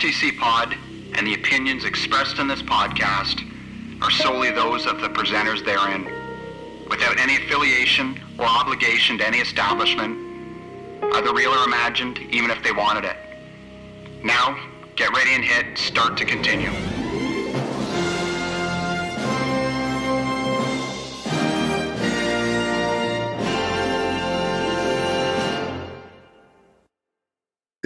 STC 0.00 0.38
Pod 0.38 0.74
and 1.12 1.26
the 1.26 1.34
opinions 1.34 1.84
expressed 1.84 2.38
in 2.38 2.48
this 2.48 2.62
podcast 2.62 3.44
are 4.00 4.10
solely 4.10 4.50
those 4.50 4.86
of 4.86 5.02
the 5.02 5.08
presenters 5.10 5.62
therein, 5.62 6.06
without 6.88 7.20
any 7.20 7.36
affiliation 7.36 8.18
or 8.38 8.46
obligation 8.46 9.18
to 9.18 9.26
any 9.26 9.40
establishment, 9.40 10.16
either 11.16 11.34
real 11.34 11.50
or 11.50 11.64
imagined, 11.64 12.18
even 12.30 12.50
if 12.50 12.62
they 12.62 12.72
wanted 12.72 13.04
it. 13.04 13.16
Now, 14.24 14.58
get 14.96 15.14
ready 15.14 15.34
and 15.34 15.44
hit 15.44 15.76
start 15.76 16.16
to 16.16 16.24
continue. 16.24 16.70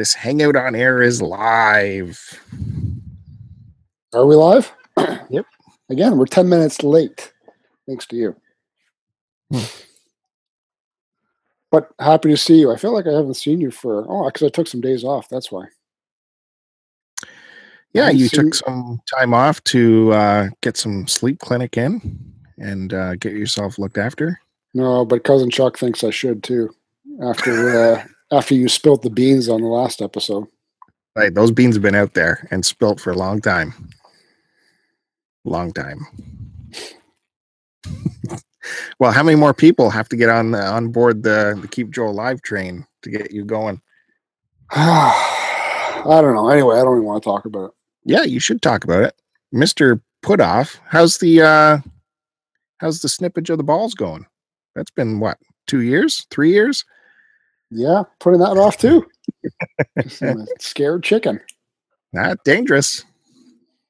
This 0.05 0.13
hangout 0.13 0.55
on 0.55 0.75
air 0.75 1.01
is 1.01 1.23
live. 1.23 2.21
Are 4.13 4.27
we 4.27 4.37
live? 4.37 4.71
Yep. 5.31 5.47
Again, 5.89 6.19
we're 6.19 6.27
10 6.27 6.47
minutes 6.47 6.83
late. 6.83 7.33
Thanks 7.89 8.07
to 8.09 8.17
you. 8.17 8.37
Hmm. 9.51 9.65
But 11.71 11.89
happy 11.99 12.29
to 12.29 12.37
see 12.37 12.61
you. 12.61 12.71
I 12.71 12.77
feel 12.77 12.93
like 12.93 13.07
I 13.07 13.13
haven't 13.13 13.33
seen 13.33 13.63
you 13.63 13.71
for, 13.71 14.05
oh, 14.07 14.27
because 14.27 14.43
I 14.43 14.51
took 14.51 14.67
some 14.67 14.83
days 14.83 15.05
off. 15.05 15.31
That's 15.31 15.51
why. 15.51 15.69
Yeah, 17.95 18.11
you 18.11 18.29
seen- 18.29 18.45
took 18.45 18.55
some 18.57 19.01
time 19.11 19.33
off 19.33 19.65
to 19.65 20.13
uh, 20.13 20.49
get 20.61 20.77
some 20.77 21.07
sleep 21.07 21.39
clinic 21.39 21.79
in 21.79 22.21
and 22.59 22.93
uh, 22.93 23.15
get 23.15 23.33
yourself 23.33 23.79
looked 23.79 23.97
after. 23.97 24.39
No, 24.75 25.07
but 25.07 25.25
cousin 25.25 25.51
Chuck 25.51 25.79
thinks 25.79 26.05
I 26.05 26.11
should 26.11 26.43
too. 26.43 26.75
After 27.23 27.95
uh, 27.95 28.05
after 28.33 28.55
you 28.55 28.69
spilt 28.69 29.03
the 29.03 29.11
beans 29.11 29.49
on 29.49 29.61
the 29.61 29.69
last 29.69 30.03
episode. 30.03 30.47
Right, 31.17 31.35
those 31.35 31.51
beans 31.51 31.77
have 31.77 31.83
been 31.83 31.95
out 31.95 32.15
there 32.15 32.49
and 32.51 32.65
spilt 32.65 33.01
for 33.01 33.11
a 33.11 33.17
long 33.17 33.41
time. 33.41 33.73
Long 35.45 35.73
time. 35.73 36.07
well, 38.99 39.13
how 39.13 39.23
many 39.23 39.37
more 39.37 39.55
people 39.55 39.91
have 39.91 40.09
to 40.09 40.17
get 40.17 40.29
on 40.29 40.51
the, 40.53 40.65
on 40.65 40.89
board 40.89 41.23
the, 41.23 41.59
the 41.61 41.69
Keep 41.69 41.91
Joe 41.91 42.09
Alive 42.09 42.43
train 42.43 42.87
to 43.03 43.11
get 43.11 43.31
you 43.31 43.45
going? 43.45 43.81
I 44.71 46.21
don't 46.21 46.35
know. 46.35 46.49
Anyway, 46.49 46.77
I 46.77 46.83
don't 46.83 46.97
even 46.97 47.05
want 47.05 47.23
to 47.23 47.29
talk 47.29 47.45
about 47.45 47.67
it. 47.67 47.71
Yeah, 48.05 48.25
you 48.25 48.41
should 48.41 48.61
talk 48.61 48.85
about 48.85 49.05
it, 49.05 49.15
Mister 49.53 50.03
Putoff. 50.23 50.79
How's 50.89 51.19
the 51.19 51.41
uh, 51.41 51.79
how's 52.79 53.01
the 53.01 53.09
snippage 53.09 53.51
of 53.51 53.57
the 53.57 53.65
balls 53.65 53.95
going? 53.95 54.27
That's 54.75 54.91
been 54.91 55.21
what 55.21 55.39
two 55.67 55.81
years, 55.81 56.27
three 56.31 56.51
years? 56.51 56.85
Yeah, 57.77 58.05
putting 58.21 58.41
that 58.41 58.57
off 58.57 58.77
too. 58.79 59.05
Just 60.03 60.23
I'm 60.23 60.41
a 60.43 60.47
scared 60.61 61.03
chicken. 61.03 61.41
Not 62.13 62.39
dangerous. 62.45 63.05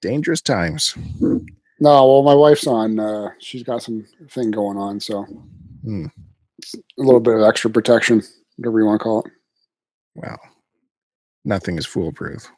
Dangerous 0.01 0.41
times. 0.41 0.95
No, 1.21 1.41
well, 1.81 2.23
my 2.23 2.35
wife's 2.35 2.67
on. 2.67 2.99
Uh, 2.99 3.31
she's 3.39 3.63
got 3.63 3.83
some 3.83 4.07
thing 4.31 4.51
going 4.51 4.79
on, 4.79 5.01
so 5.01 5.25
Hmm. 5.85 6.07
a 6.99 7.03
little 7.03 7.21
bit 7.21 7.35
of 7.35 7.43
extra 7.43 7.71
protection, 7.71 8.23
whatever 8.57 8.79
you 8.79 8.87
want 8.87 9.01
to 9.01 9.05
call 9.05 9.21
it. 9.21 9.33
Well, 10.15 10.39
nothing 11.45 11.77
is 11.77 11.85
foolproof. 11.85 12.49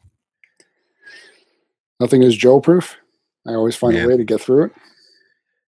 Nothing 1.99 2.23
is 2.23 2.37
Joe 2.37 2.61
proof. 2.61 2.97
I 3.49 3.55
always 3.55 3.75
find 3.75 3.97
Yeah. 3.97 4.05
a 4.05 4.09
way 4.09 4.17
to 4.17 4.25
get 4.25 4.41
through 4.41 4.65
it. 4.67 4.73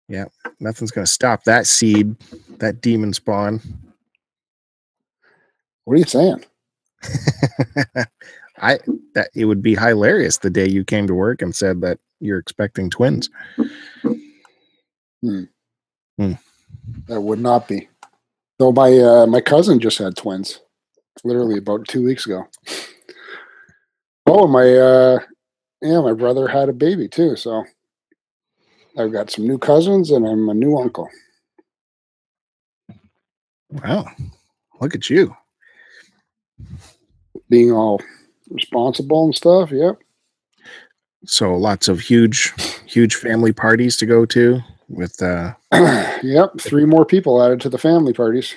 Yeah, 0.09 0.25
nothing's 0.59 0.91
going 0.91 1.05
to 1.05 1.11
stop 1.11 1.43
that 1.45 1.65
seed, 1.67 2.15
that 2.59 2.81
demon 2.81 3.13
spawn. 3.13 3.61
What 5.87 5.93
are 5.93 5.99
you 5.99 6.03
saying? 6.03 6.43
I 8.57 8.77
that 9.13 9.29
it 9.33 9.45
would 9.45 9.61
be 9.61 9.73
hilarious 9.73 10.39
the 10.39 10.49
day 10.49 10.67
you 10.67 10.83
came 10.83 11.07
to 11.07 11.13
work 11.13 11.41
and 11.41 11.55
said 11.55 11.79
that 11.79 11.97
you're 12.19 12.39
expecting 12.39 12.89
twins. 12.89 13.29
That 17.07 17.21
would 17.21 17.39
not 17.39 17.69
be. 17.69 17.87
Though 18.59 18.73
my 18.73 18.97
uh, 18.97 19.27
my 19.27 19.39
cousin 19.39 19.79
just 19.79 19.97
had 19.97 20.17
twins, 20.17 20.59
literally 21.23 21.57
about 21.57 21.87
two 21.87 22.03
weeks 22.03 22.25
ago. 22.25 22.43
Oh, 24.29 24.45
my 24.45 24.69
uh, 24.75 25.19
yeah, 25.81 26.01
my 26.01 26.11
brother 26.11 26.49
had 26.49 26.67
a 26.67 26.73
baby 26.73 27.07
too. 27.07 27.37
So 27.37 27.63
I've 28.97 29.13
got 29.13 29.31
some 29.31 29.47
new 29.47 29.57
cousins, 29.57 30.11
and 30.11 30.27
I'm 30.27 30.49
a 30.49 30.53
new 30.53 30.77
uncle. 30.77 31.07
Wow, 33.71 34.05
look 34.81 34.95
at 34.95 35.09
you. 35.09 35.33
Being 37.49 37.71
all 37.71 38.01
responsible 38.49 39.25
and 39.25 39.35
stuff. 39.35 39.71
Yep. 39.71 39.99
So 41.25 41.55
lots 41.55 41.87
of 41.87 41.99
huge, 41.99 42.53
huge 42.85 43.15
family 43.15 43.51
parties 43.51 43.97
to 43.97 44.05
go 44.05 44.25
to 44.27 44.59
with 44.89 45.21
uh 45.21 45.53
yep. 46.23 46.51
Three 46.59 46.85
more 46.85 47.05
people 47.05 47.43
added 47.43 47.61
to 47.61 47.69
the 47.69 47.77
family 47.77 48.13
parties. 48.13 48.55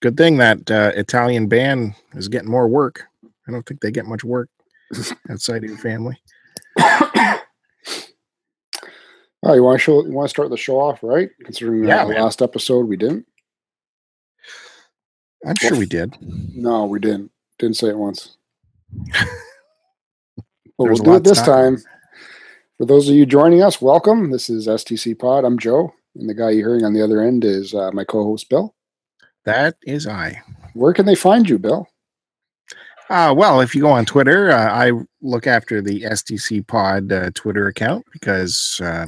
good 0.00 0.16
thing 0.16 0.36
that 0.38 0.70
uh, 0.70 0.92
Italian 0.94 1.46
band 1.46 1.94
is 2.14 2.28
getting 2.28 2.50
more 2.50 2.68
work. 2.68 3.04
I 3.46 3.52
don't 3.52 3.64
think 3.64 3.80
they 3.80 3.90
get 3.90 4.06
much 4.06 4.24
work 4.24 4.48
outside 5.30 5.64
of 5.64 5.70
your 5.70 5.78
family. 5.78 6.20
Oh, 9.44 9.54
you 9.54 9.64
want 9.64 9.80
to 9.80 9.82
show? 9.82 10.04
You 10.06 10.12
want 10.12 10.26
to 10.26 10.30
start 10.30 10.50
the 10.50 10.56
show 10.56 10.78
off, 10.78 11.02
right? 11.02 11.30
Considering 11.44 11.84
Yeah, 11.84 12.04
last 12.04 12.42
episode 12.42 12.86
we 12.86 12.96
didn't. 12.96 13.26
I'm 15.46 15.56
sure 15.56 15.76
we 15.76 15.86
did. 15.86 16.16
No, 16.54 16.86
we 16.86 17.00
didn't. 17.00 17.30
Didn't 17.58 17.76
say 17.76 17.88
it 17.88 17.98
once. 17.98 18.36
but 19.16 20.44
we'll 20.78 20.96
do 20.96 21.16
it 21.16 21.24
this 21.24 21.38
talk 21.38 21.46
time. 21.46 21.78
For 22.78 22.86
those 22.86 23.08
of 23.08 23.14
you 23.14 23.26
joining 23.26 23.62
us, 23.62 23.82
welcome. 23.82 24.30
This 24.30 24.48
is 24.48 24.68
STC 24.68 25.18
Pod. 25.18 25.44
I'm 25.44 25.58
Joe, 25.58 25.92
and 26.14 26.28
the 26.28 26.34
guy 26.34 26.50
you're 26.50 26.68
hearing 26.68 26.84
on 26.84 26.92
the 26.92 27.02
other 27.02 27.20
end 27.20 27.44
is 27.44 27.74
uh, 27.74 27.90
my 27.92 28.04
co-host 28.04 28.48
Bill. 28.48 28.74
That 29.44 29.76
is 29.82 30.06
I. 30.06 30.40
Where 30.74 30.92
can 30.92 31.06
they 31.06 31.16
find 31.16 31.48
you, 31.48 31.58
Bill? 31.58 31.88
Uh, 33.10 33.34
well, 33.36 33.60
if 33.60 33.74
you 33.74 33.82
go 33.82 33.90
on 33.90 34.06
Twitter, 34.06 34.52
uh, 34.52 34.72
I 34.72 34.92
look 35.20 35.46
after 35.46 35.82
the 35.82 36.02
STC 36.02 36.66
Pod 36.66 37.10
uh, 37.12 37.30
Twitter 37.34 37.66
account 37.66 38.06
because 38.12 38.80
uh, 38.82 39.06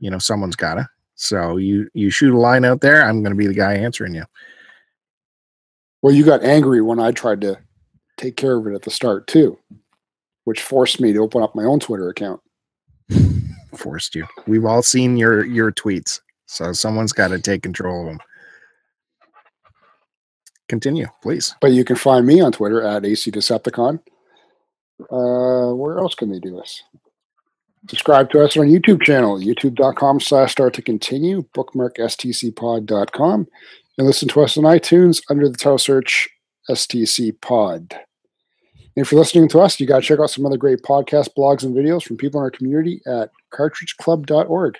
you 0.00 0.10
know 0.10 0.18
someone's 0.18 0.56
gotta. 0.56 0.88
So 1.16 1.58
you 1.58 1.88
you 1.92 2.08
shoot 2.08 2.34
a 2.34 2.38
line 2.38 2.64
out 2.64 2.80
there, 2.80 3.02
I'm 3.02 3.22
going 3.22 3.32
to 3.32 3.38
be 3.38 3.46
the 3.46 3.54
guy 3.54 3.74
answering 3.74 4.14
you. 4.14 4.24
Well, 6.06 6.14
you 6.14 6.24
got 6.24 6.44
angry 6.44 6.80
when 6.82 7.00
I 7.00 7.10
tried 7.10 7.40
to 7.40 7.58
take 8.16 8.36
care 8.36 8.56
of 8.56 8.66
it 8.68 8.74
at 8.76 8.82
the 8.82 8.92
start 8.92 9.26
too, 9.26 9.58
which 10.44 10.62
forced 10.62 11.00
me 11.00 11.12
to 11.12 11.18
open 11.18 11.42
up 11.42 11.56
my 11.56 11.64
own 11.64 11.80
Twitter 11.80 12.08
account. 12.08 12.40
Forced 13.74 14.14
you. 14.14 14.24
We've 14.46 14.64
all 14.64 14.84
seen 14.84 15.16
your 15.16 15.44
your 15.44 15.72
tweets, 15.72 16.20
so 16.46 16.72
someone's 16.72 17.12
got 17.12 17.28
to 17.28 17.40
take 17.40 17.64
control 17.64 18.02
of 18.02 18.06
them. 18.06 18.18
Continue, 20.68 21.08
please. 21.22 21.56
But 21.60 21.72
you 21.72 21.82
can 21.82 21.96
find 21.96 22.24
me 22.24 22.40
on 22.40 22.52
Twitter 22.52 22.84
at 22.84 23.04
AC 23.04 23.32
Decepticon. 23.32 23.98
Uh, 25.10 25.74
where 25.74 25.98
else 25.98 26.14
can 26.14 26.30
they 26.30 26.38
do 26.38 26.54
this? 26.54 26.84
Subscribe 27.90 28.30
to 28.30 28.44
us 28.44 28.56
on 28.56 28.62
our 28.62 28.68
YouTube 28.68 29.02
channel, 29.02 29.40
youtube.com 29.40 30.20
slash 30.20 30.52
start 30.52 30.74
to 30.74 30.82
continue, 30.82 31.42
bookmark 31.52 31.96
stcpod.com, 31.96 33.48
and 33.98 34.06
listen 34.06 34.28
to 34.28 34.42
us 34.42 34.56
on 34.56 34.64
iTunes 34.64 35.22
under 35.30 35.48
the 35.48 35.56
title 35.56 35.78
search 35.78 36.28
STC 36.68 37.40
Pod. 37.40 37.96
And 38.96 39.04
if 39.04 39.12
you're 39.12 39.20
listening 39.20 39.48
to 39.48 39.60
us, 39.60 39.78
you 39.78 39.86
got 39.86 40.00
to 40.00 40.06
check 40.06 40.20
out 40.20 40.30
some 40.30 40.46
other 40.46 40.56
great 40.56 40.82
podcasts, 40.82 41.28
blogs, 41.36 41.62
and 41.62 41.74
videos 41.74 42.02
from 42.02 42.16
people 42.16 42.40
in 42.40 42.44
our 42.44 42.50
community 42.50 43.00
at 43.06 43.30
cartridgeclub.org. 43.52 44.78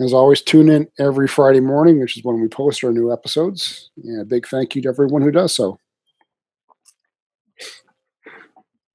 As 0.00 0.14
always, 0.14 0.42
tune 0.42 0.70
in 0.70 0.88
every 0.98 1.28
Friday 1.28 1.60
morning, 1.60 2.00
which 2.00 2.16
is 2.16 2.24
when 2.24 2.40
we 2.40 2.48
post 2.48 2.82
our 2.82 2.90
new 2.90 3.12
episodes. 3.12 3.90
And 4.02 4.22
a 4.22 4.24
big 4.24 4.48
thank 4.48 4.74
you 4.74 4.82
to 4.82 4.88
everyone 4.88 5.22
who 5.22 5.30
does 5.30 5.54
so. 5.54 5.78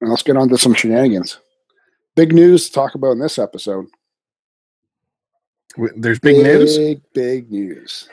And 0.00 0.10
let's 0.10 0.22
get 0.22 0.36
on 0.36 0.48
to 0.48 0.58
some 0.58 0.74
shenanigans. 0.74 1.38
Big 2.14 2.34
news 2.34 2.66
to 2.66 2.72
talk 2.72 2.94
about 2.94 3.12
in 3.12 3.20
this 3.20 3.38
episode. 3.38 3.86
There's 5.96 6.18
big 6.18 6.42
news. 6.42 6.76
Big, 6.76 7.00
big 7.14 7.52
news. 7.52 8.08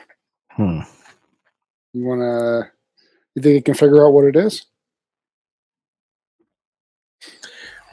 Hmm. 0.56 0.80
You 1.94 2.04
want 2.06 2.22
to, 2.22 2.72
you 3.36 3.42
think 3.42 3.56
you 3.56 3.62
can 3.62 3.74
figure 3.74 4.06
out 4.06 4.12
what 4.13 4.25
it 4.25 4.36
is? 4.36 4.66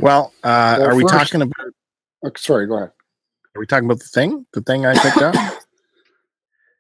Well, 0.01 0.33
uh, 0.43 0.77
Well, 0.79 0.91
are 0.91 0.95
we 0.97 1.03
first- 1.03 1.15
talking 1.15 1.43
about? 1.43 1.67
Oh, 2.25 2.31
sorry, 2.37 2.67
go 2.67 2.77
ahead. 2.77 2.93
Are 3.55 3.61
we 3.61 3.67
talking 3.67 3.85
about 3.85 3.99
the 3.99 4.07
thing? 4.07 4.47
The 4.53 4.63
thing 4.63 4.87
I 4.87 4.95
picked 4.99 5.19
up? 5.23 5.35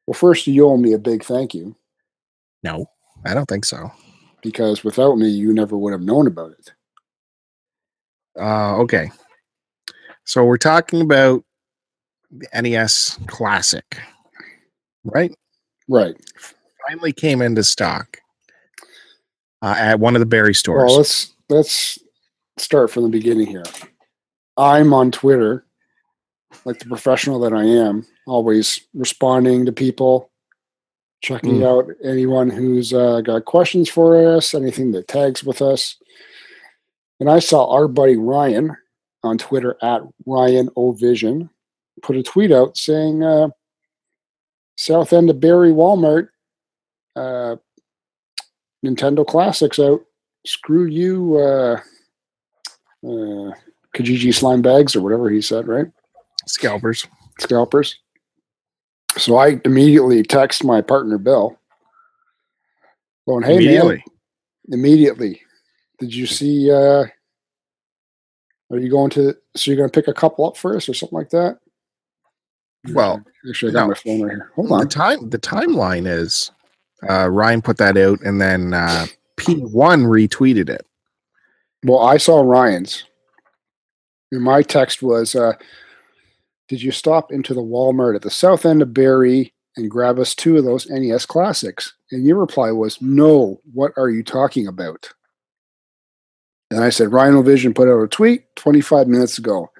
Well, 0.05 0.14
first, 0.14 0.49
you 0.49 0.67
owe 0.67 0.76
me 0.76 0.94
a 0.94 0.99
big 0.99 1.23
thank 1.23 1.55
you 1.55 1.76
no, 2.64 2.87
I 3.25 3.34
don't 3.34 3.46
think 3.46 3.64
so. 3.64 3.93
because 4.43 4.82
without 4.82 5.17
me, 5.17 5.29
you 5.29 5.52
never 5.55 5.76
would 5.79 5.93
have 5.93 6.02
known 6.02 6.26
about 6.26 6.50
it. 6.50 6.73
Uh, 8.38 8.79
okay. 8.79 9.12
So 10.25 10.44
we're 10.44 10.56
talking 10.58 11.00
about 11.02 11.44
the 12.32 12.49
NES 12.61 13.17
Classic, 13.29 13.84
right? 15.05 15.32
Right. 15.88 16.14
Finally 16.88 17.12
came 17.12 17.43
into 17.43 17.62
stock. 17.64 18.19
uh, 19.62 19.76
at 19.79 20.00
one 20.00 20.17
of 20.17 20.20
the 20.20 20.26
Barrie 20.26 20.55
stores. 20.55 20.82
Well, 20.88 20.96
let's 20.96 21.32
let's 21.49 21.99
start 22.58 22.90
from 22.90 23.05
the 23.05 23.08
beginning 23.08 23.46
here. 23.46 23.62
I'm 24.56 24.93
on 24.93 25.12
Twitter, 25.12 25.64
like 26.64 26.81
the 26.81 26.87
professional 26.87 27.38
that 27.40 27.52
I 27.52 27.62
am, 27.64 28.05
always 28.26 28.81
responding 28.93 29.64
to 29.67 29.73
people, 29.73 30.31
checking 31.23 31.61
Mm. 31.61 31.64
out 31.64 31.90
anyone 32.05 32.50
who's 32.50 32.93
uh, 32.93 33.20
got 33.20 33.44
questions 33.44 33.88
for 33.88 34.34
us, 34.37 34.52
anything 34.52 34.90
that 34.93 35.06
tags 35.06 35.44
with 35.44 35.62
us. 35.62 35.96
And 37.20 37.31
I 37.31 37.38
saw 37.38 37.70
our 37.73 37.87
buddy 37.87 38.17
Ryan 38.17 38.76
on 39.23 39.38
Twitter 39.38 39.76
at 39.81 40.02
Ryan 40.26 40.69
O 40.76 40.90
Vision 40.90 41.49
put 42.02 42.17
a 42.17 42.23
tweet 42.25 42.50
out 42.50 42.76
saying, 42.76 43.23
uh, 43.23 43.49
"South 44.76 45.12
End 45.12 45.30
of 45.30 45.40
Barrie 45.40 45.72
Walmart, 45.72 46.28
uh, 47.16 47.56
Nintendo 48.84 49.26
Classics 49.26 49.78
out. 49.78 50.00
Screw 50.44 50.86
you, 50.86 51.36
uh, 51.38 51.80
uh, 53.06 53.52
Kijiji 53.94 54.34
slime 54.34 54.62
bags 54.62 54.96
or 54.96 55.00
whatever 55.02 55.30
he 55.30 55.40
said, 55.40 55.69
right? 55.69 55.86
Scalpers. 56.46 57.06
Scalpers." 57.38 57.96
So 59.19 59.36
I 59.36 59.60
immediately 59.64 60.22
text 60.22 60.64
my 60.64 60.80
partner 60.80 61.19
Bill, 61.19 61.58
going, 63.28 63.44
"Hey 63.44 63.56
Immediately. 63.56 64.04
man, 64.69 64.78
immediately. 64.80 65.42
Did 65.98 66.14
you 66.14 66.26
see? 66.26 66.70
uh 66.70 67.04
Are 68.70 68.78
you 68.78 68.90
going 68.90 69.10
to? 69.10 69.36
So 69.54 69.70
you're 69.70 69.76
going 69.76 69.90
to 69.90 69.94
pick 69.94 70.08
a 70.08 70.14
couple 70.14 70.46
up 70.46 70.56
for 70.56 70.74
us 70.76 70.88
or 70.88 70.94
something 70.94 71.16
like 71.16 71.30
that?" 71.30 71.58
Well, 72.90 73.25
actually, 73.49 73.70
I 73.70 73.75
got 73.75 73.82
no. 73.82 73.88
my 73.88 73.94
phone 73.94 74.23
right 74.23 74.32
here. 74.32 74.50
Hold 74.55 74.69
the 74.69 74.75
on. 74.75 74.88
time 74.88 75.31
the 75.31 75.38
timeline 75.38 76.06
is 76.06 76.50
uh, 77.08 77.29
Ryan 77.29 77.62
put 77.62 77.79
that 77.79 77.96
out, 77.96 78.20
and 78.23 78.40
then 78.40 78.75
uh, 78.75 79.06
P1 79.37 80.05
retweeted 80.06 80.69
it. 80.69 80.87
Well, 81.84 82.00
I 82.00 82.17
saw 82.17 82.43
Ryan's. 82.43 83.05
And 84.31 84.43
my 84.43 84.62
text 84.62 85.02
was, 85.02 85.34
uh, 85.34 85.52
"Did 86.69 86.82
you 86.82 86.90
stop 86.90 87.32
into 87.32 87.55
the 87.55 87.62
Walmart 87.62 88.14
at 88.17 88.23
the 88.23 88.31
south 88.31 88.64
end 88.64 88.82
of 88.82 88.94
Barrie 88.94 89.52
and 89.76 89.90
grab 89.90 90.19
us 90.19 90.34
two 90.34 90.56
of 90.56 90.64
those 90.64 90.88
NES 90.88 91.26
classics?" 91.26 91.93
And 92.11 92.25
your 92.25 92.38
reply 92.38 92.70
was, 92.70 93.00
"No. 93.02 93.61
What 93.73 93.93
are 93.96 94.11
you 94.11 94.23
talking 94.23 94.67
about?" 94.67 95.11
And 96.70 96.82
I 96.82 96.90
said, 96.90 97.12
"Ryan 97.12 97.37
O'Vision 97.37 97.75
put 97.75 97.88
out 97.88 98.02
a 98.02 98.08
tweet 98.08 98.44
25 98.56 99.06
minutes 99.06 99.38
ago." 99.38 99.71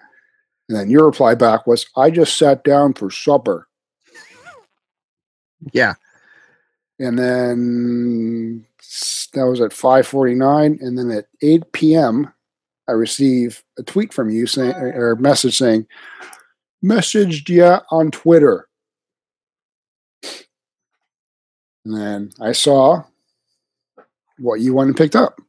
And 0.69 0.79
then 0.79 0.91
your 0.91 1.07
reply 1.07 1.35
back 1.35 1.67
was, 1.67 1.87
"I 1.97 2.11
just 2.11 2.37
sat 2.39 2.65
down 2.65 2.95
for 2.95 3.11
supper." 3.11 3.69
Yeah, 5.73 5.95
and 6.99 7.19
then 7.19 8.67
that 9.33 9.47
was 9.47 9.61
at 9.61 9.73
5:49 9.73 10.79
and 10.81 10.99
then 10.99 11.11
at 11.11 11.27
8 11.41 11.73
p.m. 11.73 12.33
I 12.89 12.93
receive 12.93 13.63
a 13.79 13.83
tweet 13.83 14.13
from 14.13 14.31
you 14.31 14.47
saying 14.47 14.75
or 14.75 15.13
a 15.13 15.17
message 15.17 15.57
saying 15.57 15.87
messaged 16.85 17.49
ya 17.49 17.81
on 17.91 18.11
Twitter 18.11 18.69
and 21.85 21.97
then 21.97 22.31
I 22.41 22.53
saw 22.53 23.05
what 24.39 24.61
you 24.61 24.75
went 24.75 24.89
and 24.89 24.97
picked 24.97 25.17
up 25.17 25.41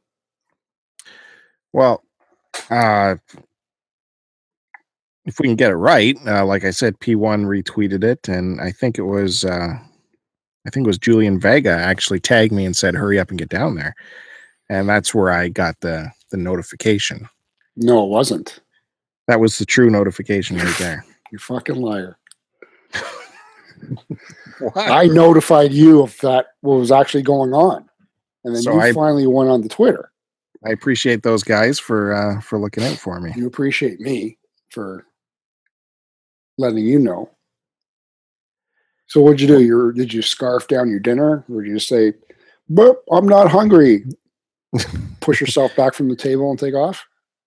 Well, 1.72 2.04
uh, 2.70 3.16
if 5.26 5.38
we 5.38 5.46
can 5.46 5.56
get 5.56 5.70
it 5.70 5.76
right, 5.76 6.16
uh, 6.26 6.44
like 6.44 6.64
I 6.64 6.70
said, 6.70 6.98
P1 7.00 7.44
retweeted 7.46 8.04
it, 8.04 8.28
and 8.28 8.60
I 8.60 8.70
think 8.72 8.98
it 8.98 9.02
was, 9.04 9.44
uh, 9.44 9.74
I 10.66 10.70
think 10.70 10.84
it 10.86 10.88
was 10.88 10.98
Julian 10.98 11.38
Vega 11.40 11.70
actually 11.70 12.20
tagged 12.20 12.52
me 12.52 12.64
and 12.66 12.76
said, 12.76 12.94
"Hurry 12.94 13.18
up 13.18 13.30
and 13.30 13.38
get 13.38 13.48
down 13.48 13.74
there," 13.74 13.94
and 14.68 14.88
that's 14.88 15.14
where 15.14 15.30
I 15.30 15.48
got 15.48 15.80
the 15.80 16.10
the 16.30 16.36
notification. 16.36 17.28
no 17.76 18.04
it 18.04 18.08
wasn't 18.08 18.60
That 19.28 19.40
was 19.40 19.58
the 19.58 19.64
true 19.66 19.88
notification 19.90 20.56
right 20.58 20.76
there. 20.78 21.04
you 21.32 21.38
fucking 21.38 21.76
liar 21.76 22.16
I 24.76 25.06
notified 25.06 25.72
you 25.72 26.02
of 26.02 26.16
that 26.22 26.46
what 26.62 26.76
was 26.76 26.90
actually 26.92 27.22
going 27.22 27.52
on 27.52 27.88
and 28.44 28.54
then 28.54 28.62
So 28.62 28.72
you 28.72 28.80
I- 28.80 28.92
finally 28.92 29.26
went 29.26 29.50
on 29.50 29.60
the 29.62 29.68
Twitter 29.68 30.10
I 30.66 30.70
appreciate 30.70 31.22
those 31.22 31.42
guys 31.44 31.78
for 31.78 32.14
uh, 32.14 32.40
for 32.40 32.58
looking 32.58 32.84
out 32.84 32.96
for 32.96 33.20
me. 33.20 33.32
you 33.36 33.46
appreciate 33.46 34.00
me 34.00 34.38
for 34.70 35.04
letting 36.58 36.84
you 36.84 36.98
know. 36.98 37.30
So 39.06 39.20
what'd 39.20 39.40
you 39.40 39.46
do? 39.46 39.62
You 39.62 39.92
did 39.92 40.12
you 40.12 40.22
scarf 40.22 40.66
down 40.68 40.90
your 40.90 41.00
dinner, 41.00 41.44
or 41.50 41.62
did 41.62 41.68
you 41.68 41.74
just 41.76 41.88
say, 41.88 42.14
"But 42.68 43.02
I'm 43.12 43.26
not 43.28 43.50
hungry"? 43.50 44.04
Push 45.20 45.40
yourself 45.40 45.74
back 45.76 45.94
from 45.94 46.08
the 46.08 46.16
table 46.16 46.50
and 46.50 46.58
take 46.58 46.74
off. 46.74 47.06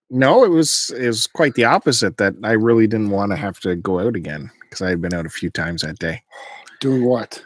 No, 0.10 0.44
it 0.46 0.50
was 0.50 0.92
it 0.98 1.08
was 1.08 1.28
quite 1.28 1.56
the 1.56 1.66
opposite. 1.66 2.18
That 2.18 2.36
I 2.44 2.52
really 2.54 2.88
didn't 2.88 3.10
want 3.10 3.32
to 3.32 3.36
have 3.36 3.60
to 3.62 3.76
go 3.76 4.00
out 4.00 4.16
again 4.16 4.50
because 4.62 4.82
I 4.82 4.90
had 4.90 5.02
been 5.02 5.14
out 5.14 5.26
a 5.26 5.30
few 5.30 5.50
times 5.50 5.82
that 5.82 6.00
day. 6.00 6.24
Doing 6.80 7.04
what? 7.06 7.44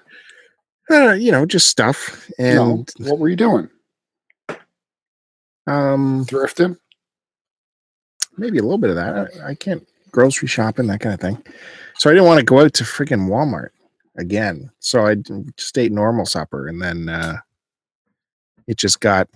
Uh, 0.92 1.14
you 1.14 1.32
know, 1.32 1.46
just 1.46 1.70
stuff 1.70 2.30
no. 2.38 2.46
and 2.46 2.92
What 3.08 3.18
were 3.18 3.30
you 3.30 3.38
doing? 3.38 3.70
um, 5.68 6.26
Thrifting? 6.26 6.78
maybe 8.38 8.58
a 8.58 8.62
little 8.64 8.78
bit 8.78 8.90
of 8.90 8.96
that. 8.98 9.30
I, 9.44 9.50
I 9.52 9.56
can't 9.56 9.88
grocery 10.12 10.48
shopping 10.48 10.88
that 10.88 11.00
kind 11.02 11.14
of 11.14 11.20
thing. 11.20 11.44
So 11.98 12.10
I 12.10 12.14
didn't 12.14 12.28
want 12.28 12.40
to 12.40 12.46
go 12.46 12.60
out 12.60 12.74
to 12.76 12.84
freaking 12.84 13.28
Walmart 13.28 13.70
again. 14.18 14.72
So 14.80 15.06
I 15.06 15.16
just 15.56 15.78
ate 15.78 15.92
normal 15.92 16.26
supper, 16.26 16.68
and 16.68 16.82
then 16.82 17.10
uh, 17.10 17.38
it 18.68 18.78
just 18.78 19.00
got 19.00 19.28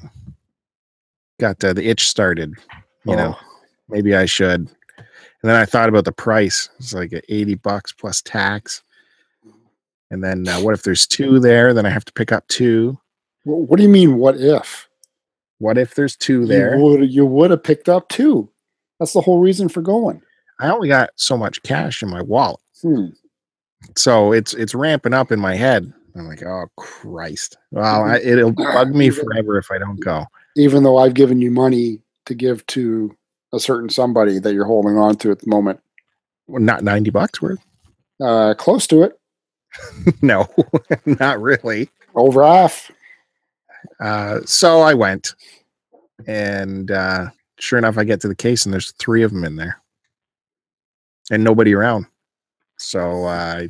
got 1.39 1.63
uh, 1.63 1.73
the 1.73 1.87
itch 1.87 2.07
started. 2.09 2.53
You 3.05 3.15
know, 3.15 3.35
Oh, 3.39 3.45
maybe 3.89 4.15
I 4.15 4.25
should. 4.25 4.61
And 4.97 5.51
then 5.51 5.55
I 5.55 5.65
thought 5.65 5.89
about 5.89 6.05
the 6.05 6.11
price. 6.11 6.69
It's 6.79 6.93
like 6.93 7.13
a 7.13 7.21
80 7.31 7.55
bucks 7.55 7.91
plus 7.91 8.21
tax. 8.23 8.81
And 10.09 10.23
then 10.23 10.47
uh, 10.47 10.59
what 10.61 10.73
if 10.73 10.81
there's 10.81 11.05
two 11.05 11.39
there? 11.39 11.71
Then 11.73 11.85
I 11.85 11.89
have 11.89 12.05
to 12.05 12.13
pick 12.13 12.31
up 12.31 12.47
two. 12.47 12.97
wh- 13.43 13.69
what 13.69 13.77
do 13.77 13.83
you 13.83 13.89
mean? 13.89 14.17
What 14.17 14.37
if? 14.37 14.87
What 15.59 15.77
if 15.77 15.93
there's 15.93 16.15
two 16.15 16.45
there? 16.47 16.75
You 16.77 16.83
would 16.83 17.11
you 17.11 17.25
would 17.27 17.51
have 17.51 17.63
picked 17.63 17.89
up 17.89 18.09
two. 18.09 18.49
That's 18.99 19.13
the 19.13 19.21
whole 19.21 19.39
reason 19.39 19.69
for 19.69 19.81
going. 19.81 20.21
I 20.59 20.69
only 20.69 20.87
got 20.87 21.09
so 21.15 21.37
much 21.37 21.61
cash 21.63 22.01
in 22.03 22.09
my 22.09 22.21
wallet. 22.21 22.59
Hmm. 22.81 23.07
So 23.97 24.31
it's 24.31 24.53
it's 24.53 24.73
ramping 24.75 25.13
up 25.13 25.31
in 25.31 25.39
my 25.39 25.55
head. 25.55 25.91
I'm 26.15 26.27
like, 26.27 26.43
oh 26.43 26.65
Christ. 26.77 27.57
Well, 27.71 28.03
I, 28.05 28.17
it'll 28.19 28.51
bug 28.53 28.95
me 28.95 29.09
forever 29.09 29.57
if 29.57 29.69
I 29.71 29.77
don't 29.77 29.99
go. 29.99 30.25
Even 30.55 30.83
though 30.83 30.97
I've 30.97 31.13
given 31.13 31.41
you 31.41 31.51
money 31.51 31.99
to 32.25 32.33
give 32.33 32.65
to 32.67 33.15
a 33.53 33.59
certain 33.59 33.89
somebody 33.89 34.39
that 34.39 34.53
you're 34.53 34.65
holding 34.65 34.97
on 34.97 35.15
to 35.17 35.31
at 35.31 35.39
the 35.39 35.49
moment, 35.49 35.81
Well, 36.47 36.61
not 36.61 36.83
90 36.83 37.09
bucks 37.11 37.41
worth. 37.41 37.59
uh, 38.21 38.53
close 38.57 38.87
to 38.87 39.03
it, 39.03 39.19
no, 40.21 40.47
not 41.05 41.41
really. 41.41 41.89
over 42.15 42.43
half. 42.45 42.89
Uh, 43.99 44.39
so 44.45 44.79
I 44.81 44.93
went, 44.93 45.35
and 46.27 46.89
uh, 46.91 47.27
sure 47.59 47.77
enough, 47.77 47.97
I 47.97 48.03
get 48.05 48.21
to 48.21 48.27
the 48.29 48.35
case, 48.35 48.65
and 48.65 48.73
there's 48.73 48.91
three 48.93 49.21
of 49.23 49.31
them 49.31 49.43
in 49.43 49.57
there, 49.57 49.81
and 51.31 51.43
nobody 51.43 51.73
around. 51.73 52.05
So 52.77 53.25
I, 53.25 53.69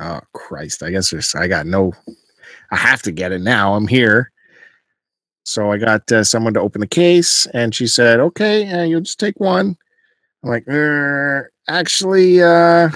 oh 0.00 0.20
Christ, 0.32 0.82
I 0.82 0.90
guess 0.90 1.10
there's, 1.10 1.34
I 1.34 1.48
got 1.48 1.66
no, 1.66 1.92
I 2.70 2.76
have 2.76 3.02
to 3.02 3.12
get 3.12 3.32
it 3.32 3.40
now. 3.40 3.74
I'm 3.74 3.86
here. 3.86 4.30
So 5.44 5.70
I 5.70 5.76
got 5.76 6.10
uh, 6.10 6.24
someone 6.24 6.54
to 6.54 6.60
open 6.60 6.80
the 6.80 6.86
case, 6.86 7.46
and 7.52 7.74
she 7.74 7.86
said, 7.86 8.18
"Okay, 8.18 8.66
uh, 8.70 8.84
you'll 8.84 9.02
just 9.02 9.20
take 9.20 9.38
one." 9.38 9.76
I'm 10.42 10.48
like, 10.48 10.66
"Er, 10.66 11.52
actually, 11.68 12.42
uh, 12.42 12.88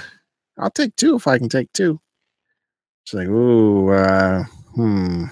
I'll 0.57 0.71
take 0.71 0.95
two 0.95 1.15
if 1.15 1.27
I 1.27 1.37
can 1.37 1.47
take 1.47 1.71
two. 1.73 2.01
She's 3.03 3.19
like, 3.19 3.27
"Ooh, 3.27 3.89
uh, 3.89 4.43
hmm." 4.73 5.25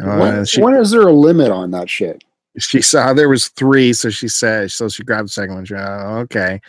Uh, 0.00 0.16
when, 0.16 0.44
she, 0.44 0.60
when 0.60 0.74
is 0.74 0.90
there 0.90 1.06
a 1.06 1.12
limit 1.12 1.52
on 1.52 1.70
that 1.70 1.88
shit? 1.88 2.24
she 2.58 2.80
saw 2.80 3.12
there 3.12 3.28
was 3.28 3.48
three, 3.48 3.92
so 3.92 4.10
she 4.10 4.28
said, 4.28 4.70
so 4.70 4.88
she 4.88 5.02
grabbed 5.02 5.28
the 5.28 5.32
second 5.32 5.54
one. 5.54 5.64
She 5.64 5.74
went, 5.74 5.86
oh, 5.88 6.18
okay, 6.18 6.60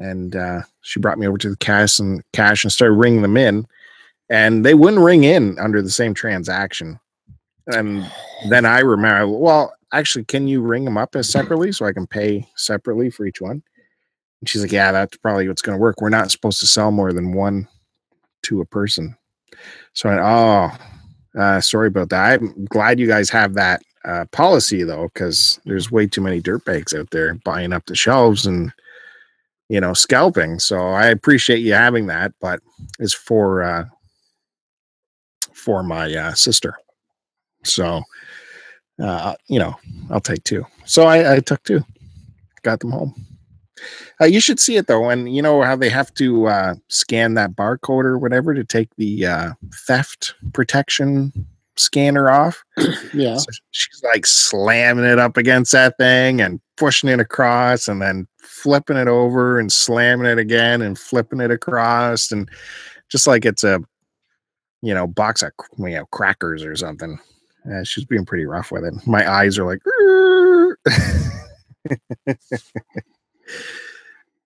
and 0.00 0.34
uh, 0.34 0.62
she 0.80 0.98
brought 0.98 1.18
me 1.18 1.28
over 1.28 1.38
to 1.38 1.50
the 1.50 1.56
cash 1.56 2.00
and 2.00 2.24
cash 2.32 2.64
and 2.64 2.72
started 2.72 2.94
ringing 2.94 3.22
them 3.22 3.36
in, 3.36 3.66
and 4.28 4.64
they 4.64 4.74
wouldn't 4.74 5.04
ring 5.04 5.24
in 5.24 5.58
under 5.60 5.82
the 5.82 5.90
same 5.90 6.14
transaction. 6.14 6.98
And 7.66 8.10
then 8.48 8.64
I 8.64 8.80
remember, 8.80 9.28
well, 9.28 9.72
actually, 9.92 10.24
can 10.24 10.48
you 10.48 10.62
ring 10.62 10.84
them 10.84 10.96
up 10.96 11.14
as 11.14 11.28
separately 11.28 11.70
so 11.70 11.86
I 11.86 11.92
can 11.92 12.06
pay 12.06 12.48
separately 12.56 13.10
for 13.10 13.26
each 13.26 13.40
one? 13.40 13.62
And 14.40 14.48
she's 14.48 14.62
like, 14.62 14.72
yeah, 14.72 14.90
that's 14.90 15.16
probably 15.18 15.46
what's 15.46 15.62
going 15.62 15.76
to 15.76 15.82
work. 15.82 16.00
We're 16.00 16.08
not 16.08 16.30
supposed 16.30 16.58
to 16.60 16.66
sell 16.66 16.90
more 16.90 17.12
than 17.12 17.34
one 17.34 17.68
to 18.44 18.62
a 18.62 18.66
person. 18.66 19.16
So 19.92 20.08
I, 20.08 20.18
oh, 21.36 21.40
uh, 21.40 21.60
sorry 21.60 21.88
about 21.88 22.08
that. 22.08 22.40
I'm 22.40 22.64
glad 22.64 22.98
you 22.98 23.06
guys 23.06 23.28
have 23.30 23.54
that 23.54 23.82
uh, 24.04 24.24
policy 24.32 24.82
though, 24.82 25.10
because 25.12 25.60
there's 25.66 25.92
way 25.92 26.06
too 26.06 26.22
many 26.22 26.40
dirtbags 26.40 26.98
out 26.98 27.10
there 27.10 27.34
buying 27.44 27.74
up 27.74 27.84
the 27.84 27.94
shelves 27.94 28.46
and 28.46 28.72
you 29.70 29.80
know 29.80 29.94
scalping. 29.94 30.58
So 30.58 30.88
I 30.88 31.06
appreciate 31.06 31.60
you 31.60 31.72
having 31.72 32.08
that, 32.08 32.32
but 32.40 32.60
it's 32.98 33.14
for 33.14 33.62
uh, 33.62 33.84
for 35.52 35.82
my 35.82 36.12
uh, 36.12 36.34
sister. 36.34 36.74
So 37.64 38.02
uh, 39.00 39.34
you 39.48 39.58
know, 39.58 39.76
I'll 40.10 40.20
take 40.20 40.44
two. 40.44 40.66
So 40.84 41.04
I, 41.04 41.36
I 41.36 41.40
took 41.40 41.62
two, 41.62 41.82
got 42.62 42.80
them 42.80 42.90
home. 42.90 43.14
Uh, 44.20 44.26
you 44.26 44.40
should 44.40 44.60
see 44.60 44.76
it 44.76 44.88
though, 44.88 45.08
and 45.08 45.34
you 45.34 45.40
know 45.40 45.62
how 45.62 45.76
they 45.76 45.88
have 45.88 46.12
to 46.14 46.48
uh, 46.48 46.74
scan 46.88 47.34
that 47.34 47.52
barcode 47.52 48.04
or 48.04 48.18
whatever 48.18 48.52
to 48.52 48.64
take 48.64 48.94
the 48.96 49.24
uh, 49.24 49.52
theft 49.86 50.34
protection 50.52 51.32
scanner 51.80 52.30
off. 52.30 52.62
Yeah. 53.12 53.38
So 53.38 53.46
she's 53.72 54.02
like 54.04 54.24
slamming 54.24 55.04
it 55.04 55.18
up 55.18 55.36
against 55.36 55.72
that 55.72 55.96
thing 55.98 56.40
and 56.40 56.60
pushing 56.76 57.10
it 57.10 57.18
across, 57.18 57.88
and 57.88 58.00
then 58.00 58.28
flipping 58.38 58.96
it 58.96 59.08
over 59.08 59.58
and 59.58 59.72
slamming 59.72 60.26
it 60.26 60.38
again 60.38 60.80
and 60.80 60.96
flipping 60.96 61.40
it 61.40 61.50
across, 61.50 62.30
and 62.30 62.48
just 63.08 63.26
like 63.26 63.44
it's 63.44 63.64
a 63.64 63.80
you 64.82 64.94
know 64.94 65.08
box 65.08 65.42
of 65.42 65.50
you 65.78 65.90
know 65.90 66.06
crackers 66.06 66.62
or 66.64 66.76
something. 66.76 67.18
Uh, 67.70 67.82
she's 67.82 68.04
being 68.04 68.24
pretty 68.24 68.46
rough 68.46 68.70
with 68.70 68.84
it. 68.84 68.94
My 69.06 69.28
eyes 69.28 69.58
are 69.58 69.66
like. 69.66 69.80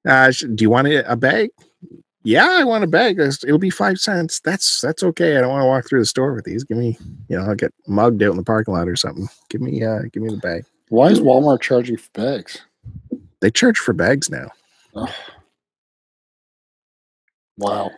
uh, 0.08 0.32
do 0.54 0.62
you 0.62 0.70
want 0.70 0.88
a, 0.88 1.10
a 1.10 1.16
bag? 1.16 1.50
Yeah, 2.26 2.48
I 2.50 2.64
want 2.64 2.84
a 2.84 2.86
bag. 2.86 3.18
It'll 3.20 3.58
be 3.58 3.68
five 3.70 3.98
cents. 3.98 4.40
That's 4.40 4.80
that's 4.80 5.02
okay. 5.02 5.36
I 5.36 5.42
don't 5.42 5.50
want 5.50 5.62
to 5.62 5.66
walk 5.66 5.86
through 5.86 6.00
the 6.00 6.06
store 6.06 6.32
with 6.32 6.44
these. 6.46 6.64
Give 6.64 6.78
me, 6.78 6.96
you 7.28 7.36
know, 7.38 7.44
I'll 7.44 7.54
get 7.54 7.72
mugged 7.86 8.22
out 8.22 8.30
in 8.30 8.36
the 8.38 8.42
parking 8.42 8.72
lot 8.72 8.88
or 8.88 8.96
something. 8.96 9.28
Give 9.50 9.60
me, 9.60 9.84
uh, 9.84 10.02
give 10.10 10.22
me 10.22 10.30
the 10.30 10.38
bag. 10.38 10.64
Why 10.88 11.08
is 11.08 11.20
Walmart 11.20 11.60
charging 11.60 11.98
for 11.98 12.08
bags? 12.14 12.62
They 13.40 13.50
charge 13.50 13.78
for 13.78 13.92
bags 13.92 14.30
now. 14.30 14.48
Oh. 14.94 15.14
Wow. 17.58 17.90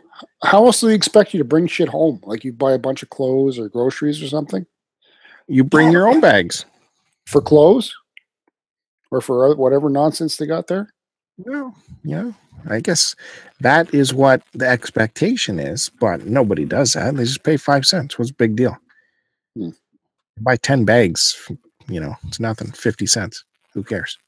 How 0.42 0.66
else 0.66 0.80
do 0.80 0.88
they 0.88 0.94
expect 0.94 1.32
you 1.32 1.38
to 1.38 1.44
bring 1.44 1.66
shit 1.66 1.88
home? 1.88 2.20
Like 2.24 2.44
you 2.44 2.52
buy 2.52 2.72
a 2.72 2.78
bunch 2.78 3.02
of 3.02 3.10
clothes 3.10 3.58
or 3.58 3.68
groceries 3.68 4.22
or 4.22 4.28
something 4.28 4.66
You 5.46 5.62
bring 5.64 5.92
your 5.92 6.08
own 6.08 6.20
bags. 6.20 6.64
for 7.26 7.40
clothes 7.40 7.94
or 9.10 9.20
for 9.20 9.54
whatever 9.54 9.88
nonsense 9.88 10.36
they 10.36 10.46
got 10.46 10.66
there? 10.66 10.92
Well, 11.38 11.74
yeah, 12.02 12.32
I 12.68 12.80
guess 12.80 13.14
that 13.60 13.92
is 13.94 14.14
what 14.14 14.42
the 14.54 14.66
expectation 14.66 15.58
is, 15.58 15.90
but 16.00 16.26
nobody 16.26 16.64
does 16.64 16.94
that. 16.94 17.16
They 17.16 17.24
just 17.24 17.42
pay 17.42 17.56
five 17.56 17.86
cents. 17.86 18.18
What's 18.18 18.30
the 18.30 18.36
big 18.36 18.56
deal? 18.56 18.76
Hmm. 19.56 19.70
Buy 20.40 20.56
10 20.56 20.84
bags, 20.84 21.50
you 21.88 22.00
know, 22.00 22.14
it's 22.26 22.40
nothing. 22.40 22.72
50 22.72 23.06
cents. 23.06 23.44
Who 23.74 23.82
cares? 23.82 24.18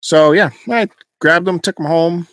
So 0.00 0.32
yeah, 0.32 0.50
I 0.68 0.88
grabbed 1.20 1.46
them, 1.46 1.60
took 1.60 1.76
them 1.76 1.86
home. 1.86 2.28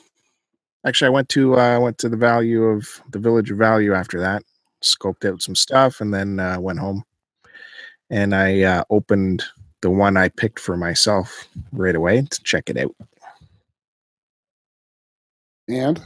Actually, 0.86 1.08
I 1.08 1.12
went 1.12 1.30
to 1.30 1.60
uh 1.60 1.80
went 1.80 1.98
to 2.00 2.10
the 2.10 2.18
value 2.18 2.64
of 2.64 2.88
the 3.12 3.20
village 3.20 3.52
of 3.52 3.58
value 3.58 3.94
after 3.94 4.20
that, 4.20 4.44
scoped 4.84 5.26
out 5.30 5.42
some 5.42 5.56
stuff, 5.56 6.02
and 6.02 6.14
then 6.14 6.40
uh, 6.40 6.60
went 6.60 6.80
home. 6.80 7.04
And 8.10 8.34
I 8.34 8.62
uh, 8.64 8.84
opened 8.90 9.44
the 9.82 9.90
one 9.90 10.18
I 10.18 10.30
picked 10.30 10.60
for 10.60 10.76
myself 10.76 11.48
right 11.72 11.96
away 11.96 12.22
to 12.22 12.44
check 12.44 12.70
it 12.70 12.78
out. 12.78 12.96
And 15.68 16.02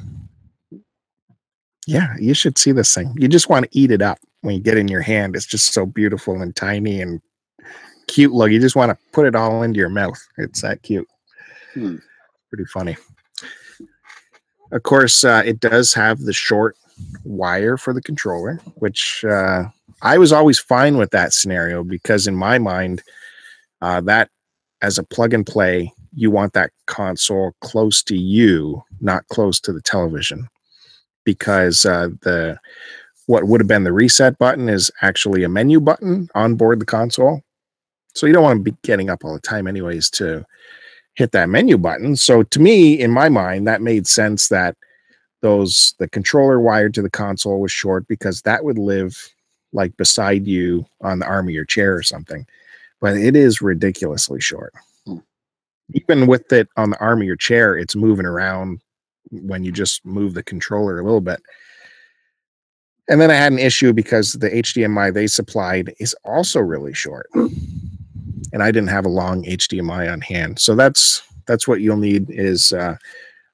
Yeah, 1.88 2.16
you 2.20 2.34
should 2.34 2.58
see 2.58 2.72
this 2.72 2.94
thing. 2.94 3.14
You 3.18 3.28
just 3.28 3.50
want 3.50 3.66
to 3.66 3.78
eat 3.78 3.92
it 3.92 4.02
up 4.02 4.20
when 4.42 4.56
you 4.56 4.62
get 4.62 4.78
in 4.78 4.88
your 4.88 5.02
hand. 5.02 5.36
It's 5.36 5.46
just 5.46 5.74
so 5.74 5.86
beautiful 5.86 6.42
and 6.42 6.56
tiny 6.56 7.02
and 7.02 7.22
cute 8.08 8.34
look. 8.34 8.52
You 8.52 8.60
just 8.60 8.76
want 8.76 8.92
to 8.92 8.98
put 9.12 9.26
it 9.26 9.36
all 9.36 9.64
into 9.64 9.80
your 9.80 9.90
mouth. 9.90 10.22
It's 10.38 10.62
that 10.62 10.82
cute. 10.84 11.08
Hmm. 11.74 11.98
Pretty 12.50 12.66
funny. 12.66 12.98
Of 14.72 14.84
course, 14.84 15.24
uh, 15.24 15.44
it 15.46 15.60
does 15.60 15.94
have 15.94 16.20
the 16.20 16.34
short 16.34 16.76
wire 17.24 17.78
for 17.78 17.94
the 17.94 18.02
controller, 18.02 18.60
which 18.76 19.24
uh, 19.26 19.66
I 20.02 20.18
was 20.18 20.32
always 20.32 20.60
fine 20.60 20.98
with 20.98 21.12
that 21.12 21.34
scenario 21.34 21.84
because 21.84 22.28
in 22.28 22.36
my 22.36 22.60
mind, 22.60 23.04
uh, 23.84 24.00
that 24.00 24.30
as 24.82 24.98
a 24.98 25.04
plug 25.04 25.34
and 25.34 25.46
play, 25.46 25.94
you 26.16 26.32
want 26.32 26.54
that 26.54 26.72
console 26.88 27.54
close 27.60 28.02
to 28.04 28.18
you, 28.18 28.82
not 29.02 29.28
close 29.28 29.60
to 29.60 29.74
the 29.74 29.82
television 29.82 30.48
because 31.26 31.86
uh, 31.86 32.08
the 32.22 32.58
what 33.28 33.46
would 33.46 33.60
have 33.60 33.68
been 33.68 33.84
the 33.84 33.94
reset 33.94 34.38
button 34.38 34.70
is 34.70 34.90
actually 35.02 35.44
a 35.44 35.50
menu 35.50 35.80
button 35.80 36.30
on 36.34 36.56
board 36.56 36.80
the 36.80 36.86
console. 36.86 37.42
So 38.16 38.26
you 38.26 38.34
don't 38.34 38.44
want 38.44 38.60
to 38.60 38.72
be 38.72 38.78
getting 38.84 39.10
up 39.10 39.26
all 39.26 39.34
the 39.34 39.40
time, 39.40 39.68
anyways, 39.68 40.10
to 40.12 40.46
hit 41.16 41.32
that 41.32 41.50
menu 41.50 41.78
button. 41.78 42.16
So 42.16 42.44
to 42.44 42.60
me, 42.60 43.00
in 43.00 43.12
my 43.12 43.28
mind, 43.28 43.68
that 43.68 43.82
made 43.82 44.08
sense 44.08 44.48
that 44.50 44.78
those 45.42 45.94
the 46.00 46.08
controller 46.10 46.60
wired 46.60 46.94
to 46.94 47.02
the 47.02 47.10
console 47.10 47.60
was 47.60 47.72
short 47.72 48.08
because 48.08 48.42
that 48.44 48.64
would 48.64 48.78
live 48.78 49.18
like 49.74 49.96
beside 49.98 50.48
you 50.48 50.86
on 51.02 51.20
the 51.20 51.26
arm 51.26 51.48
of 51.50 51.54
your 51.54 51.66
chair 51.66 51.96
or 51.96 52.04
something. 52.04 52.46
But 53.04 53.18
it 53.18 53.36
is 53.36 53.62
ridiculously 53.62 54.40
short. 54.40 54.74
Hmm. 55.06 55.18
Even 55.94 56.26
with 56.26 56.54
it 56.54 56.70
on 56.78 56.92
the 56.92 57.00
arm 57.02 57.20
of 57.20 57.28
your 57.28 57.36
chair, 57.36 57.78
it's 57.78 57.98
moving 57.98 58.26
around 58.26 58.80
when 59.30 59.66
you 59.66 59.74
just 59.74 60.06
move 60.06 60.34
the 60.34 60.42
controller 60.42 60.98
a 60.98 61.04
little 61.04 61.20
bit. 61.20 61.42
And 63.10 63.20
then 63.20 63.30
I 63.30 63.34
had 63.34 63.52
an 63.52 63.60
issue 63.60 63.92
because 63.92 64.32
the 64.32 64.50
HDMI 64.50 65.14
they 65.14 65.28
supplied 65.28 65.94
is 66.00 66.16
also 66.24 66.62
really 66.62 66.94
short. 66.94 67.28
And 67.34 68.64
I 68.64 68.72
didn't 68.72 68.88
have 68.88 69.06
a 69.06 69.10
long 69.10 69.44
HDMI 69.44 70.10
on 70.10 70.22
hand. 70.22 70.60
So 70.60 70.74
that's 70.74 71.24
that's 71.46 71.68
what 71.68 71.82
you'll 71.82 71.98
need 71.98 72.30
is 72.30 72.72
uh 72.72 72.96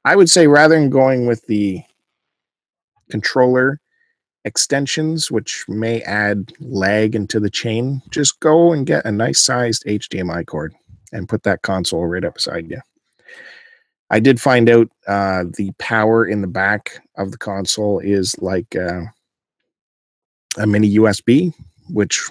I 0.05 0.15
would 0.15 0.29
say 0.29 0.45
rather 0.45 0.79
than 0.79 0.91
going 0.91 1.25
with 1.25 1.43
the 1.47 1.81
controller 3.09 3.81
extensions 4.45 5.29
which 5.29 5.65
may 5.67 6.01
add 6.01 6.53
lag 6.59 7.15
into 7.15 7.39
the 7.39 7.49
chain, 7.49 8.01
just 8.09 8.39
go 8.39 8.71
and 8.71 8.85
get 8.85 9.05
a 9.05 9.11
nice 9.11 9.39
sized 9.39 9.83
HDMI 9.85 10.45
cord 10.45 10.73
and 11.11 11.29
put 11.29 11.43
that 11.43 11.61
console 11.61 12.05
right 12.05 12.23
up 12.23 12.35
beside 12.35 12.69
you. 12.69 12.81
I 14.11 14.19
did 14.19 14.41
find 14.41 14.69
out 14.69 14.89
uh, 15.07 15.45
the 15.55 15.71
power 15.77 16.25
in 16.25 16.41
the 16.41 16.47
back 16.47 16.99
of 17.15 17.31
the 17.31 17.37
console 17.37 17.99
is 17.99 18.35
like 18.39 18.75
uh, 18.75 19.01
a 20.57 20.65
mini 20.65 20.95
USB, 20.95 21.53
which 21.89 22.23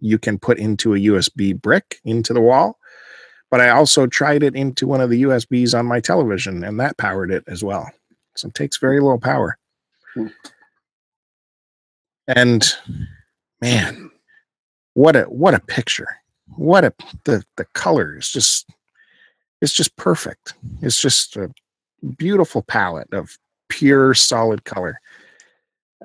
you 0.00 0.18
can 0.18 0.38
put 0.38 0.58
into 0.58 0.94
a 0.94 0.98
USB 0.98 1.60
brick 1.60 2.00
into 2.04 2.32
the 2.32 2.40
wall. 2.40 2.78
But 3.50 3.60
I 3.60 3.70
also 3.70 4.06
tried 4.06 4.44
it 4.44 4.54
into 4.54 4.86
one 4.86 5.00
of 5.00 5.10
the 5.10 5.24
USBs 5.24 5.76
on 5.76 5.84
my 5.84 5.98
television, 5.98 6.62
and 6.62 6.78
that 6.78 6.96
powered 6.96 7.32
it 7.32 7.42
as 7.48 7.64
well. 7.64 7.90
So 8.36 8.46
it 8.46 8.54
takes 8.54 8.78
very 8.78 9.00
little 9.00 9.18
power. 9.18 9.58
Hmm. 10.14 10.28
And 12.36 12.64
man, 13.60 14.10
what 14.94 15.16
a 15.16 15.22
what 15.24 15.54
a 15.54 15.60
picture! 15.60 16.08
What 16.56 16.84
a 16.84 16.92
the 17.24 17.42
the 17.56 17.64
color 17.74 18.16
is 18.16 18.30
just 18.30 18.70
it's 19.60 19.72
just 19.72 19.96
perfect. 19.96 20.54
It's 20.80 21.00
just 21.00 21.36
a 21.36 21.50
beautiful 22.16 22.62
palette 22.62 23.12
of 23.12 23.36
pure 23.68 24.14
solid 24.14 24.64
color. 24.64 25.00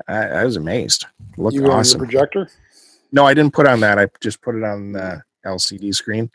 I, 0.08 0.24
I 0.24 0.46
was 0.46 0.56
amazed. 0.56 1.06
Looked 1.38 1.56
you 1.56 1.66
on 1.66 1.80
awesome. 1.80 2.00
projector? 2.00 2.50
No, 3.12 3.26
I 3.26 3.34
didn't 3.36 3.54
put 3.54 3.68
on 3.68 3.80
that. 3.82 4.00
I 4.00 4.08
just 4.20 4.42
put 4.42 4.56
it 4.56 4.64
on 4.64 4.94
the 4.94 5.24
LCD 5.46 5.94
screen 5.94 6.32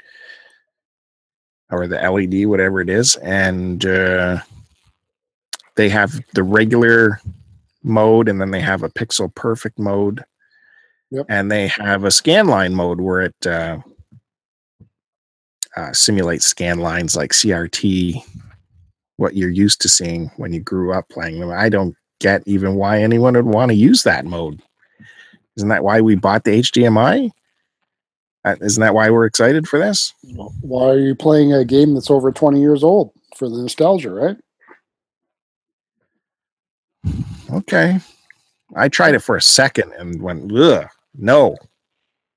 or 1.71 1.89
the 1.89 1.97
LED, 1.97 2.47
whatever 2.47 2.81
it 2.81 2.89
is, 2.89 3.17
and 3.17 3.85
uh, 3.85 4.39
they 5.75 5.89
have 5.89 6.21
the 6.33 6.43
regular 6.43 7.21
mode, 7.83 8.29
and 8.29 8.41
then 8.41 8.51
they 8.51 8.61
have 8.61 8.83
a 8.83 8.91
pixel 8.91 9.35
perfect 9.35 9.79
mode, 9.79 10.25
Yep. 11.11 11.27
and 11.29 11.51
they 11.51 11.69
have 11.69 12.05
a 12.05 12.09
scanline 12.09 12.73
mode 12.73 13.01
where 13.01 13.23
it 13.23 13.47
uh, 13.47 13.79
uh, 15.77 15.93
simulates 15.93 16.47
scan 16.47 16.79
lines 16.79 17.17
like 17.17 17.33
CRT, 17.33 18.23
what 19.17 19.37
you're 19.37 19.51
used 19.51 19.81
to 19.83 19.89
seeing 19.89 20.31
when 20.37 20.53
you 20.53 20.61
grew 20.61 20.93
up 20.93 21.09
playing 21.09 21.41
them. 21.41 21.51
I 21.51 21.69
don't 21.69 21.95
get 22.21 22.43
even 22.47 22.75
why 22.75 23.03
anyone 23.03 23.35
would 23.35 23.45
want 23.47 23.71
to 23.71 23.77
use 23.77 24.03
that 24.05 24.25
mode. 24.25 24.61
Isn't 25.57 25.69
that 25.69 25.85
why 25.85 26.01
we 26.01 26.15
bought 26.15 26.45
the 26.45 26.61
HDMI? 26.61 27.31
Uh, 28.45 28.57
isn't 28.63 28.81
that 28.81 28.95
why 28.95 29.11
we're 29.11 29.27
excited 29.27 29.69
for 29.69 29.79
this? 29.79 30.15
Why 30.63 30.87
are 30.91 30.99
you 30.99 31.15
playing 31.15 31.53
a 31.53 31.65
game 31.65 31.93
that's 31.95 32.11
over 32.11 32.33
20 32.33 32.59
years 32.61 32.83
old 32.83 33.13
for 33.37 33.49
the 33.49 33.57
nostalgia, 33.59 34.11
right? 34.11 34.37
Okay. 37.53 37.99
I 38.77 38.89
tried 38.89 39.15
it 39.15 39.21
for 39.21 39.37
a 39.37 39.43
second 39.43 39.93
and 39.99 40.21
went, 40.23 40.53
ugh, 40.53 40.87
no. 41.15 41.57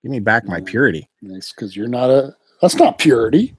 Give 0.02 0.12
me 0.12 0.20
back 0.20 0.46
my 0.46 0.60
Mm. 0.60 0.66
purity. 0.66 1.10
It's 1.22 1.54
because 1.54 1.76
you're 1.76 1.88
not 1.88 2.10
a. 2.10 2.36
That's 2.62 2.76
not 2.76 2.98
purity. 2.98 3.56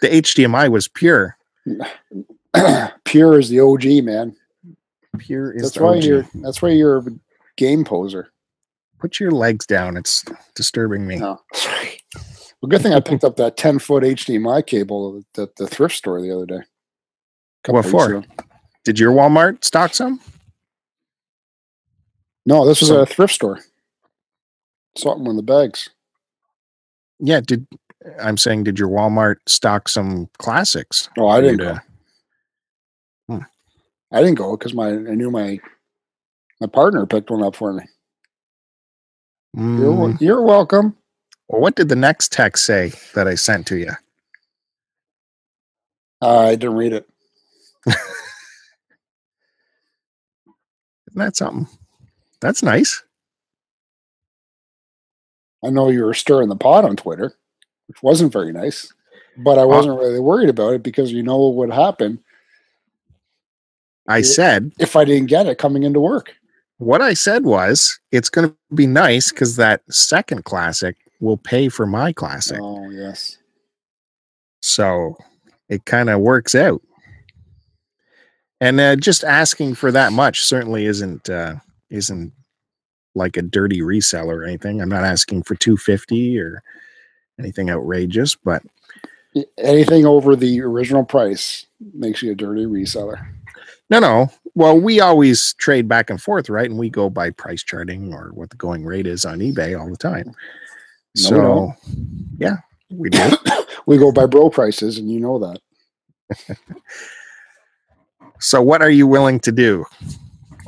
The 0.00 0.08
HDMI 0.08 0.68
was 0.70 0.88
pure. 0.88 1.36
Pure 3.04 3.38
is 3.40 3.48
the 3.48 3.60
OG, 3.60 4.04
man. 4.04 4.34
Pure 5.18 5.52
is 5.52 5.62
That's 5.62 5.74
the 5.74 5.82
why 5.82 5.96
OG. 5.96 6.04
you're. 6.04 6.26
That's 6.36 6.62
why 6.62 6.68
you're 6.70 6.98
a 6.98 7.04
game 7.56 7.84
poser. 7.84 8.32
Put 8.98 9.18
your 9.20 9.30
legs 9.32 9.66
down. 9.66 9.96
It's 9.96 10.24
disturbing 10.54 11.06
me. 11.06 11.16
No. 11.16 11.40
Well, 12.62 12.68
good 12.68 12.80
thing 12.82 12.92
I 12.94 13.00
picked 13.00 13.24
up 13.24 13.36
that 13.36 13.56
10 13.56 13.78
foot 13.80 14.04
HDMI 14.04 14.64
cable 14.66 15.18
at 15.18 15.24
the, 15.34 15.64
the 15.64 15.66
thrift 15.68 15.96
store 15.96 16.20
the 16.22 16.30
other 16.34 16.46
day. 16.46 16.60
What 17.66 17.84
for? 17.84 18.14
ago. 18.14 18.22
Did 18.84 18.98
your 18.98 19.12
Walmart 19.12 19.64
stock 19.64 19.94
some? 19.94 20.20
No, 22.46 22.66
this 22.66 22.80
was 22.80 22.88
So- 22.90 23.00
a 23.00 23.06
thrift 23.06 23.34
store. 23.34 23.60
Saw 24.96 25.10
Something 25.14 25.26
in 25.30 25.36
the 25.36 25.42
bags. 25.42 25.88
Yeah, 27.18 27.40
did 27.40 27.66
I'm 28.20 28.36
saying 28.36 28.64
did 28.64 28.78
your 28.78 28.88
Walmart 28.88 29.36
stock 29.46 29.88
some 29.88 30.28
classics? 30.38 31.08
No, 31.16 31.26
I 31.28 31.40
didn't 31.40 31.56
go. 31.58 31.78
Hmm. 33.28 33.38
I 34.12 34.20
didn't 34.20 34.36
go 34.36 34.56
because 34.56 34.74
my 34.74 34.88
I 34.88 35.14
knew 35.14 35.30
my 35.30 35.58
my 36.60 36.66
partner 36.66 37.06
picked 37.06 37.30
one 37.30 37.42
up 37.42 37.56
for 37.56 37.72
me. 37.72 37.84
You're, 39.56 39.92
Mm, 39.92 40.20
you're 40.20 40.42
welcome. 40.42 40.96
well, 41.48 41.60
what 41.60 41.76
did 41.76 41.88
the 41.88 41.96
next 41.96 42.30
text 42.32 42.66
say 42.66 42.92
that 43.14 43.26
I 43.26 43.36
sent 43.36 43.66
to 43.68 43.76
you? 43.76 43.92
Uh, 46.20 46.38
I 46.40 46.54
didn't 46.56 46.76
read 46.76 46.92
it. 46.92 47.08
Isn't 51.16 51.36
something? 51.36 51.68
That's 52.40 52.62
nice. 52.62 53.02
I 55.64 55.70
know 55.70 55.88
you 55.88 56.04
were 56.04 56.14
stirring 56.14 56.48
the 56.48 56.56
pot 56.56 56.84
on 56.84 56.96
Twitter, 56.96 57.34
which 57.88 58.02
wasn't 58.02 58.32
very 58.32 58.52
nice, 58.52 58.92
but 59.38 59.58
I 59.58 59.64
wasn't 59.64 59.98
really 59.98 60.20
worried 60.20 60.50
about 60.50 60.74
it 60.74 60.82
because 60.82 61.12
you 61.12 61.22
know 61.22 61.38
what 61.38 61.54
would 61.54 61.72
happen 61.72 62.22
I 64.06 64.20
said 64.22 64.72
if 64.78 64.96
I 64.96 65.04
didn't 65.04 65.28
get 65.28 65.46
it 65.46 65.58
coming 65.58 65.82
into 65.82 66.00
work. 66.00 66.34
what 66.78 67.00
I 67.00 67.14
said 67.14 67.44
was 67.44 67.98
it's 68.12 68.28
going 68.28 68.48
to 68.48 68.56
be 68.74 68.86
nice 68.86 69.30
because 69.30 69.56
that 69.56 69.82
second 69.90 70.44
classic 70.44 70.96
will 71.20 71.36
pay 71.36 71.68
for 71.68 71.86
my 71.86 72.12
classic. 72.12 72.58
Oh 72.60 72.90
yes. 72.90 73.38
So 74.60 75.16
it 75.68 75.84
kind 75.86 76.10
of 76.10 76.20
works 76.20 76.54
out. 76.54 76.82
And 78.64 78.80
uh, 78.80 78.96
just 78.96 79.24
asking 79.24 79.74
for 79.74 79.92
that 79.92 80.12
much 80.12 80.42
certainly 80.42 80.86
isn't 80.86 81.28
uh, 81.28 81.56
isn't 81.90 82.32
like 83.14 83.36
a 83.36 83.42
dirty 83.42 83.80
reseller 83.80 84.38
or 84.38 84.44
anything. 84.44 84.80
I'm 84.80 84.88
not 84.88 85.04
asking 85.04 85.42
for 85.42 85.54
250 85.54 86.38
or 86.40 86.62
anything 87.38 87.68
outrageous, 87.68 88.34
but 88.34 88.62
Anything 89.58 90.06
over 90.06 90.36
the 90.36 90.60
original 90.60 91.04
price 91.04 91.66
makes 91.92 92.22
you 92.22 92.30
a 92.32 92.36
dirty 92.36 92.66
reseller. 92.66 93.26
no, 93.90 93.98
no. 93.98 94.30
Well, 94.54 94.78
we 94.78 95.00
always 95.00 95.54
trade 95.54 95.88
back 95.88 96.08
and 96.08 96.22
forth, 96.22 96.48
right? 96.48 96.70
And 96.70 96.78
we 96.78 96.88
go 96.88 97.10
by 97.10 97.30
price 97.30 97.64
charting 97.64 98.14
or 98.14 98.30
what 98.34 98.50
the 98.50 98.56
going 98.56 98.84
rate 98.84 99.08
is 99.08 99.24
on 99.24 99.40
eBay 99.40 99.78
all 99.78 99.90
the 99.90 99.96
time. 99.96 100.26
No, 100.26 100.34
so, 101.14 101.36
don't. 101.36 101.74
yeah, 102.38 102.56
we 102.90 103.10
do. 103.10 103.30
we 103.86 103.98
go 103.98 104.12
by 104.12 104.26
bro 104.26 104.48
prices, 104.50 104.98
and 104.98 105.10
you 105.10 105.18
know 105.18 105.38
that. 105.40 106.56
so, 108.40 108.60
what 108.60 108.82
are 108.82 108.90
you 108.90 109.06
willing 109.06 109.40
to 109.40 109.52
do? 109.52 109.84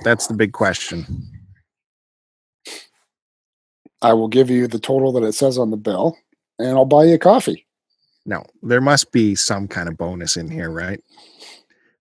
That's 0.03 0.27
the 0.27 0.35
big 0.35 0.53
question. 0.53 1.07
I 4.03 4.13
will 4.13 4.29
give 4.29 4.51
you 4.51 4.67
the 4.67 4.79
total 4.79 5.13
that 5.13 5.23
it 5.23 5.33
says 5.33 5.59
on 5.59 5.71
the 5.71 5.77
bill, 5.77 6.17
and 6.59 6.71
I'll 6.71 6.85
buy 6.85 7.05
you 7.05 7.15
a 7.15 7.19
coffee. 7.19 7.67
No, 8.25 8.45
there 8.63 8.81
must 8.81 9.13
be 9.13 9.35
some 9.35 9.69
kind 9.69 9.89
of 9.89 9.97
bonus 9.97 10.37
in 10.37 10.51
here, 10.51 10.71
right? 10.71 11.03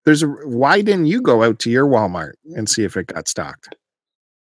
There's 0.05 0.23
a 0.23 0.27
why 0.27 0.81
didn't 0.81 1.07
you 1.07 1.21
go 1.21 1.43
out 1.43 1.59
to 1.59 1.71
your 1.71 1.85
Walmart 1.85 2.33
and 2.55 2.69
see 2.69 2.83
if 2.83 2.95
it 2.97 3.07
got 3.07 3.27
stocked? 3.27 3.75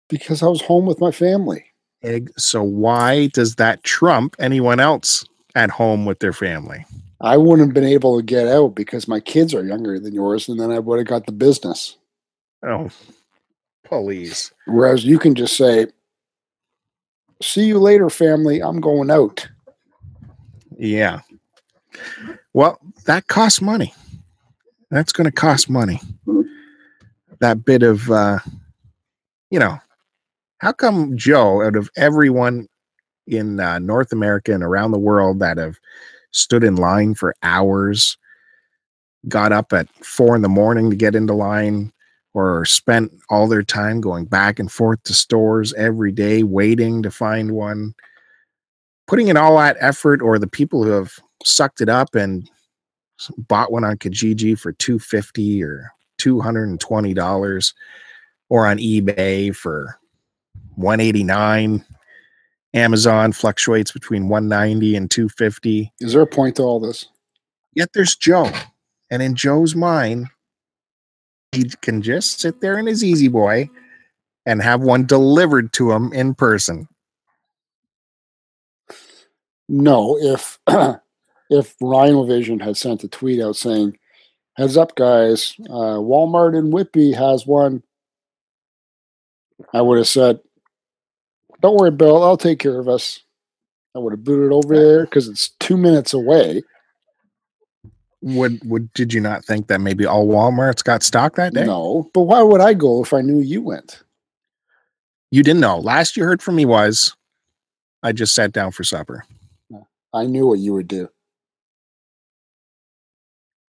Because 0.08 0.42
I 0.42 0.46
was 0.46 0.62
home 0.62 0.86
with 0.86 1.00
my 1.00 1.10
family. 1.10 1.64
Egg. 2.02 2.30
So 2.36 2.62
why 2.62 3.28
does 3.28 3.56
that 3.56 3.82
trump 3.84 4.34
anyone 4.38 4.80
else 4.80 5.24
at 5.54 5.70
home 5.70 6.04
with 6.04 6.18
their 6.18 6.32
family? 6.32 6.84
I 7.22 7.36
wouldn't 7.36 7.68
have 7.68 7.74
been 7.74 7.84
able 7.84 8.16
to 8.16 8.22
get 8.22 8.48
out 8.48 8.74
because 8.74 9.06
my 9.06 9.20
kids 9.20 9.54
are 9.54 9.64
younger 9.64 9.98
than 10.00 10.12
yours, 10.12 10.48
and 10.48 10.58
then 10.58 10.72
I 10.72 10.80
would 10.80 10.98
have 10.98 11.06
got 11.06 11.26
the 11.26 11.32
business. 11.32 11.96
Oh, 12.66 12.90
please. 13.86 14.52
Whereas 14.66 15.04
you 15.04 15.18
can 15.20 15.36
just 15.36 15.56
say, 15.56 15.86
"See 17.40 17.64
you 17.64 17.78
later, 17.78 18.10
family. 18.10 18.60
I'm 18.60 18.80
going 18.80 19.10
out." 19.10 19.48
Yeah. 20.76 21.20
Well, 22.52 22.80
that 23.06 23.28
costs 23.28 23.60
money. 23.60 23.94
That's 24.90 25.12
going 25.12 25.26
to 25.26 25.32
cost 25.32 25.70
money. 25.70 26.00
That 27.38 27.64
bit 27.64 27.82
of, 27.82 28.10
uh, 28.10 28.38
you 29.50 29.58
know, 29.58 29.78
how 30.58 30.72
come 30.72 31.16
Joe, 31.16 31.62
out 31.62 31.76
of 31.76 31.90
everyone 31.96 32.68
in 33.26 33.60
uh, 33.60 33.78
North 33.78 34.12
America 34.12 34.52
and 34.52 34.62
around 34.62 34.90
the 34.90 34.98
world 34.98 35.38
that 35.38 35.56
have 35.56 35.78
stood 36.32 36.64
in 36.64 36.76
line 36.76 37.14
for 37.14 37.34
hours, 37.42 38.16
got 39.28 39.52
up 39.52 39.72
at 39.72 39.88
four 40.04 40.34
in 40.34 40.42
the 40.42 40.48
morning 40.48 40.90
to 40.90 40.96
get 40.96 41.14
into 41.14 41.32
line, 41.32 41.92
or 42.34 42.64
spent 42.64 43.12
all 43.28 43.46
their 43.46 43.62
time 43.62 44.00
going 44.00 44.24
back 44.24 44.58
and 44.58 44.72
forth 44.72 45.02
to 45.04 45.14
stores 45.14 45.72
every 45.74 46.10
day 46.10 46.42
waiting 46.42 47.02
to 47.02 47.10
find 47.10 47.52
one, 47.52 47.94
putting 49.06 49.28
in 49.28 49.36
all 49.36 49.58
that 49.58 49.76
effort, 49.80 50.22
or 50.22 50.38
the 50.38 50.46
people 50.46 50.82
who 50.82 50.90
have 50.90 51.12
sucked 51.44 51.80
it 51.80 51.88
up 51.88 52.14
and 52.14 52.48
bought 53.36 53.70
one 53.70 53.84
on 53.84 53.96
Kijiji 53.96 54.58
for 54.58 54.72
250 54.72 55.62
or 55.62 55.92
$220 56.20 57.74
or 58.48 58.66
on 58.66 58.78
eBay 58.78 59.54
for 59.54 59.98
189 60.76 61.84
Amazon 62.74 63.32
fluctuates 63.32 63.92
between 63.92 64.28
190 64.28 64.96
and 64.96 65.10
250 65.10 65.92
Is 66.00 66.12
there 66.12 66.22
a 66.22 66.26
point 66.26 66.56
to 66.56 66.62
all 66.62 66.80
this? 66.80 67.06
yet 67.74 67.90
there's 67.94 68.16
Joe 68.16 68.50
and 69.10 69.22
in 69.22 69.34
Joe's 69.34 69.74
mind 69.74 70.28
he 71.52 71.64
can 71.82 72.00
just 72.02 72.40
sit 72.40 72.60
there 72.60 72.78
in 72.78 72.86
his 72.86 73.04
easy 73.04 73.28
boy 73.28 73.68
and 74.46 74.62
have 74.62 74.80
one 74.80 75.04
delivered 75.06 75.72
to 75.74 75.92
him 75.92 76.12
in 76.12 76.34
person 76.34 76.88
No. 79.68 80.18
If 80.18 80.58
if 81.50 81.74
Rhino 81.80 82.24
Vision 82.24 82.60
had 82.60 82.76
sent 82.76 83.04
a 83.04 83.08
tweet 83.08 83.40
out 83.40 83.56
saying, 83.56 83.96
"Heads 84.56 84.76
up, 84.76 84.94
guys, 84.96 85.54
uh, 85.70 85.96
Walmart 86.00 86.58
in 86.58 86.70
Whitby 86.70 87.12
has 87.12 87.46
one," 87.46 87.82
I 89.72 89.80
would 89.80 89.96
have 89.98 90.08
said, 90.08 90.40
"Don't 91.62 91.76
worry, 91.76 91.90
Bill. 91.90 92.22
I'll 92.22 92.36
take 92.36 92.58
care 92.58 92.78
of 92.78 92.88
us." 92.88 93.20
I 93.94 93.98
would 93.98 94.12
have 94.12 94.24
booted 94.24 94.52
over 94.52 94.74
there 94.74 95.04
because 95.04 95.28
it's 95.28 95.50
two 95.60 95.76
minutes 95.76 96.14
away. 96.14 96.62
would 98.22 98.60
would 98.64 98.92
did 98.94 99.12
you 99.12 99.20
not 99.20 99.44
think 99.44 99.66
that 99.66 99.80
maybe 99.80 100.06
all 100.06 100.26
Walmart's 100.26 100.82
got 100.82 101.02
stock 101.02 101.36
that 101.36 101.52
day 101.54 101.64
No, 101.64 102.10
but 102.14 102.22
why 102.22 102.42
would 102.42 102.60
I 102.60 102.72
go 102.74 103.02
if 103.02 103.12
I 103.12 103.20
knew 103.20 103.40
you 103.40 103.62
went? 103.62 104.02
You 105.30 105.42
didn't 105.42 105.60
know. 105.60 105.78
Last 105.78 106.16
you 106.16 106.24
heard 106.24 106.42
from 106.42 106.56
me 106.56 106.64
was 106.64 107.14
I 108.02 108.12
just 108.12 108.34
sat 108.34 108.52
down 108.52 108.72
for 108.72 108.84
supper. 108.84 109.24
I 110.14 110.26
knew 110.26 110.46
what 110.46 110.58
you 110.58 110.74
would 110.74 110.88
do. 110.88 111.08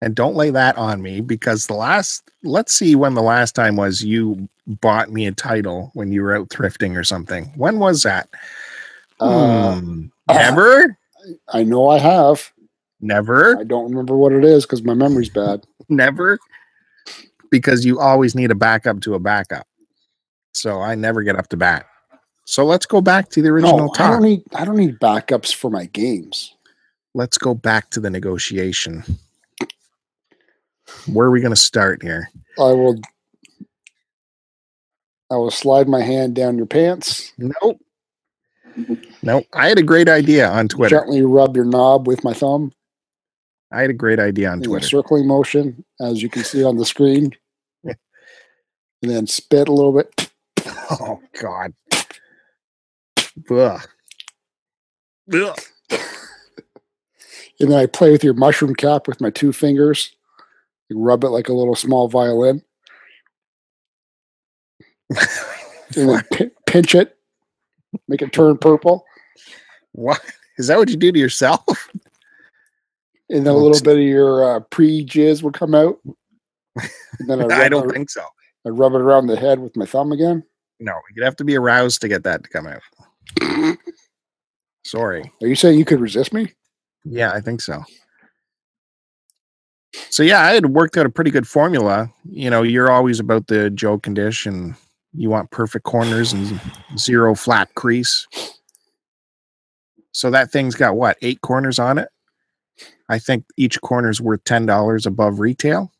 And 0.01 0.15
don't 0.15 0.37
lay 0.37 0.51
that 0.51 0.77
on 0.77 1.03
me 1.03 1.21
because 1.21 1.67
the 1.67 1.75
last 1.75 2.31
let's 2.45 2.73
see 2.73 2.95
when 2.95 3.15
the 3.15 3.23
last 3.23 3.55
time 3.57 3.75
was 3.77 4.05
you 4.05 4.49
bought 4.67 5.11
me 5.11 5.27
a 5.27 5.33
title 5.33 5.91
when 5.95 6.13
you 6.13 6.23
were 6.23 6.37
out 6.37 6.49
thrifting 6.51 6.97
or 6.97 7.03
something. 7.03 7.47
When 7.57 7.79
was 7.81 8.03
that? 8.05 8.29
Uh, 9.21 9.75
Hmm. 9.81 10.07
never? 10.29 10.97
I 11.53 11.65
know 11.65 11.89
I 11.89 11.99
have. 11.99 12.53
Never? 13.01 13.59
I 13.59 13.65
don't 13.65 13.91
remember 13.91 14.17
what 14.17 14.33
it 14.33 14.45
is 14.45 14.65
because 14.65 14.83
my 14.83 14.95
memory's 14.95 15.29
bad. 15.29 15.65
Never? 15.89 16.39
Because 17.51 17.85
you 17.85 17.99
always 18.01 18.35
need 18.35 18.51
a 18.51 18.55
backup 18.57 19.01
to 19.03 19.15
a 19.15 19.19
backup. 19.21 19.67
So 20.53 20.81
I 20.81 20.95
never 20.97 21.23
get 21.23 21.37
up 21.37 21.49
to 21.49 21.57
bat. 21.57 21.87
So 22.45 22.65
let's 22.65 22.87
go 22.87 23.01
back 23.01 23.29
to 23.31 23.43
the 23.43 23.49
original 23.49 23.79
No, 23.79 23.93
I 23.99 24.11
don't 24.11 24.23
need. 24.23 24.43
I 24.55 24.65
don't 24.65 24.77
need 24.77 24.99
backups 25.01 25.55
for 25.55 25.71
my 25.71 25.87
games. 25.87 26.55
let's 27.15 27.39
go 27.39 27.55
back 27.55 27.91
to 27.91 28.01
the 28.01 28.11
negotiation. 28.11 29.03
Where 31.07 31.27
are 31.27 31.31
we 31.31 31.41
going 31.41 31.55
to 31.55 31.61
start 31.61 32.03
here? 32.03 32.31
I 32.59 32.73
will. 32.73 33.01
I 35.31 35.37
will 35.37 35.51
slide 35.51 35.89
my 35.89 36.01
hand 36.01 36.35
down 36.35 36.57
your 36.57 36.67
pants, 36.67 37.33
Nope. 37.37 37.81
Nope. 39.23 39.45
I 39.53 39.69
had 39.69 39.79
a 39.79 39.83
great 39.83 40.09
idea 40.09 40.49
on 40.49 40.69
Twitter. 40.69 40.97
gently 40.97 41.23
rub 41.23 41.55
your 41.57 41.65
knob 41.65 42.07
with 42.07 42.23
my 42.25 42.33
thumb 42.33 42.73
I 43.71 43.83
had 43.83 43.91
a 43.91 43.95
great 43.95 44.19
idea 44.19 44.49
on 44.49 44.59
in 44.59 44.65
a 44.65 44.65
Twitter. 44.65 44.87
circling 44.87 45.27
motion, 45.27 45.85
as 46.01 46.23
you 46.23 46.31
can 46.31 46.45
see 46.45 46.65
on 46.65 46.77
the 46.79 46.87
screen, 46.87 47.33
and 47.85 47.97
then 49.03 49.27
spit 49.27 49.69
a 49.69 49.73
little 49.73 49.93
bit. 49.93 50.31
Oh 50.91 51.21
God. 51.41 51.75
Ugh. 53.51 53.81
Ugh. 55.35 55.59
And 57.61 57.71
then 57.73 57.79
I 57.79 57.87
play 57.87 58.11
with 58.11 58.25
your 58.25 58.35
mushroom 58.35 58.75
cap 58.75 59.07
with 59.09 59.21
my 59.21 59.31
two 59.31 59.53
fingers. 59.53 60.15
You 60.89 60.99
rub 60.99 61.25
it 61.25 61.29
like 61.29 61.49
a 61.49 61.53
little 61.53 61.75
small 61.75 62.09
violin, 62.09 62.63
and 65.97 66.25
pi- 66.31 66.51
pinch 66.67 66.95
it, 66.95 67.17
make 68.09 68.23
it 68.23 68.33
turn 68.33 68.57
purple, 68.59 69.05
What 69.93 70.21
is 70.57 70.69
that? 70.69 70.79
What 70.79 70.89
you 70.89 70.97
do 70.97 71.13
to 71.13 71.19
yourself? 71.19 71.63
and 73.31 73.47
then 73.47 73.55
a 73.55 73.57
little 73.57 73.83
bit 73.83 73.99
of 73.99 74.03
your 74.03 74.57
uh, 74.57 74.61
pre 74.71 75.05
jizz 75.05 75.43
would 75.43 75.55
come 75.55 75.75
out. 75.75 75.99
And 77.19 77.29
then 77.29 77.53
I, 77.53 77.63
I 77.65 77.69
don't 77.69 77.91
it, 77.91 77.93
think 77.93 78.11
so. 78.11 78.23
I 78.67 78.71
rub 78.71 78.95
it 78.95 79.01
around 79.01 79.27
the 79.27 79.37
head 79.37 79.61
with 79.61 79.77
my 79.77 79.87
thumb 79.87 80.13
again. 80.13 80.43
No, 80.81 80.95
you'd 81.15 81.25
have 81.25 81.37
to 81.37 81.45
be 81.45 81.57
aroused 81.57 82.01
to 82.03 82.09
get 82.09 82.23
that 82.25 82.45
to 82.45 82.51
come 82.51 82.67
out. 82.67 82.83
Sorry. 84.85 85.31
Are 85.43 85.49
you 85.49 85.55
saying 85.55 85.79
you 85.79 85.85
could 85.85 86.01
resist 86.01 86.33
me? 86.33 86.53
Yeah, 87.05 87.33
I 87.33 87.41
think 87.41 87.61
so. 87.61 87.83
So 90.11 90.23
yeah, 90.23 90.41
I 90.41 90.53
had 90.53 90.67
worked 90.67 90.97
out 90.97 91.07
a 91.07 91.11
pretty 91.11 91.31
good 91.31 91.49
formula. 91.49 92.11
You 92.25 92.51
know, 92.51 92.63
you're 92.63 92.91
always 92.91 93.21
about 93.21 93.47
the 93.47 93.71
Joe 93.71 93.99
condition. 93.99 94.77
You 95.15 95.31
want 95.31 95.51
perfect 95.51 95.85
corners 95.85 96.33
and 96.33 96.61
zero 96.99 97.35
flat 97.35 97.75
crease. 97.75 98.27
So 100.13 100.31
that 100.31 100.51
thing's 100.51 100.75
got 100.75 100.97
what 100.97 101.17
eight 101.23 101.41
corners 101.41 101.79
on 101.79 101.99
it. 101.99 102.09
I 103.09 103.19
think 103.19 103.45
each 103.57 103.81
corner 103.81 104.11
is 104.11 104.21
worth 104.21 104.45
ten 104.45 104.67
dollars 104.67 105.07
above 105.07 105.41
retail, 105.41 105.93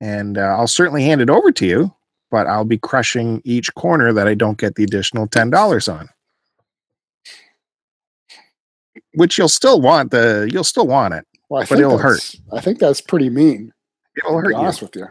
and 0.00 0.38
uh, 0.38 0.56
I'll 0.56 0.66
certainly 0.66 1.04
hand 1.04 1.20
it 1.20 1.30
over 1.30 1.52
to 1.52 1.66
you. 1.66 1.94
But 2.30 2.46
I'll 2.46 2.64
be 2.64 2.78
crushing 2.78 3.42
each 3.44 3.74
corner 3.74 4.12
that 4.12 4.28
I 4.28 4.34
don't 4.34 4.58
get 4.58 4.76
the 4.76 4.84
additional 4.84 5.26
ten 5.26 5.50
dollars 5.50 5.88
on. 5.88 6.08
Which 9.14 9.36
you'll 9.36 9.48
still 9.48 9.80
want 9.80 10.12
the 10.12 10.48
you'll 10.52 10.64
still 10.64 10.86
want 10.86 11.14
it. 11.14 11.26
Well, 11.50 11.60
I 11.60 11.64
But 11.64 11.68
think 11.68 11.80
it'll 11.80 11.96
that's- 11.98 12.36
I 12.52 12.60
think 12.60 12.78
that's 12.78 13.00
pretty 13.02 13.28
mean. 13.28 13.72
It'll 14.16 14.40
To 14.40 14.48
be 14.48 14.54
hurt 14.54 14.58
you. 14.60 14.64
honest 14.66 14.82
with 14.82 14.96
you. 14.96 15.06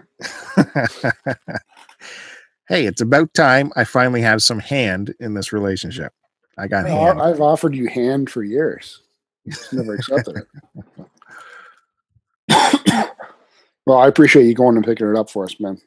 hey, 2.69 2.85
it's 2.85 3.01
about 3.01 3.33
time 3.33 3.71
I 3.75 3.83
finally 3.83 4.21
have 4.21 4.41
some 4.41 4.59
hand 4.59 5.13
in 5.19 5.33
this 5.35 5.51
relationship. 5.53 6.13
I 6.57 6.67
got 6.67 6.85
Well, 6.85 7.05
hand. 7.05 7.21
I've 7.21 7.41
offered 7.41 7.75
you 7.75 7.87
hand 7.87 8.29
for 8.29 8.43
years. 8.43 9.01
Just 9.47 9.71
never 9.73 9.95
accepted 9.95 10.37
it. 10.37 10.47
well, 13.85 13.97
I 13.99 14.07
appreciate 14.07 14.45
you 14.45 14.53
going 14.53 14.75
and 14.75 14.85
picking 14.85 15.09
it 15.09 15.15
up 15.15 15.29
for 15.29 15.43
us, 15.45 15.59
man. 15.59 15.79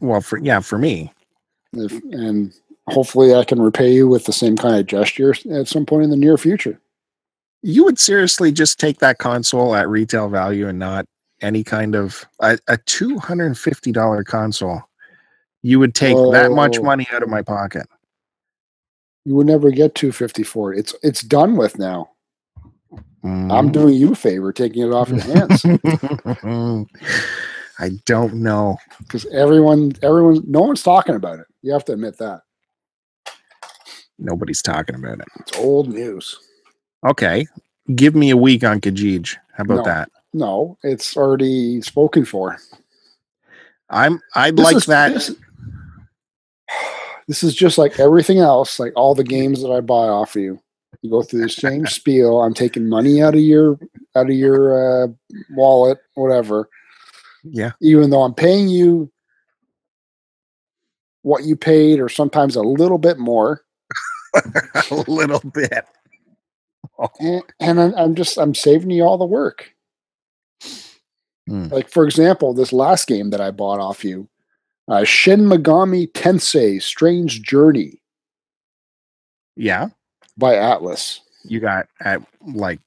Well, 0.00 0.20
for 0.20 0.38
yeah, 0.38 0.60
for 0.60 0.78
me. 0.78 1.12
If, 1.74 1.92
and 2.12 2.52
hopefully, 2.88 3.34
I 3.34 3.44
can 3.44 3.60
repay 3.60 3.92
you 3.92 4.08
with 4.08 4.24
the 4.24 4.32
same 4.32 4.56
kind 4.56 4.76
of 4.76 4.86
gesture 4.86 5.34
at 5.52 5.68
some 5.68 5.84
point 5.86 6.04
in 6.04 6.10
the 6.10 6.16
near 6.16 6.36
future. 6.38 6.80
You 7.62 7.84
would 7.84 7.98
seriously 7.98 8.52
just 8.52 8.78
take 8.78 8.98
that 8.98 9.18
console 9.18 9.74
at 9.74 9.88
retail 9.88 10.28
value 10.28 10.68
and 10.68 10.78
not 10.78 11.06
any 11.40 11.62
kind 11.64 11.94
of 11.94 12.24
a, 12.40 12.58
a 12.68 12.76
two 12.78 13.18
hundred 13.18 13.46
and 13.46 13.58
fifty 13.58 13.92
dollar 13.92 14.22
console. 14.24 14.82
You 15.62 15.78
would 15.80 15.94
take 15.94 16.16
that 16.32 16.52
much 16.52 16.78
Oh. 16.78 16.82
money 16.82 17.06
out 17.12 17.22
of 17.22 17.28
my 17.28 17.42
pocket. 17.42 17.86
You 19.24 19.34
would 19.34 19.46
never 19.48 19.70
get 19.70 19.94
250 19.94 20.42
for 20.44 20.72
it. 20.72 20.78
It's 20.78 20.94
it's 21.02 21.20
done 21.22 21.56
with 21.56 21.78
now. 21.78 22.10
I'm 23.24 23.48
Mm. 23.68 23.72
doing 23.72 23.94
you 23.94 24.12
a 24.12 24.14
favor, 24.14 24.52
taking 24.52 24.84
it 24.86 24.92
off 24.92 25.08
your 25.08 25.20
hands 25.20 25.64
I 27.80 27.90
don't 28.06 28.34
know. 28.34 28.76
because 29.00 29.26
everyone, 29.26 29.92
everyone, 30.02 30.42
no 30.46 30.60
one's 30.62 30.82
talking 30.84 31.14
about 31.16 31.40
it. 31.40 31.46
You 31.62 31.72
have 31.72 31.84
to 31.86 31.92
admit 31.92 32.16
that 32.18 32.42
Nobody's 34.20 34.62
talking 34.62 34.94
about 34.96 35.20
it. 35.20 35.26
it's 35.40 35.58
old 35.58 35.88
news. 35.92 36.38
Okay. 37.06 37.46
Give 37.94 38.14
me 38.14 38.30
a 38.30 38.36
week 38.36 38.64
on 38.64 38.80
Kijij. 38.80 39.36
How 39.54 39.62
about 39.64 39.76
No. 39.78 39.82
that? 39.84 40.10
No, 40.34 40.78
it's 40.82 41.16
already 41.16 41.80
spoken 41.80 42.24
for. 42.24 42.58
I'm 43.90 44.20
I'd 44.34 44.56
This 44.56 44.64
like 44.64 44.76
is- 44.76 44.86
that. 44.86 45.14
This, 45.14 45.34
this 47.28 47.42
is 47.42 47.54
just 47.54 47.78
like 47.78 47.98
everything 47.98 48.38
else, 48.38 48.78
like 48.78 48.92
all 48.96 49.14
the 49.14 49.24
games 49.24 49.62
that 49.62 49.70
I 49.70 49.80
buy 49.80 50.08
off 50.08 50.36
of 50.36 50.42
you. 50.42 50.60
You 51.02 51.10
go 51.10 51.22
through 51.22 51.42
the 51.42 51.48
same 51.48 51.86
spiel. 51.98 52.42
I'm 52.42 52.54
taking 52.54 52.88
money 52.88 53.22
out 53.22 53.34
of 53.34 53.40
your 53.40 53.78
out 54.16 54.28
of 54.28 54.36
your 54.36 55.04
uh, 55.04 55.08
wallet, 55.50 55.98
whatever. 56.14 56.68
Yeah. 57.44 57.72
Even 57.80 58.10
though 58.10 58.22
I'm 58.22 58.34
paying 58.34 58.68
you 58.68 59.10
what 61.22 61.44
you 61.44 61.56
paid, 61.56 62.00
or 62.00 62.08
sometimes 62.08 62.56
a 62.56 62.62
little 62.62 62.98
bit 62.98 63.18
more, 63.18 63.62
a 64.34 65.04
little 65.06 65.40
bit. 65.50 65.84
And, 67.20 67.42
and 67.60 67.80
I'm, 67.80 67.94
I'm 67.94 68.14
just 68.14 68.38
I'm 68.38 68.54
saving 68.54 68.90
you 68.90 69.04
all 69.04 69.18
the 69.18 69.24
work. 69.24 69.72
Hmm. 71.46 71.68
Like 71.68 71.88
for 71.88 72.04
example, 72.04 72.52
this 72.54 72.72
last 72.72 73.06
game 73.06 73.30
that 73.30 73.40
I 73.40 73.50
bought 73.50 73.80
off 73.80 74.04
you, 74.04 74.28
uh, 74.88 75.04
Shin 75.04 75.42
Megami 75.42 76.10
Tensei: 76.12 76.82
Strange 76.82 77.42
Journey 77.42 78.00
Yeah. 79.56 79.88
by 80.36 80.54
Atlus. 80.54 81.20
You 81.44 81.60
got 81.60 81.86
at 82.00 82.20
like 82.46 82.80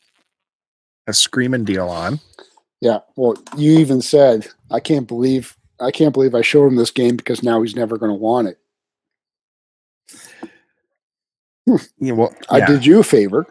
a 1.08 1.14
screaming 1.14 1.64
deal 1.64 1.88
on. 1.88 2.20
Yeah. 2.82 3.00
Well, 3.16 3.36
you 3.58 3.80
even 3.80 4.02
said, 4.02 4.48
I 4.70 4.80
can't 4.80 5.08
believe 5.08 5.56
I 5.80 5.90
can't 5.92 6.14
believe 6.14 6.36
I 6.36 6.42
showed 6.42 6.68
him 6.68 6.76
this 6.76 6.92
game 6.92 7.16
because 7.16 7.42
now 7.42 7.62
he's 7.62 7.76
never 7.76 7.98
going 7.98 8.12
to 8.12 8.16
want 8.16 8.50
it. 8.50 8.58
Yeah, 12.00 12.14
well, 12.14 12.36
I 12.50 12.66
did 12.66 12.86
you 12.86 13.00
a 13.00 13.04
favor. 13.04 13.46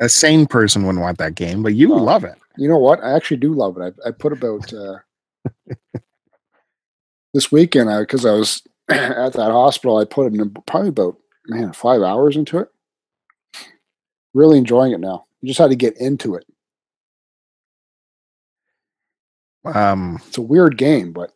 A 0.00 0.08
sane 0.08 0.46
person 0.46 0.84
wouldn't 0.84 1.02
want 1.02 1.18
that 1.18 1.34
game, 1.34 1.62
but 1.62 1.74
you 1.74 1.92
Oh. 1.94 1.96
love 2.02 2.24
it. 2.24 2.36
You 2.56 2.68
know 2.68 2.78
what? 2.78 3.02
I 3.02 3.12
actually 3.14 3.36
do 3.38 3.52
love 3.52 3.76
it. 3.78 3.94
I, 4.04 4.08
I 4.08 4.10
put 4.12 4.32
about 4.32 4.72
uh, 4.72 4.98
this 7.34 7.50
weekend 7.52 7.90
because 8.00 8.24
I, 8.24 8.32
was 8.32 8.62
at 8.88 9.32
that 9.34 9.50
hospital. 9.50 9.98
I 9.98 10.04
put 10.04 10.32
in 10.32 10.50
probably 10.66 10.88
about 10.88 11.16
man 11.48 11.72
five 11.72 12.02
hours 12.02 12.36
into 12.36 12.58
it. 12.58 12.68
Really 14.34 14.58
enjoying 14.58 14.92
it 14.92 15.00
now. 15.00 15.26
You 15.40 15.48
just 15.48 15.58
had 15.58 15.70
to 15.70 15.76
get 15.76 15.96
into 15.98 16.34
it. 16.34 16.44
Um, 19.64 20.20
It's 20.26 20.38
a 20.38 20.42
weird 20.42 20.76
game, 20.76 21.12
but 21.12 21.32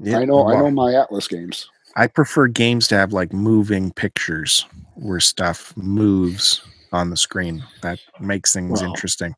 yeah, 0.00 0.18
I 0.18 0.24
know 0.24 0.46
I 0.48 0.58
know 0.58 0.70
my 0.70 0.92
Atlus 0.92 1.28
games. 1.28 1.68
I 1.94 2.06
prefer 2.08 2.46
games 2.48 2.88
to 2.88 2.96
have 2.96 3.12
like 3.12 3.32
moving 3.32 3.92
pictures 3.92 4.66
where 4.94 5.20
stuff 5.20 5.74
moves 5.76 6.60
on 6.92 7.10
the 7.10 7.16
screen. 7.16 7.64
That 7.82 7.98
makes 8.20 8.52
things 8.52 8.80
Well, 8.80 8.90
interesting. 8.90 9.34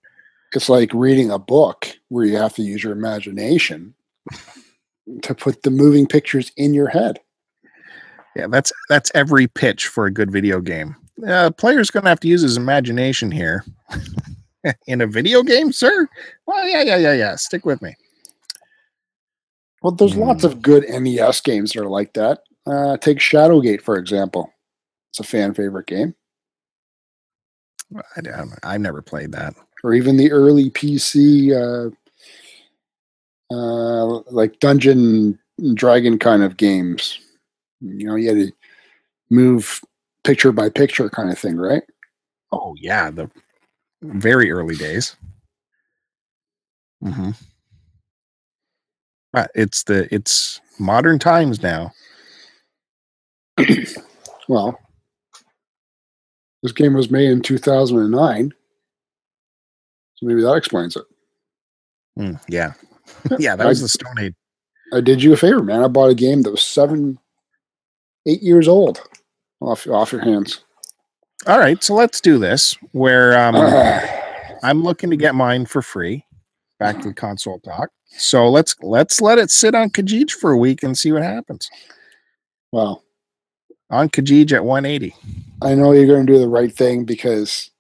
It's 0.54 0.68
like 0.68 0.92
reading 0.94 1.30
a 1.30 1.38
book 1.38 1.88
where 2.08 2.24
you 2.24 2.36
have 2.36 2.54
to 2.54 2.62
use 2.62 2.82
your 2.82 2.92
imagination 2.92 3.94
to 5.22 5.34
put 5.34 5.62
the 5.62 5.70
moving 5.70 6.06
pictures 6.06 6.52
in 6.56 6.74
your 6.74 6.88
head. 6.88 7.20
Yeah, 8.36 8.46
that's 8.46 8.72
that's 8.88 9.10
every 9.14 9.46
pitch 9.48 9.88
for 9.88 10.06
a 10.06 10.12
good 10.12 10.30
video 10.30 10.60
game. 10.60 10.94
Uh, 11.26 11.50
player's 11.50 11.90
gonna 11.90 12.08
have 12.08 12.20
to 12.20 12.28
use 12.28 12.42
his 12.42 12.56
imagination 12.56 13.30
here. 13.30 13.64
In 14.86 15.00
a 15.00 15.06
video 15.06 15.42
game, 15.42 15.72
sir? 15.72 16.08
Well, 16.46 16.68
yeah, 16.68 16.82
yeah, 16.82 16.96
yeah, 16.96 17.12
yeah. 17.12 17.36
Stick 17.36 17.64
with 17.64 17.80
me. 17.80 17.94
Well, 19.82 19.92
there's 19.92 20.16
lots 20.16 20.44
of 20.44 20.60
good 20.60 20.84
NES 20.88 21.40
games 21.40 21.72
that 21.72 21.82
are 21.82 21.88
like 21.88 22.12
that. 22.14 22.40
Uh, 22.66 22.96
take 22.96 23.18
Shadowgate 23.18 23.82
for 23.82 23.96
example. 23.96 24.52
It's 25.10 25.20
a 25.20 25.24
fan 25.24 25.54
favorite 25.54 25.86
game, 25.86 26.14
I 27.96 28.44
I've 28.62 28.80
never 28.80 29.02
played 29.02 29.32
that. 29.32 29.54
or 29.84 29.94
even 29.94 30.16
the 30.16 30.30
early 30.32 30.70
PC, 30.70 31.52
uh, 31.52 31.90
uh, 33.50 34.20
like 34.30 34.58
Dungeon 34.60 35.38
and 35.58 35.76
Dragon 35.76 36.18
kind 36.18 36.42
of 36.42 36.56
games. 36.56 37.18
You 37.80 38.06
know, 38.06 38.14
you 38.16 38.28
had 38.28 38.48
to 38.48 38.52
move 39.30 39.80
picture 40.24 40.52
by 40.52 40.68
picture 40.68 41.08
kind 41.10 41.30
of 41.30 41.38
thing, 41.38 41.56
right? 41.56 41.82
Oh 42.52 42.74
yeah, 42.78 43.10
the 43.10 43.30
very 44.02 44.50
early 44.50 44.76
days. 44.76 45.16
hmm 47.02 47.30
But 49.32 49.50
it's 49.54 49.84
the 49.84 50.12
it's 50.14 50.60
modern 50.78 51.18
times 51.18 51.62
now. 51.62 51.92
Well, 54.48 54.78
this 56.62 56.72
game 56.72 56.94
was 56.94 57.10
made 57.10 57.30
in 57.30 57.40
2009, 57.42 58.54
so 60.14 60.26
maybe 60.26 60.42
that 60.42 60.54
explains 60.54 60.96
it. 60.96 61.04
Mm, 62.18 62.40
yeah, 62.48 62.72
yeah. 63.38 63.56
That 63.56 63.66
was 63.66 63.80
the 63.80 63.88
Stone 63.88 64.18
Age. 64.18 64.34
I 64.92 65.00
did 65.00 65.22
you 65.22 65.32
a 65.32 65.36
favor, 65.36 65.62
man. 65.62 65.82
I 65.84 65.88
bought 65.88 66.10
a 66.10 66.14
game 66.14 66.42
that 66.42 66.50
was 66.50 66.62
seven, 66.62 67.18
eight 68.26 68.42
years 68.42 68.66
old 68.68 69.00
off 69.60 69.86
off 69.86 70.12
your 70.12 70.22
hands. 70.22 70.64
All 71.46 71.58
right, 71.58 71.82
so 71.84 71.94
let's 71.94 72.20
do 72.20 72.38
this. 72.38 72.76
Where 72.92 73.38
um, 73.38 73.54
Ah, 73.56 74.02
I'm 74.62 74.82
looking 74.82 75.10
to 75.10 75.16
get 75.16 75.34
mine 75.34 75.66
for 75.66 75.82
free. 75.82 76.24
Back 76.80 77.00
to 77.02 77.08
the 77.08 77.14
console 77.14 77.60
talk. 77.60 77.90
So 78.06 78.48
let's 78.48 78.74
let's 78.82 79.20
let 79.20 79.38
it 79.38 79.50
sit 79.50 79.74
on 79.74 79.90
Kijij 79.90 80.30
for 80.32 80.50
a 80.52 80.56
week 80.58 80.82
and 80.82 80.96
see 80.96 81.12
what 81.12 81.22
happens. 81.22 81.68
well, 82.72 83.04
On 83.90 84.08
Kijij 84.08 84.52
at 84.52 84.64
180. 84.64 85.14
I 85.62 85.74
know 85.74 85.92
you're 85.92 86.06
going 86.06 86.26
to 86.26 86.32
do 86.32 86.38
the 86.38 86.48
right 86.48 86.72
thing 86.72 87.04
because 87.04 87.70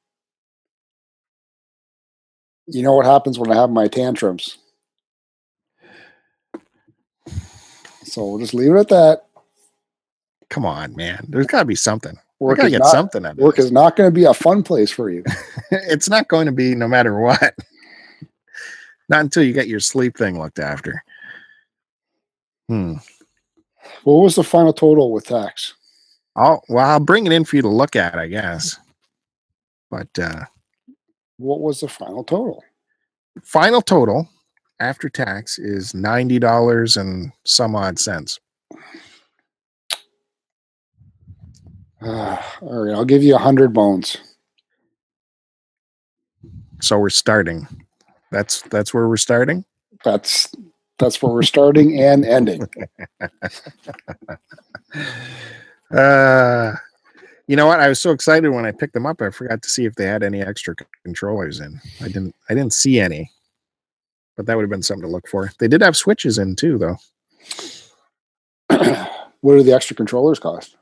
you 2.66 2.82
know 2.82 2.94
what 2.94 3.06
happens 3.06 3.38
when 3.38 3.50
I 3.50 3.56
have 3.56 3.70
my 3.70 3.88
tantrums. 3.88 4.58
So 8.04 8.26
we'll 8.26 8.38
just 8.38 8.54
leave 8.54 8.72
it 8.72 8.78
at 8.78 8.88
that. 8.88 9.26
Come 10.50 10.64
on, 10.64 10.96
man. 10.96 11.26
There's 11.28 11.46
got 11.46 11.60
to 11.60 11.64
be 11.66 11.74
something. 11.74 12.18
We 12.40 12.46
Work 12.46 12.58
got 12.58 12.64
to 12.64 12.70
get 12.70 12.78
not, 12.78 12.90
something 12.90 13.26
out 13.26 13.32
of 13.32 13.38
work 13.38 13.56
this. 13.56 13.66
is 13.66 13.72
not 13.72 13.96
going 13.96 14.08
to 14.08 14.14
be 14.14 14.24
a 14.24 14.32
fun 14.32 14.62
place 14.62 14.90
for 14.90 15.10
you. 15.10 15.24
it's 15.70 16.08
not 16.08 16.28
going 16.28 16.46
to 16.46 16.52
be 16.52 16.74
no 16.74 16.88
matter 16.88 17.18
what. 17.18 17.54
not 19.08 19.20
until 19.20 19.42
you 19.42 19.52
get 19.52 19.68
your 19.68 19.80
sleep 19.80 20.16
thing 20.16 20.38
looked 20.38 20.58
after. 20.58 21.02
Hmm. 22.68 22.94
What 24.04 24.22
was 24.22 24.36
the 24.36 24.44
final 24.44 24.72
total 24.72 25.12
with 25.12 25.26
tax? 25.26 25.74
I'll 26.38 26.62
well, 26.68 26.86
I'll 26.88 27.00
bring 27.00 27.26
it 27.26 27.32
in 27.32 27.44
for 27.44 27.56
you 27.56 27.62
to 27.62 27.68
look 27.68 27.96
at, 27.96 28.14
I 28.18 28.28
guess. 28.28 28.78
But 29.90 30.08
uh, 30.18 30.44
What 31.38 31.60
was 31.60 31.80
the 31.80 31.88
final 31.88 32.22
total? 32.24 32.62
final 33.42 33.82
total 33.82 34.28
after 34.80 35.08
tax 35.08 35.58
is 35.58 35.94
ninety 35.94 36.38
dollars 36.38 36.96
and 36.96 37.32
some 37.44 37.74
odd 37.74 37.98
cents. 37.98 38.38
Uh, 42.00 42.40
all 42.62 42.84
right, 42.84 42.94
I'll 42.94 43.04
give 43.04 43.22
you 43.22 43.34
a 43.34 43.38
hundred 43.38 43.72
bones. 43.72 44.16
So 46.80 46.98
we're 46.98 47.10
starting. 47.10 47.66
That's 48.30 48.62
that's 48.62 48.94
where 48.94 49.08
we're 49.08 49.16
starting. 49.16 49.64
That's 50.04 50.54
that's 51.00 51.20
where 51.22 51.32
we're 51.32 51.42
starting 51.42 52.00
and 52.00 52.24
ending. 52.24 52.68
Uh, 55.90 56.74
you 57.46 57.56
know 57.56 57.66
what? 57.66 57.80
I 57.80 57.88
was 57.88 58.00
so 58.00 58.10
excited 58.10 58.50
when 58.50 58.66
I 58.66 58.72
picked 58.72 58.92
them 58.94 59.06
up. 59.06 59.22
I 59.22 59.30
forgot 59.30 59.62
to 59.62 59.70
see 59.70 59.86
if 59.86 59.94
they 59.94 60.04
had 60.04 60.22
any 60.22 60.42
extra 60.42 60.74
controllers 61.04 61.60
in. 61.60 61.80
I 62.00 62.08
didn't. 62.08 62.34
I 62.50 62.54
didn't 62.54 62.74
see 62.74 63.00
any, 63.00 63.30
but 64.36 64.46
that 64.46 64.54
would 64.54 64.62
have 64.62 64.70
been 64.70 64.82
something 64.82 65.06
to 65.06 65.12
look 65.12 65.28
for. 65.28 65.50
They 65.58 65.68
did 65.68 65.80
have 65.82 65.96
switches 65.96 66.38
in 66.38 66.56
too, 66.56 66.78
though. 66.78 66.96
what 69.40 69.56
do 69.56 69.62
the 69.62 69.72
extra 69.72 69.96
controllers 69.96 70.38
cost? 70.38 70.76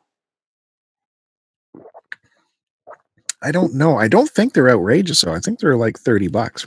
I 3.43 3.53
don't 3.53 3.75
know. 3.75 3.97
I 3.97 4.09
don't 4.09 4.31
think 4.31 4.53
they're 4.55 4.71
outrageous. 4.71 5.21
though. 5.21 5.35
I 5.35 5.39
think 5.39 5.61
they're 5.61 5.77
like 5.77 5.99
thirty 5.99 6.27
bucks. 6.27 6.67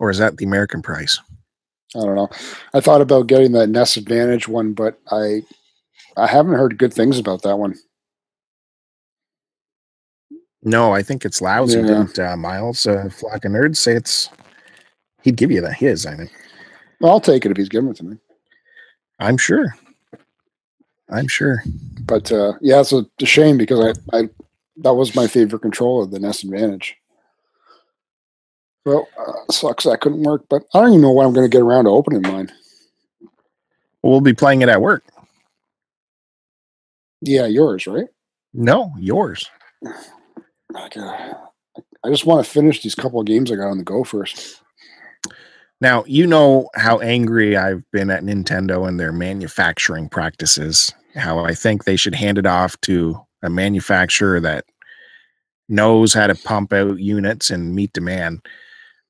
Or 0.00 0.10
is 0.10 0.18
that 0.18 0.36
the 0.36 0.44
American 0.44 0.82
price? 0.82 1.20
I 1.94 2.00
don't 2.00 2.14
know. 2.14 2.28
I 2.74 2.80
thought 2.80 3.00
about 3.00 3.28
getting 3.28 3.52
the 3.52 3.66
NES 3.66 3.96
Advantage 3.96 4.46
one, 4.46 4.72
but 4.72 4.98
I 5.10 5.42
I 6.18 6.26
haven't 6.26 6.54
heard 6.54 6.78
good 6.78 6.92
things 6.92 7.18
about 7.18 7.42
that 7.42 7.56
one. 7.56 7.76
No, 10.62 10.92
I 10.92 11.02
think 11.02 11.24
it's 11.24 11.40
lousy. 11.40 11.78
Yeah. 11.78 11.86
Didn't 11.86 12.18
uh, 12.18 12.36
Miles 12.36 12.86
uh, 12.86 13.08
Flock 13.10 13.44
of 13.44 13.52
Nerds 13.52 13.76
say 13.76 13.94
it's? 13.94 14.28
He'd 15.22 15.36
give 15.36 15.50
you 15.50 15.60
the 15.60 15.72
his. 15.72 16.04
I 16.04 16.16
think. 16.16 16.30
Well, 17.00 17.12
I'll 17.12 17.20
take 17.20 17.44
it 17.44 17.50
if 17.50 17.56
he's 17.56 17.68
giving 17.68 17.90
it 17.90 17.96
to 17.98 18.04
me. 18.04 18.16
I'm 19.20 19.36
sure. 19.36 19.74
I'm 21.10 21.28
sure. 21.28 21.62
But 22.02 22.30
uh, 22.32 22.54
yeah, 22.60 22.80
it's 22.80 22.92
a, 22.92 23.06
a 23.20 23.26
shame 23.26 23.56
because 23.56 23.96
I, 24.12 24.16
I 24.18 24.28
that 24.78 24.94
was 24.94 25.14
my 25.14 25.26
favorite 25.26 25.62
controller, 25.62 26.06
the 26.06 26.18
NES 26.18 26.44
Advantage. 26.44 26.96
Well, 28.84 29.08
uh, 29.18 29.52
sucks 29.52 29.84
that 29.84 30.00
couldn't 30.00 30.22
work, 30.22 30.44
but 30.48 30.64
I 30.74 30.80
don't 30.80 30.90
even 30.90 31.02
know 31.02 31.12
when 31.12 31.26
I'm 31.26 31.34
going 31.34 31.48
to 31.48 31.54
get 31.54 31.62
around 31.62 31.84
to 31.84 31.90
opening 31.90 32.22
mine. 32.22 32.52
We'll 34.02 34.20
be 34.20 34.34
playing 34.34 34.62
it 34.62 34.68
at 34.68 34.80
work. 34.80 35.04
Yeah, 37.20 37.46
yours, 37.46 37.86
right? 37.86 38.08
No, 38.54 38.92
yours. 38.98 39.48
Like, 40.72 40.96
uh, 40.96 41.34
I 42.04 42.10
just 42.10 42.26
want 42.26 42.44
to 42.44 42.50
finish 42.50 42.82
these 42.82 42.94
couple 42.94 43.20
of 43.20 43.26
games 43.26 43.50
I 43.50 43.56
got 43.56 43.70
on 43.70 43.78
the 43.78 43.84
go 43.84 44.04
first. 44.04 44.62
Now, 45.80 46.04
you 46.06 46.26
know 46.26 46.68
how 46.74 46.98
angry 46.98 47.56
I've 47.56 47.88
been 47.92 48.10
at 48.10 48.24
Nintendo 48.24 48.88
and 48.88 48.98
their 48.98 49.12
manufacturing 49.12 50.08
practices. 50.08 50.92
How 51.14 51.44
I 51.44 51.54
think 51.54 51.84
they 51.84 51.96
should 51.96 52.14
hand 52.14 52.38
it 52.38 52.46
off 52.46 52.80
to 52.82 53.20
a 53.42 53.50
manufacturer 53.50 54.40
that 54.40 54.64
knows 55.68 56.14
how 56.14 56.26
to 56.26 56.34
pump 56.34 56.72
out 56.72 56.98
units 56.98 57.50
and 57.50 57.74
meet 57.74 57.92
demand. 57.92 58.40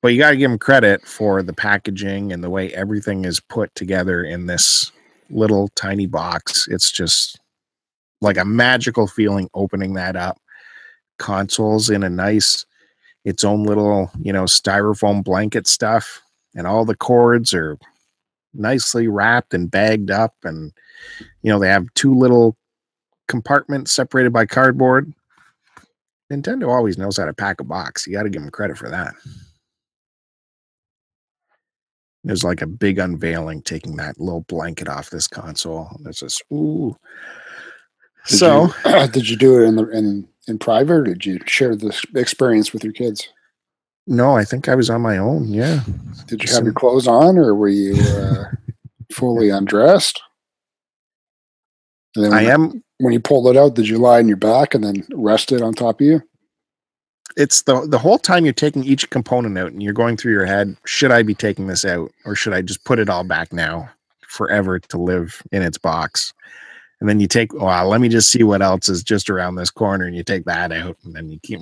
But 0.01 0.09
you 0.09 0.19
got 0.19 0.31
to 0.31 0.37
give 0.37 0.49
them 0.49 0.59
credit 0.59 1.05
for 1.05 1.41
the 1.41 1.53
packaging 1.53 2.31
and 2.31 2.43
the 2.43 2.49
way 2.49 2.73
everything 2.73 3.25
is 3.25 3.39
put 3.39 3.73
together 3.75 4.23
in 4.23 4.45
this 4.45 4.91
little 5.29 5.69
tiny 5.69 6.05
box. 6.05 6.67
It's 6.69 6.91
just 6.91 7.38
like 8.21 8.37
a 8.37 8.45
magical 8.45 9.07
feeling 9.07 9.49
opening 9.53 9.93
that 9.93 10.15
up. 10.15 10.39
Consoles 11.17 11.89
in 11.89 12.03
a 12.03 12.09
nice, 12.09 12.65
its 13.25 13.43
own 13.43 13.63
little, 13.63 14.11
you 14.21 14.31
know, 14.31 14.43
styrofoam 14.43 15.23
blanket 15.23 15.67
stuff 15.67 16.21
and 16.55 16.65
all 16.65 16.85
the 16.85 16.95
cords 16.95 17.53
are 17.53 17.77
nicely 18.53 19.07
wrapped 19.07 19.53
and 19.53 19.69
bagged 19.69 20.09
up 20.09 20.33
and 20.43 20.73
you 21.43 21.51
know 21.51 21.59
they 21.59 21.67
have 21.67 21.93
two 21.93 22.13
little 22.13 22.57
compartments 23.27 23.91
separated 23.91 24.33
by 24.33 24.45
cardboard. 24.45 25.13
Nintendo 26.31 26.67
always 26.67 26.97
knows 26.97 27.17
how 27.17 27.25
to 27.25 27.33
pack 27.33 27.59
a 27.59 27.63
box. 27.63 28.05
You 28.05 28.13
got 28.13 28.23
to 28.23 28.29
give 28.29 28.41
them 28.41 28.51
credit 28.51 28.77
for 28.77 28.89
that. 28.89 29.13
There's 32.23 32.43
like 32.43 32.61
a 32.61 32.67
big 32.67 32.99
unveiling 32.99 33.61
taking 33.61 33.95
that 33.95 34.19
little 34.19 34.41
blanket 34.41 34.87
off 34.87 35.09
this 35.09 35.27
console. 35.27 35.89
There's 36.01 36.19
this 36.19 36.41
ooh 36.51 36.95
Did 38.29 38.37
so 38.37 38.69
you, 38.85 39.07
did 39.11 39.29
you 39.29 39.35
do 39.35 39.61
it 39.61 39.67
in 39.67 39.75
the 39.75 39.87
in 39.89 40.27
in 40.47 40.57
private, 40.57 40.93
or 40.93 41.03
did 41.03 41.25
you 41.25 41.39
share 41.45 41.75
this 41.75 42.01
experience 42.15 42.73
with 42.73 42.83
your 42.83 42.93
kids? 42.93 43.27
no 44.09 44.35
i 44.35 44.43
think 44.43 44.67
i 44.67 44.75
was 44.75 44.89
on 44.89 45.01
my 45.01 45.17
own 45.17 45.47
yeah 45.47 45.81
Did 46.27 46.43
you 46.43 46.53
have 46.53 46.63
your 46.63 46.73
clothes 46.73 47.07
on, 47.07 47.37
or 47.37 47.55
were 47.55 47.69
you 47.69 47.95
uh, 47.95 48.45
fully 49.11 49.49
undressed? 49.49 50.19
And 52.15 52.25
then 52.25 52.33
i 52.33 52.41
am 52.43 52.83
when 52.97 53.13
you 53.13 53.19
pulled 53.21 53.47
it 53.47 53.57
out, 53.57 53.75
did 53.75 53.87
you 53.87 53.97
lie 53.97 54.17
on 54.17 54.27
your 54.27 54.35
back 54.35 54.73
and 54.73 54.83
then 54.83 55.07
rest 55.13 55.53
it 55.53 55.61
on 55.61 55.73
top 55.73 56.01
of 56.01 56.07
you? 56.07 56.21
it's 57.37 57.61
the 57.61 57.85
the 57.87 57.99
whole 57.99 58.17
time 58.17 58.43
you're 58.43 58.53
taking 58.53 58.83
each 58.83 59.09
component 59.11 59.57
out 59.57 59.71
and 59.71 59.83
you're 59.83 59.93
going 59.93 60.17
through 60.17 60.33
your 60.33 60.47
head 60.47 60.75
should 60.85 61.11
i 61.11 61.21
be 61.21 61.35
taking 61.35 61.67
this 61.67 61.85
out 61.85 62.11
or 62.25 62.33
should 62.35 62.53
i 62.53 62.61
just 62.61 62.83
put 62.85 62.97
it 62.97 63.07
all 63.07 63.23
back 63.23 63.53
now 63.53 63.87
forever 64.27 64.79
to 64.79 64.97
live 64.97 65.41
in 65.51 65.61
its 65.61 65.77
box 65.77 66.33
and 66.99 67.07
then 67.07 67.19
you 67.19 67.27
take 67.27 67.53
well 67.53 67.87
let 67.87 68.01
me 68.01 68.09
just 68.09 68.31
see 68.31 68.43
what 68.43 68.61
else 68.61 68.89
is 68.89 69.03
just 69.03 69.29
around 69.29 69.55
this 69.55 69.71
corner 69.71 70.05
and 70.05 70.15
you 70.15 70.23
take 70.23 70.45
that 70.45 70.71
out 70.71 70.97
and 71.03 71.13
then 71.13 71.29
you 71.29 71.39
keep 71.41 71.59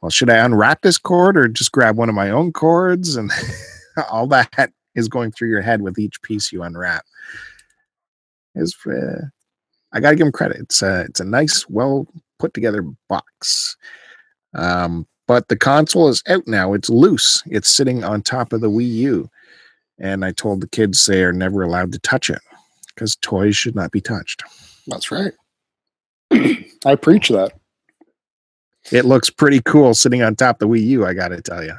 well 0.00 0.10
should 0.10 0.30
i 0.30 0.36
unwrap 0.36 0.82
this 0.82 0.98
cord 0.98 1.36
or 1.36 1.48
just 1.48 1.72
grab 1.72 1.96
one 1.96 2.08
of 2.08 2.14
my 2.14 2.30
own 2.30 2.52
cords 2.52 3.16
and 3.16 3.30
all 4.10 4.26
that 4.26 4.72
is 4.94 5.08
going 5.08 5.30
through 5.30 5.48
your 5.48 5.62
head 5.62 5.82
with 5.82 5.98
each 5.98 6.20
piece 6.22 6.52
you 6.52 6.62
unwrap 6.62 7.04
is 8.54 8.76
uh, 8.86 9.22
i 9.92 10.00
gotta 10.00 10.16
give 10.16 10.26
him 10.26 10.32
credit 10.32 10.58
it's 10.60 10.82
a, 10.82 11.02
it's 11.02 11.20
a 11.20 11.24
nice 11.24 11.68
well 11.68 12.06
put 12.38 12.54
together 12.54 12.84
box 13.08 13.76
um, 14.54 15.06
but 15.28 15.48
the 15.48 15.56
console 15.56 16.08
is 16.08 16.22
out 16.26 16.48
now. 16.48 16.72
It's 16.72 16.88
loose. 16.88 17.42
It's 17.46 17.68
sitting 17.68 18.02
on 18.02 18.22
top 18.22 18.52
of 18.52 18.62
the 18.62 18.70
Wii 18.70 18.90
U. 18.94 19.30
And 19.98 20.24
I 20.24 20.32
told 20.32 20.60
the 20.60 20.68
kids 20.68 21.04
they 21.04 21.22
are 21.22 21.32
never 21.34 21.62
allowed 21.62 21.92
to 21.92 21.98
touch 21.98 22.30
it 22.30 22.40
because 22.98 23.14
toys 23.14 23.56
should 23.56 23.76
not 23.76 23.92
be 23.92 24.00
touched. 24.00 24.42
That's 24.88 25.12
right. 25.12 25.32
I 26.84 26.96
preach 26.96 27.28
that. 27.28 27.52
It 28.90 29.04
looks 29.04 29.30
pretty 29.30 29.60
cool 29.60 29.94
sitting 29.94 30.20
on 30.22 30.34
top 30.34 30.56
of 30.56 30.68
the 30.68 30.74
Wii 30.74 30.84
U, 30.86 31.06
I 31.06 31.14
got 31.14 31.28
to 31.28 31.40
tell 31.40 31.62
you. 31.62 31.74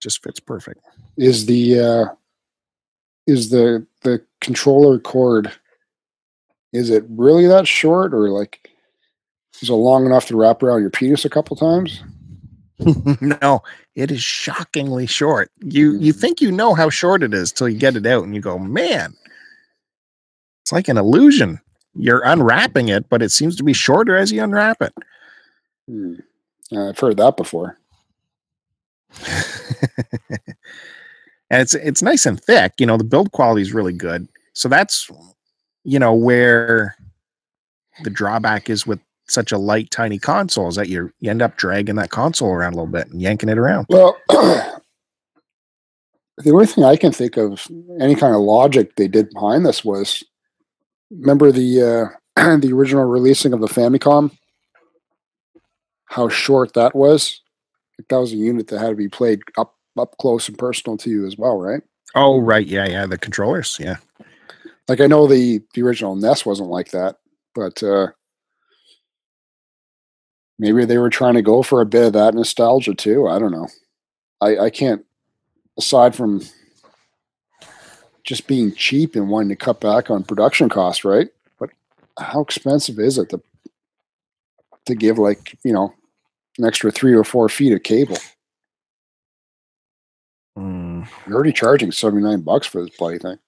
Just 0.00 0.22
fits 0.22 0.38
perfect. 0.38 0.80
Is 1.16 1.46
the 1.46 1.80
uh, 1.80 2.04
is 3.26 3.50
the 3.50 3.84
the 4.02 4.22
controller 4.40 4.98
cord? 4.98 5.50
Is 6.72 6.90
it 6.90 7.04
really 7.08 7.46
that 7.46 7.66
short, 7.66 8.14
or 8.14 8.28
like 8.30 8.70
is 9.60 9.68
it 9.68 9.72
long 9.72 10.06
enough 10.06 10.26
to 10.26 10.36
wrap 10.36 10.62
around 10.62 10.82
your 10.82 10.90
penis 10.90 11.24
a 11.24 11.30
couple 11.30 11.56
times? 11.56 12.02
no, 13.20 13.62
it 13.94 14.10
is 14.10 14.22
shockingly 14.22 15.06
short. 15.06 15.50
You 15.60 15.96
you 15.98 16.12
think 16.12 16.40
you 16.40 16.50
know 16.50 16.74
how 16.74 16.90
short 16.90 17.22
it 17.22 17.34
is 17.34 17.52
till 17.52 17.68
you 17.68 17.78
get 17.78 17.96
it 17.96 18.06
out 18.06 18.24
and 18.24 18.34
you 18.34 18.40
go, 18.40 18.58
man, 18.58 19.14
it's 20.62 20.72
like 20.72 20.88
an 20.88 20.98
illusion. 20.98 21.60
You're 21.94 22.22
unwrapping 22.24 22.88
it, 22.88 23.08
but 23.08 23.22
it 23.22 23.30
seems 23.30 23.56
to 23.56 23.64
be 23.64 23.74
shorter 23.74 24.16
as 24.16 24.32
you 24.32 24.42
unwrap 24.42 24.80
it. 24.80 24.94
Hmm. 25.88 26.14
Uh, 26.72 26.88
I've 26.88 26.98
heard 26.98 27.18
that 27.18 27.36
before. 27.36 27.76
and 31.50 31.60
it's 31.60 31.74
it's 31.74 32.00
nice 32.00 32.24
and 32.24 32.42
thick. 32.42 32.72
You 32.78 32.86
know, 32.86 32.96
the 32.96 33.04
build 33.04 33.32
quality 33.32 33.60
is 33.60 33.74
really 33.74 33.92
good. 33.92 34.26
So 34.54 34.68
that's 34.68 35.10
you 35.84 35.98
know 35.98 36.14
where 36.14 36.96
the 38.04 38.10
drawback 38.10 38.70
is 38.70 38.86
with 38.86 39.00
such 39.28 39.52
a 39.52 39.58
light, 39.58 39.90
tiny 39.90 40.18
console 40.18 40.68
is 40.68 40.76
that 40.76 40.88
you 40.88 41.12
you 41.20 41.30
end 41.30 41.42
up 41.42 41.56
dragging 41.56 41.96
that 41.96 42.10
console 42.10 42.50
around 42.50 42.74
a 42.74 42.76
little 42.76 42.92
bit 42.92 43.08
and 43.08 43.20
yanking 43.20 43.48
it 43.48 43.58
around. 43.58 43.86
Well, 43.88 44.16
the 44.28 44.80
only 46.46 46.66
thing 46.66 46.84
I 46.84 46.96
can 46.96 47.12
think 47.12 47.36
of, 47.36 47.66
any 48.00 48.14
kind 48.14 48.34
of 48.34 48.40
logic 48.40 48.96
they 48.96 49.08
did 49.08 49.30
behind 49.30 49.64
this 49.64 49.84
was, 49.84 50.22
remember 51.10 51.52
the 51.52 52.10
uh, 52.36 52.56
the 52.58 52.72
original 52.72 53.04
releasing 53.04 53.52
of 53.52 53.60
the 53.60 53.68
Famicom? 53.68 54.36
How 56.06 56.28
short 56.28 56.74
that 56.74 56.94
was. 56.94 57.40
Like 57.98 58.08
that 58.08 58.20
was 58.20 58.32
a 58.32 58.36
unit 58.36 58.68
that 58.68 58.80
had 58.80 58.90
to 58.90 58.94
be 58.96 59.08
played 59.08 59.40
up 59.56 59.74
up 59.98 60.16
close 60.18 60.48
and 60.48 60.58
personal 60.58 60.96
to 60.98 61.10
you 61.10 61.26
as 61.26 61.36
well, 61.36 61.58
right? 61.58 61.82
Oh, 62.14 62.40
right, 62.40 62.66
yeah, 62.66 62.86
yeah, 62.86 63.06
the 63.06 63.18
controllers, 63.18 63.78
yeah. 63.80 63.96
Like 64.88 65.00
I 65.00 65.06
know 65.06 65.26
the 65.26 65.62
the 65.74 65.82
original 65.82 66.16
NES 66.16 66.44
wasn't 66.44 66.68
like 66.68 66.90
that, 66.90 67.16
but 67.54 67.82
uh, 67.82 68.08
maybe 70.62 70.84
they 70.84 70.98
were 70.98 71.10
trying 71.10 71.34
to 71.34 71.42
go 71.42 71.62
for 71.62 71.80
a 71.80 71.86
bit 71.86 72.06
of 72.06 72.12
that 72.12 72.34
nostalgia 72.34 72.94
too. 72.94 73.26
I 73.26 73.38
don't 73.40 73.50
know. 73.50 73.68
I 74.40 74.58
I 74.66 74.70
can't 74.70 75.04
aside 75.76 76.14
from 76.14 76.40
just 78.24 78.46
being 78.46 78.72
cheap 78.72 79.16
and 79.16 79.28
wanting 79.28 79.48
to 79.48 79.56
cut 79.56 79.80
back 79.80 80.08
on 80.08 80.22
production 80.22 80.68
costs, 80.68 81.04
right? 81.04 81.28
But 81.58 81.70
how 82.16 82.40
expensive 82.40 83.00
is 83.00 83.18
it 83.18 83.28
to 83.30 83.42
to 84.86 84.94
give 84.94 85.18
like 85.18 85.58
you 85.64 85.72
know 85.72 85.92
an 86.58 86.64
extra 86.64 86.92
three 86.92 87.12
or 87.12 87.24
four 87.24 87.48
feet 87.48 87.72
of 87.72 87.82
cable. 87.82 88.18
Mm. 90.56 91.08
You're 91.26 91.34
already 91.34 91.52
charging 91.52 91.90
seventy 91.90 92.22
nine 92.22 92.42
bucks 92.42 92.68
for 92.68 92.82
this 92.82 92.96
bloody 92.96 93.18
thing. 93.18 93.38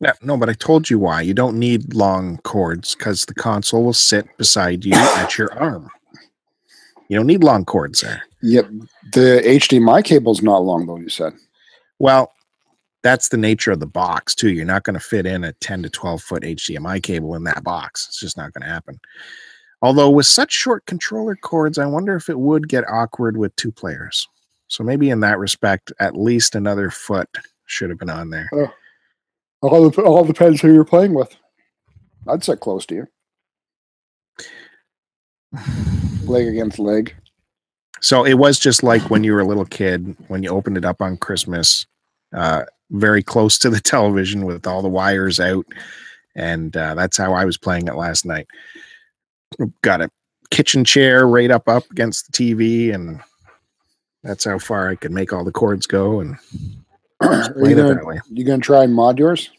Yeah, 0.00 0.12
no, 0.22 0.36
but 0.36 0.48
I 0.48 0.54
told 0.54 0.88
you 0.88 0.98
why. 0.98 1.20
You 1.20 1.34
don't 1.34 1.58
need 1.58 1.92
long 1.94 2.38
cords 2.38 2.94
because 2.94 3.24
the 3.24 3.34
console 3.34 3.84
will 3.84 3.92
sit 3.92 4.26
beside 4.38 4.84
you 4.84 4.94
at 4.94 5.36
your 5.36 5.52
arm. 5.58 5.90
You 7.10 7.16
don't 7.16 7.26
need 7.26 7.42
long 7.42 7.64
cords 7.64 8.02
there. 8.02 8.22
Yep. 8.40 8.70
The 9.12 9.42
HDMI 9.44 10.04
cable's 10.04 10.42
not 10.42 10.58
long 10.58 10.86
though. 10.86 10.96
You 10.96 11.08
said. 11.08 11.32
Well, 11.98 12.32
that's 13.02 13.30
the 13.30 13.36
nature 13.36 13.72
of 13.72 13.80
the 13.80 13.86
box 13.86 14.32
too. 14.32 14.50
You're 14.50 14.64
not 14.64 14.84
going 14.84 14.94
to 14.94 15.04
fit 15.04 15.26
in 15.26 15.42
a 15.42 15.52
10 15.54 15.82
to 15.82 15.90
12 15.90 16.22
foot 16.22 16.44
HDMI 16.44 17.02
cable 17.02 17.34
in 17.34 17.42
that 17.44 17.64
box. 17.64 18.06
It's 18.06 18.20
just 18.20 18.36
not 18.36 18.52
going 18.52 18.62
to 18.62 18.72
happen. 18.72 19.00
Although 19.82 20.10
with 20.10 20.26
such 20.26 20.52
short 20.52 20.86
controller 20.86 21.34
cords, 21.34 21.78
I 21.78 21.86
wonder 21.86 22.14
if 22.14 22.28
it 22.28 22.38
would 22.38 22.68
get 22.68 22.88
awkward 22.88 23.36
with 23.36 23.56
two 23.56 23.72
players. 23.72 24.28
So 24.68 24.84
maybe 24.84 25.10
in 25.10 25.18
that 25.18 25.40
respect, 25.40 25.92
at 25.98 26.16
least 26.16 26.54
another 26.54 26.90
foot 26.90 27.28
should 27.66 27.90
have 27.90 27.98
been 27.98 28.08
on 28.08 28.30
there. 28.30 28.48
Uh, 28.52 28.68
all, 29.62 29.90
the, 29.90 30.02
all 30.02 30.24
depends 30.24 30.60
who 30.60 30.72
you're 30.72 30.84
playing 30.84 31.14
with. 31.14 31.34
I'd 32.28 32.44
sit 32.44 32.60
close 32.60 32.86
to 32.86 32.94
you. 32.94 33.08
Leg 36.30 36.48
against 36.48 36.78
leg. 36.78 37.14
So 38.00 38.24
it 38.24 38.34
was 38.34 38.58
just 38.58 38.82
like 38.82 39.10
when 39.10 39.24
you 39.24 39.34
were 39.34 39.40
a 39.40 39.46
little 39.46 39.66
kid, 39.66 40.16
when 40.28 40.42
you 40.42 40.50
opened 40.50 40.78
it 40.78 40.84
up 40.84 41.02
on 41.02 41.16
Christmas, 41.18 41.86
uh, 42.34 42.62
very 42.90 43.22
close 43.22 43.58
to 43.58 43.70
the 43.70 43.80
television 43.80 44.46
with 44.46 44.66
all 44.66 44.82
the 44.82 44.88
wires 44.88 45.38
out. 45.40 45.66
And 46.34 46.76
uh, 46.76 46.94
that's 46.94 47.16
how 47.16 47.34
I 47.34 47.44
was 47.44 47.58
playing 47.58 47.88
it 47.88 47.96
last 47.96 48.24
night. 48.24 48.46
Got 49.82 50.00
a 50.00 50.10
kitchen 50.50 50.84
chair 50.84 51.26
right 51.26 51.50
up 51.50 51.68
up 51.68 51.90
against 51.90 52.32
the 52.32 52.32
TV, 52.32 52.94
and 52.94 53.20
that's 54.22 54.44
how 54.44 54.58
far 54.58 54.88
I 54.88 54.94
could 54.94 55.10
make 55.10 55.32
all 55.32 55.44
the 55.44 55.52
cords 55.52 55.86
go. 55.86 56.20
And 56.20 56.36
Are 57.20 57.52
you 57.56 57.66
it 57.66 57.74
gonna, 57.74 57.94
that 57.94 58.06
way. 58.06 58.20
you 58.30 58.44
gonna 58.44 58.62
try 58.62 58.84
and 58.84 58.94
mod 58.94 59.18
yours? 59.18 59.50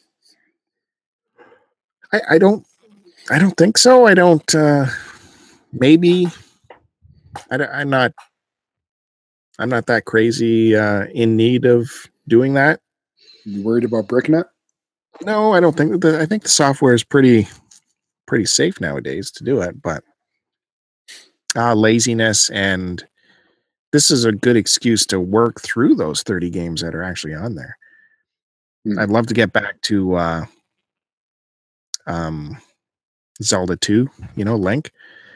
I, 2.13 2.21
I 2.31 2.37
don't 2.37 2.65
I 3.29 3.37
don't 3.37 3.55
think 3.57 3.77
so. 3.77 4.07
I 4.07 4.13
don't 4.13 4.55
uh 4.55 4.87
maybe 5.73 6.27
I 7.49 7.57
I'm 7.57 7.89
not 7.89 8.13
I'm 9.59 9.69
not 9.69 9.85
that 9.87 10.05
crazy 10.05 10.75
uh 10.75 11.05
in 11.13 11.35
need 11.35 11.65
of 11.65 11.89
doing 12.27 12.53
that. 12.55 12.79
You 13.45 13.63
worried 13.63 13.83
about 13.83 14.07
bricking 14.07 14.35
it? 14.35 14.47
No, 15.23 15.53
I 15.53 15.59
don't 15.59 15.75
think 15.75 15.91
that 15.91 16.01
the, 16.01 16.19
I 16.19 16.25
think 16.25 16.43
the 16.43 16.49
software 16.49 16.93
is 16.93 17.03
pretty 17.03 17.47
pretty 18.27 18.45
safe 18.45 18.79
nowadays 18.79 19.31
to 19.31 19.43
do 19.43 19.61
it, 19.61 19.81
but 19.81 20.03
uh 21.55 21.75
laziness 21.75 22.49
and 22.49 23.05
this 23.91 24.09
is 24.09 24.23
a 24.23 24.31
good 24.31 24.55
excuse 24.55 25.05
to 25.07 25.19
work 25.19 25.59
through 25.61 25.95
those 25.95 26.23
30 26.23 26.49
games 26.49 26.81
that 26.81 26.95
are 26.95 27.03
actually 27.03 27.33
on 27.33 27.55
there. 27.55 27.77
Hmm. 28.85 28.99
I'd 28.99 29.09
love 29.09 29.27
to 29.27 29.33
get 29.33 29.51
back 29.53 29.81
to 29.83 30.15
uh 30.15 30.45
um 32.07 32.57
Zelda 33.43 33.75
2, 33.75 34.09
you 34.35 34.45
know, 34.45 34.55
Link. 34.55 34.91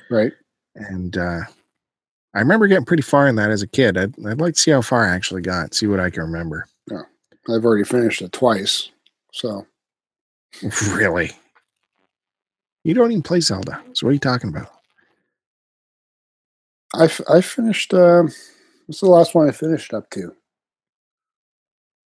Right. 0.10 0.34
And 0.76 1.18
uh 1.18 1.42
I 2.36 2.40
remember 2.40 2.68
getting 2.68 2.84
pretty 2.84 3.02
far 3.02 3.30
in 3.30 3.36
that 3.38 3.50
as 3.50 3.62
a 3.62 3.68
kid. 3.68 3.98
I'd, 3.98 4.14
I'd 4.28 4.42
like 4.42 4.56
to 4.56 4.60
see 4.60 4.72
how 4.72 4.82
far 4.82 5.06
I 5.06 5.16
actually 5.16 5.42
got, 5.42 5.74
see 5.74 5.88
what 5.88 6.02
I 6.02 6.10
can 6.10 6.22
remember. 6.24 6.68
Yeah. 6.92 7.04
I've 7.50 7.64
already 7.64 7.86
finished 7.86 8.22
it 8.22 8.34
twice. 8.34 8.90
So 9.32 9.66
really? 10.92 11.32
You 12.84 12.94
don't 12.94 13.12
even 13.12 13.24
play 13.24 13.40
Zelda. 13.40 13.82
So 13.94 14.06
what 14.06 14.12
are 14.12 14.14
you 14.14 14.20
talking 14.20 14.50
about? 14.50 14.70
I, 16.94 17.06
f- 17.06 17.22
I 17.30 17.40
finished. 17.40 17.94
Uh, 17.94 18.24
what's 18.86 19.00
the 19.00 19.08
last 19.08 19.34
one 19.34 19.48
I 19.48 19.52
finished 19.52 19.94
up 19.94 20.10
to? 20.12 20.36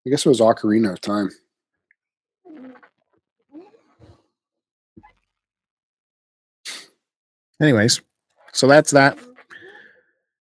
I 0.07 0.11
guess 0.11 0.25
it 0.25 0.29
was 0.29 0.41
Ocarina 0.41 0.93
of 0.93 1.01
Time. 1.01 1.31
Anyways, 7.61 8.01
so 8.53 8.69
that's 8.69 8.93
that. 8.93 9.19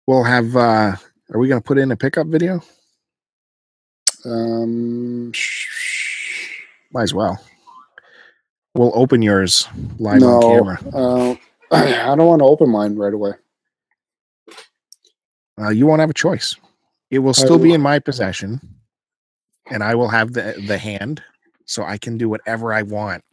We'll 0.08 0.24
have 0.24 0.56
uh 0.56 0.96
are 1.34 1.40
we 1.40 1.48
gonna 1.48 1.62
put 1.62 1.78
in 1.78 1.92
a 1.92 1.96
pickup 1.96 2.28
video? 2.28 2.62
Um, 4.26 5.32
Might 6.92 7.04
as 7.04 7.14
well. 7.14 7.44
We'll 8.74 8.92
open 8.96 9.22
yours 9.22 9.68
live 10.00 10.22
no, 10.22 10.28
on 10.28 10.42
camera. 10.42 10.80
uh, 10.94 11.36
I 11.72 12.16
don't 12.16 12.28
want 12.28 12.40
to 12.40 12.46
open 12.46 12.70
mine 12.70 12.96
right 12.96 13.14
away. 13.14 13.32
Uh, 15.60 15.70
you 15.70 15.86
won't 15.88 16.02
have 16.02 16.10
a 16.10 16.14
choice. 16.14 16.56
It 17.12 17.20
will 17.20 17.34
still 17.34 17.60
be 17.60 17.74
in 17.74 17.82
my 17.82 18.00
possession, 18.00 18.60
and 19.72 19.84
I 19.84 19.96
will 19.96 20.10
have 20.10 20.34
the 20.34 20.62
the 20.68 20.78
hand, 20.78 21.24
so 21.66 21.84
I 21.84 21.98
can 21.98 22.18
do 22.18 22.28
whatever 22.28 22.74
I 22.74 22.82
want. 22.82 23.24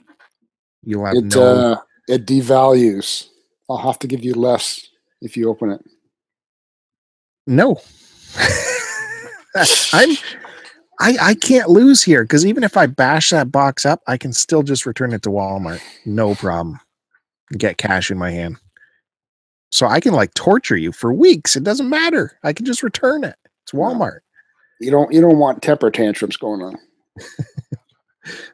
You'll 0.85 1.05
have 1.07 1.17
It 1.17 1.25
no. 1.35 1.43
uh, 1.43 1.81
it 2.09 2.27
devalues. 2.27 3.29
I'll 3.69 3.79
have 3.79 3.99
to 4.01 4.07
give 4.07 4.25
you 4.25 4.35
less 4.35 4.87
if 5.21 5.37
you 5.37 5.49
open 5.49 5.71
it. 5.71 5.81
No. 7.46 7.81
I'm 9.92 10.16
I 11.00 11.16
I 11.20 11.35
can't 11.35 11.68
lose 11.68 12.02
here 12.02 12.24
because 12.24 12.46
even 12.46 12.64
if 12.64 12.76
I 12.76 12.87
bash 12.87 13.31
that 13.31 13.50
box 13.52 13.85
up, 13.85 14.00
I 14.07 14.16
can 14.16 14.33
still 14.33 14.62
just 14.62 14.87
return 14.87 15.12
it 15.12 15.22
to 15.22 15.31
Walmart. 15.31 15.81
No 16.07 16.35
problem. 16.35 16.81
Get 17.59 17.78
cash 17.78 18.11
in 18.11 18.18
my 18.18 18.31
hand. 18.31 18.57
So 19.70 19.87
I 19.87 20.00
can 20.00 20.14
like 20.14 20.35
torture 20.35 20.76
you 20.76 20.92
for 20.92 21.12
weeks. 21.12 21.57
It 21.57 21.64
doesn't 21.64 21.88
matter. 21.88 22.38
I 22.44 22.52
can 22.52 22.64
just 22.66 22.83
return 22.83 23.24
it. 23.24 23.37
It's 23.64 23.72
Walmart. 23.72 24.20
You 24.81 24.90
don't. 24.90 25.12
You 25.12 25.20
don't 25.20 25.38
want 25.38 25.62
temper 25.62 25.90
tantrums 25.90 26.37
going 26.37 26.62
on. 26.62 26.76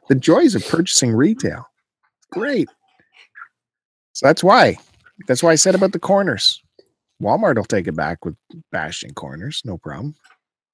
The 0.07 0.15
joys 0.15 0.55
of 0.55 0.67
purchasing 0.67 1.11
retail. 1.11 1.65
Great. 2.31 2.67
So 4.13 4.25
that's 4.25 4.43
why. 4.43 4.77
That's 5.27 5.43
why 5.43 5.51
I 5.51 5.55
said 5.55 5.75
about 5.75 5.91
the 5.91 5.99
corners. 5.99 6.61
Walmart 7.21 7.57
will 7.57 7.65
take 7.65 7.87
it 7.87 7.95
back 7.95 8.23
with 8.25 8.35
bashing 8.71 9.13
corners. 9.13 9.61
No 9.65 9.77
problem. 9.77 10.15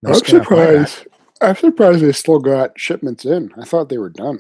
No 0.04 0.12
I'm 0.12 0.16
skin 0.16 0.38
off 0.38 0.52
my 0.52 0.66
back. 0.66 0.88
surprised. 0.88 1.08
I'm 1.42 1.56
surprised 1.56 2.00
they 2.02 2.12
still 2.12 2.40
got 2.40 2.80
shipments 2.80 3.26
in. 3.26 3.52
I 3.60 3.66
thought 3.66 3.90
they 3.90 3.98
were 3.98 4.10
done. 4.10 4.40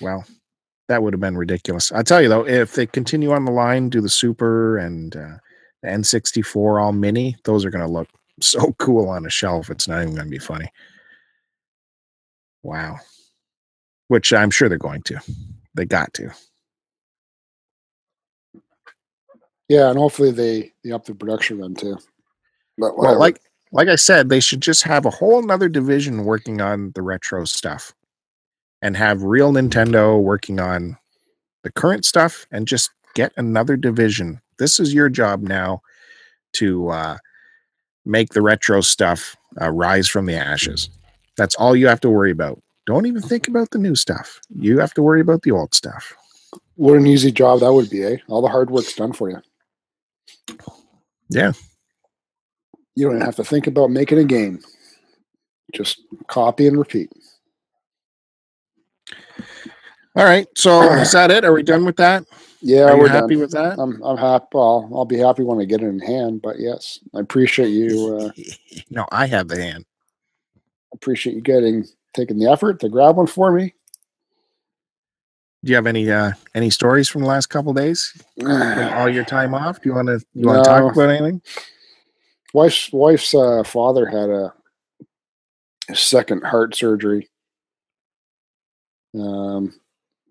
Well, 0.00 0.24
that 0.88 1.02
would 1.02 1.12
have 1.12 1.20
been 1.20 1.36
ridiculous. 1.36 1.92
I 1.92 2.02
tell 2.02 2.22
you 2.22 2.28
though, 2.28 2.46
if 2.46 2.74
they 2.74 2.86
continue 2.86 3.32
on 3.32 3.44
the 3.44 3.52
line, 3.52 3.88
do 3.88 4.00
the 4.00 4.08
Super 4.08 4.78
and 4.78 5.14
uh, 5.16 5.36
the 5.82 5.88
N64 5.88 6.82
all 6.82 6.92
mini, 6.92 7.36
those 7.44 7.64
are 7.64 7.70
going 7.70 7.86
to 7.86 7.92
look 7.92 8.08
so 8.40 8.72
cool 8.78 9.08
on 9.08 9.26
a 9.26 9.30
shelf. 9.30 9.70
It's 9.70 9.88
not 9.88 10.02
even 10.02 10.14
going 10.14 10.26
to 10.26 10.30
be 10.30 10.38
funny. 10.38 10.70
Wow. 12.62 12.98
Which 14.08 14.32
I'm 14.32 14.50
sure 14.50 14.68
they're 14.68 14.78
going 14.78 15.02
to. 15.02 15.20
They 15.74 15.84
got 15.84 16.12
to. 16.14 16.30
Yeah, 19.68 19.88
and 19.90 19.98
hopefully 19.98 20.30
they 20.30 20.72
they 20.82 20.92
up 20.92 21.04
the 21.04 21.14
production 21.14 21.58
run 21.58 21.74
too. 21.74 21.98
But 22.78 22.96
Well, 22.96 23.18
like 23.18 23.40
like 23.72 23.88
I 23.88 23.96
said, 23.96 24.28
they 24.28 24.40
should 24.40 24.60
just 24.60 24.82
have 24.84 25.04
a 25.06 25.10
whole 25.10 25.42
nother 25.42 25.68
division 25.68 26.24
working 26.24 26.60
on 26.60 26.92
the 26.94 27.02
retro 27.02 27.44
stuff 27.44 27.92
and 28.82 28.96
have 28.96 29.22
real 29.22 29.52
Nintendo 29.52 30.20
working 30.20 30.60
on 30.60 30.96
the 31.62 31.72
current 31.72 32.04
stuff 32.04 32.46
and 32.52 32.68
just 32.68 32.90
get 33.14 33.32
another 33.36 33.76
division. 33.76 34.40
This 34.58 34.78
is 34.78 34.94
your 34.94 35.08
job 35.08 35.42
now 35.42 35.80
to 36.54 36.88
uh, 36.90 37.18
make 38.04 38.32
the 38.32 38.42
retro 38.42 38.80
stuff 38.80 39.36
uh, 39.60 39.70
rise 39.70 40.06
from 40.08 40.26
the 40.26 40.34
ashes. 40.34 40.90
That's 41.36 41.54
all 41.56 41.74
you 41.74 41.88
have 41.88 42.00
to 42.00 42.10
worry 42.10 42.30
about. 42.30 42.62
Don't 42.86 43.06
even 43.06 43.22
think 43.22 43.48
about 43.48 43.70
the 43.70 43.78
new 43.78 43.94
stuff. 43.94 44.40
You 44.54 44.78
have 44.78 44.94
to 44.94 45.02
worry 45.02 45.20
about 45.20 45.42
the 45.42 45.50
old 45.50 45.74
stuff. 45.74 46.14
what 46.76 46.96
an 46.96 47.06
easy 47.06 47.32
job 47.32 47.60
that 47.60 47.72
would 47.72 47.90
be, 47.90 48.04
eh? 48.04 48.18
All 48.28 48.42
the 48.42 48.48
hard 48.48 48.70
work's 48.70 48.94
done 48.94 49.12
for 49.12 49.30
you. 49.30 49.40
Yeah. 51.28 51.52
You 52.96 53.10
don't 53.10 53.20
have 53.20 53.36
to 53.36 53.44
think 53.44 53.66
about 53.66 53.90
making 53.90 54.18
a 54.18 54.24
game. 54.24 54.60
Just 55.74 56.00
copy 56.28 56.66
and 56.66 56.78
repeat. 56.78 57.10
All 60.16 60.24
right. 60.24 60.46
So 60.56 60.82
is 61.00 61.12
that 61.12 61.30
it? 61.30 61.44
Are 61.44 61.52
we 61.52 61.62
done 61.62 61.84
with 61.84 61.96
that? 61.96 62.24
Yeah, 62.60 62.90
Are 62.90 62.96
we're 62.96 63.08
happy 63.08 63.34
done. 63.34 63.40
with 63.40 63.50
that? 63.52 63.78
I'm 63.78 64.00
I'm 64.02 64.16
happy. 64.16 64.46
Well, 64.54 64.88
I'll 64.94 65.04
be 65.04 65.18
happy 65.18 65.42
when 65.42 65.60
I 65.60 65.64
get 65.64 65.82
it 65.82 65.86
in 65.86 65.98
hand. 65.98 66.40
But 66.40 66.58
yes, 66.60 66.98
I 67.14 67.20
appreciate 67.20 67.68
you. 67.70 68.16
Uh, 68.24 68.30
no, 68.90 69.06
I 69.10 69.26
have 69.26 69.48
the 69.48 69.56
hand. 69.60 69.84
appreciate 70.94 71.34
you 71.34 71.42
getting 71.42 71.84
taking 72.14 72.38
the 72.38 72.50
effort 72.50 72.78
to 72.80 72.88
grab 72.88 73.16
one 73.16 73.26
for 73.26 73.50
me. 73.52 73.74
Do 75.64 75.70
you 75.70 75.76
have 75.76 75.86
any 75.86 76.10
uh 76.10 76.32
any 76.54 76.68
stories 76.68 77.08
from 77.08 77.22
the 77.22 77.26
last 77.28 77.46
couple 77.46 77.72
days? 77.72 78.12
All 78.46 79.08
your 79.08 79.24
time 79.24 79.54
off? 79.54 79.80
Do 79.80 79.88
you 79.88 79.94
want 79.94 80.08
to 80.08 80.20
you 80.34 80.46
want 80.46 80.62
to 80.64 80.70
No. 80.70 80.80
talk 80.82 80.92
about 80.94 81.08
anything? 81.08 81.40
wife's 82.52 82.92
wife's 82.92 83.34
uh, 83.34 83.64
father 83.64 84.06
had 84.06 84.28
a, 84.30 84.52
a 85.88 85.96
second 85.96 86.44
heart 86.44 86.74
surgery. 86.76 87.28
Um, 89.18 89.74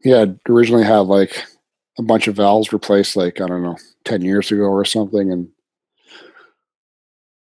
he 0.03 0.09
had 0.11 0.39
originally 0.47 0.84
had 0.86 0.99
like 0.99 1.43
a 1.97 2.03
bunch 2.03 2.27
of 2.27 2.36
valves 2.36 2.71
replaced, 2.71 3.15
like 3.15 3.41
I 3.41 3.47
don't 3.47 3.63
know, 3.63 3.77
ten 4.05 4.21
years 4.21 4.51
ago 4.51 4.63
or 4.63 4.86
something, 4.86 5.31
and 5.31 5.49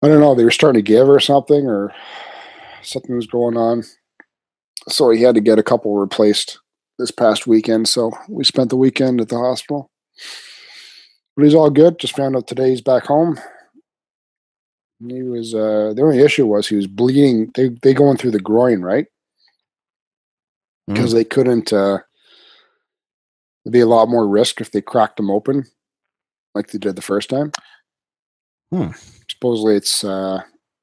I 0.03 0.09
don't 0.09 0.21
know, 0.21 0.35
they 0.35 0.45
were 0.45 0.51
starting 0.51 0.83
to 0.85 0.89
give 0.89 1.09
or 1.09 1.21
something, 1.21 1.67
or 1.67 1.93
something 2.83 3.17
was 3.17 3.27
going 3.27 3.57
on. 3.57 3.85
So 4.89 5.11
he 5.11 5.23
had 5.23 5.35
to 5.35 5.41
get 5.41 5.59
a 5.59 5.63
couple 5.63 5.95
replaced 5.97 6.59
this 7.01 7.11
past 7.11 7.47
weekend. 7.47 7.89
So 7.89 8.13
we 8.29 8.45
spent 8.45 8.71
the 8.71 8.77
weekend 8.77 9.21
at 9.21 9.29
the 9.29 9.39
hospital. 9.39 9.91
But 11.37 11.45
he's 11.45 11.55
all 11.55 11.71
good. 11.71 11.99
Just 11.99 12.15
found 12.15 12.37
out 12.37 12.47
today 12.47 12.71
he's 12.71 12.83
back 12.83 13.05
home. 13.05 13.41
He 15.07 15.23
was 15.23 15.55
uh 15.55 15.95
the 15.97 16.03
only 16.03 16.21
issue 16.21 16.47
was 16.47 16.69
he 16.69 16.77
was 16.77 16.87
bleeding. 16.87 17.51
They 17.55 17.71
they 17.83 17.95
going 17.95 18.19
through 18.19 18.33
the 18.33 18.41
groin, 18.41 18.83
right? 18.83 19.07
Because 20.87 21.13
they 21.13 21.25
couldn't 21.25 21.73
uh 21.73 21.99
there'd 23.65 23.73
be 23.73 23.81
a 23.81 23.87
lot 23.87 24.09
more 24.09 24.29
risk 24.29 24.61
if 24.61 24.71
they 24.73 24.83
cracked 24.83 25.19
him 25.19 25.31
open 25.31 25.65
like 26.55 26.69
they 26.69 26.79
did 26.79 26.97
the 26.97 27.03
first 27.03 27.31
time. 27.31 27.53
Hmm. 28.71 28.91
Supposedly 29.31 29.77
it's 29.77 30.05
uh 30.05 30.43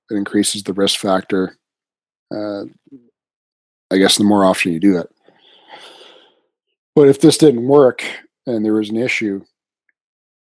it 0.09 0.15
increases 0.15 0.63
the 0.63 0.73
risk 0.73 0.99
factor. 0.99 1.55
Uh 2.33 2.63
I 3.91 3.97
guess 3.97 4.17
the 4.17 4.23
more 4.23 4.43
often 4.43 4.73
you 4.73 4.79
do 4.79 4.97
it. 4.97 5.09
But 6.97 7.09
if 7.09 7.21
this 7.21 7.37
didn't 7.37 7.67
work 7.67 8.03
and 8.47 8.65
there 8.65 8.73
was 8.73 8.89
an 8.89 8.97
issue 8.97 9.45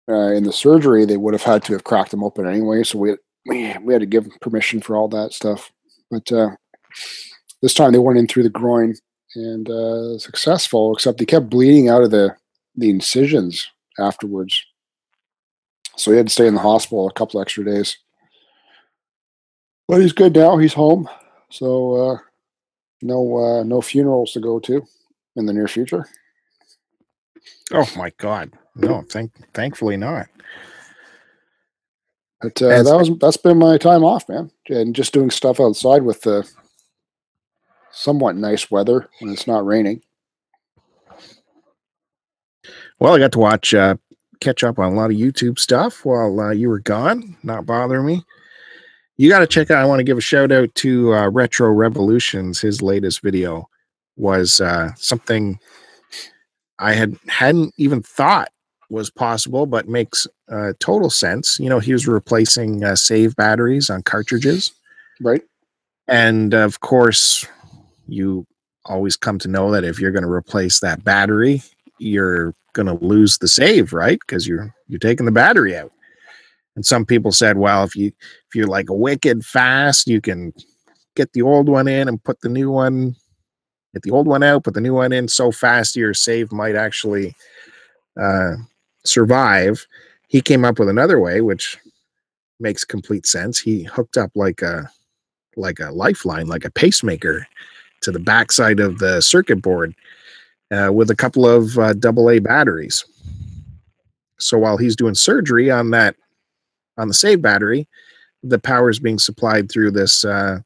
uh, 0.08 0.30
in 0.30 0.44
the 0.44 0.52
surgery, 0.52 1.04
they 1.04 1.16
would 1.16 1.34
have 1.34 1.42
had 1.42 1.64
to 1.64 1.72
have 1.72 1.82
cracked 1.82 2.12
them 2.12 2.22
open 2.22 2.46
anyway. 2.46 2.84
So 2.84 2.96
we 2.96 3.16
we, 3.44 3.76
we 3.78 3.92
had 3.92 3.98
to 3.98 4.06
give 4.06 4.28
permission 4.40 4.80
for 4.80 4.94
all 4.94 5.08
that 5.08 5.32
stuff. 5.32 5.72
But 6.12 6.30
uh, 6.30 6.50
this 7.60 7.74
time 7.74 7.90
they 7.90 7.98
went 7.98 8.20
in 8.20 8.28
through 8.28 8.44
the 8.44 8.50
groin 8.50 8.94
and 9.34 9.68
uh, 9.68 10.16
successful, 10.20 10.94
except 10.94 11.18
they 11.18 11.24
kept 11.24 11.50
bleeding 11.50 11.88
out 11.88 12.04
of 12.04 12.12
the 12.12 12.36
the 12.76 12.88
incisions 12.88 13.68
afterwards. 13.98 14.64
So 15.96 16.12
he 16.12 16.18
had 16.18 16.28
to 16.28 16.32
stay 16.32 16.46
in 16.46 16.54
the 16.54 16.60
hospital 16.60 17.08
a 17.08 17.12
couple 17.14 17.40
extra 17.40 17.64
days. 17.64 17.98
But 19.88 20.02
he's 20.02 20.12
good 20.12 20.36
now. 20.36 20.56
He's 20.58 20.74
home. 20.74 21.08
So 21.50 21.96
uh, 21.96 22.18
no 23.02 23.38
uh, 23.38 23.64
no 23.64 23.80
funerals 23.80 24.30
to 24.34 24.40
go 24.40 24.60
to 24.60 24.86
in 25.34 25.46
the 25.46 25.52
near 25.52 25.66
future. 25.66 26.06
Oh 27.72 27.88
my 27.96 28.10
God! 28.18 28.52
No, 28.74 29.02
thank 29.08 29.32
thankfully 29.52 29.96
not. 29.96 30.28
But 32.40 32.60
uh, 32.60 32.82
that 32.82 32.96
was 32.96 33.10
that's 33.18 33.36
been 33.38 33.58
my 33.58 33.78
time 33.78 34.04
off, 34.04 34.28
man, 34.28 34.50
and 34.68 34.94
just 34.94 35.14
doing 35.14 35.30
stuff 35.30 35.60
outside 35.60 36.02
with 36.02 36.22
the 36.22 36.48
somewhat 37.90 38.36
nice 38.36 38.70
weather 38.70 39.08
when 39.20 39.32
it's 39.32 39.46
not 39.46 39.64
raining. 39.64 40.02
Well, 42.98 43.14
I 43.14 43.18
got 43.18 43.32
to 43.32 43.38
watch 43.38 43.72
uh, 43.72 43.96
catch 44.40 44.62
up 44.62 44.78
on 44.78 44.92
a 44.92 44.96
lot 44.96 45.10
of 45.10 45.16
YouTube 45.16 45.58
stuff 45.58 46.04
while 46.04 46.38
uh, 46.38 46.50
you 46.50 46.68
were 46.68 46.80
gone. 46.80 47.36
Not 47.42 47.66
bothering 47.66 48.06
me. 48.06 48.24
You 49.16 49.28
got 49.30 49.38
to 49.38 49.46
check 49.46 49.70
out. 49.70 49.78
I 49.78 49.86
want 49.86 50.00
to 50.00 50.04
give 50.04 50.18
a 50.18 50.22
shout 50.22 50.52
out 50.52 50.74
to 50.76 51.14
uh, 51.14 51.30
Retro 51.30 51.70
Revolutions. 51.70 52.60
His 52.60 52.82
latest 52.82 53.22
video 53.22 53.68
was 54.16 54.60
uh, 54.60 54.92
something 54.96 55.58
I 56.84 56.92
had 56.92 57.16
hadn't 57.28 57.72
even 57.78 58.02
thought 58.02 58.50
was 58.90 59.10
possible, 59.10 59.64
but 59.64 59.88
makes 59.88 60.26
uh, 60.50 60.74
total 60.80 61.08
sense. 61.08 61.58
You 61.58 61.70
know, 61.70 61.78
he 61.78 61.94
was 61.94 62.06
replacing 62.06 62.84
uh, 62.84 62.94
save 62.94 63.34
batteries 63.36 63.88
on 63.88 64.02
cartridges. 64.02 64.70
Right? 65.22 65.42
And 66.08 66.52
of 66.52 66.80
course, 66.80 67.46
you 68.06 68.46
always 68.84 69.16
come 69.16 69.38
to 69.38 69.48
know 69.48 69.70
that 69.70 69.84
if 69.84 69.98
you're 69.98 70.10
going 70.10 70.24
to 70.24 70.30
replace 70.30 70.80
that 70.80 71.02
battery, 71.02 71.62
you're 71.98 72.54
going 72.74 72.86
to 72.86 73.02
lose 73.02 73.38
the 73.38 73.48
save, 73.48 73.94
right? 73.94 74.18
Because 74.20 74.46
you're 74.46 74.74
you're 74.86 74.98
taking 74.98 75.24
the 75.24 75.32
battery 75.32 75.74
out. 75.74 75.90
And 76.76 76.84
some 76.84 77.06
people 77.06 77.32
said, 77.32 77.56
well, 77.56 77.84
if 77.84 77.96
you 77.96 78.08
if 78.08 78.54
you're 78.54 78.66
like 78.66 78.90
a 78.90 78.94
wicked 78.94 79.42
fast, 79.46 80.06
you 80.06 80.20
can 80.20 80.52
get 81.16 81.32
the 81.32 81.42
old 81.42 81.70
one 81.70 81.88
in 81.88 82.08
and 82.08 82.22
put 82.22 82.42
the 82.42 82.50
new 82.50 82.70
one, 82.70 83.16
get 83.94 84.02
the 84.02 84.10
old 84.10 84.26
one 84.26 84.42
out, 84.42 84.64
put 84.64 84.74
the 84.74 84.80
new 84.80 84.94
one 84.94 85.12
in 85.12 85.28
so 85.28 85.50
fast 85.50 85.96
your 85.96 86.12
save 86.12 86.52
might 86.52 86.74
actually 86.74 87.34
uh, 88.20 88.56
survive. 89.04 89.86
He 90.28 90.40
came 90.40 90.64
up 90.64 90.78
with 90.78 90.88
another 90.88 91.20
way, 91.20 91.40
which 91.40 91.78
makes 92.60 92.84
complete 92.84 93.24
sense. 93.24 93.58
He 93.58 93.84
hooked 93.84 94.16
up 94.16 94.32
like 94.34 94.60
a 94.62 94.90
like 95.56 95.78
a 95.78 95.92
lifeline, 95.92 96.48
like 96.48 96.64
a 96.64 96.70
pacemaker, 96.70 97.46
to 98.02 98.10
the 98.10 98.18
backside 98.18 98.80
of 98.80 98.98
the 98.98 99.20
circuit 99.20 99.62
board 99.62 99.94
uh, 100.72 100.92
with 100.92 101.10
a 101.10 101.16
couple 101.16 101.46
of 101.46 101.78
uh, 101.78 101.94
AA 102.04 102.40
batteries. 102.40 103.04
So 104.40 104.58
while 104.58 104.76
he's 104.76 104.96
doing 104.96 105.14
surgery 105.14 105.70
on 105.70 105.90
that 105.92 106.16
on 106.98 107.08
the 107.08 107.14
save 107.14 107.40
battery, 107.40 107.88
the 108.42 108.58
power 108.58 108.90
is 108.90 108.98
being 108.98 109.18
supplied 109.18 109.70
through 109.70 109.92
this 109.92 110.24
uh, 110.24 110.58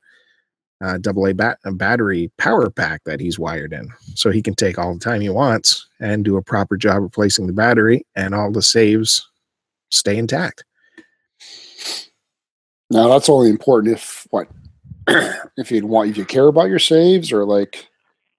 uh, 0.81 0.99
AA 1.07 1.33
bat- 1.33 1.59
battery 1.73 2.31
power 2.39 2.71
pack 2.71 3.03
that 3.05 3.21
he's 3.21 3.39
wired 3.39 3.73
in. 3.73 3.89
So 4.15 4.31
he 4.31 4.43
can 4.43 4.55
take 4.55 4.79
all 4.79 4.95
the 4.95 5.01
time 5.01 5.21
he 5.21 5.29
wants 5.29 5.89
and 6.01 6.25
do 6.25 6.37
a 6.37 6.43
proper 6.43 6.77
job 6.77 7.03
replacing 7.03 7.47
the 7.47 7.53
battery, 7.53 8.07
and 8.15 8.35
all 8.35 8.51
the 8.51 8.63
saves 8.63 9.29
stay 9.91 10.17
intact. 10.17 10.65
Now 12.91 13.09
that's 13.09 13.29
only 13.29 13.51
important 13.51 13.95
if 13.95 14.27
what 14.31 14.49
if 15.57 15.71
you'd 15.71 15.85
want 15.85 16.11
if 16.11 16.17
you 16.17 16.25
care 16.25 16.47
about 16.47 16.69
your 16.69 16.79
saves 16.79 17.33
or 17.33 17.45
like 17.45 17.89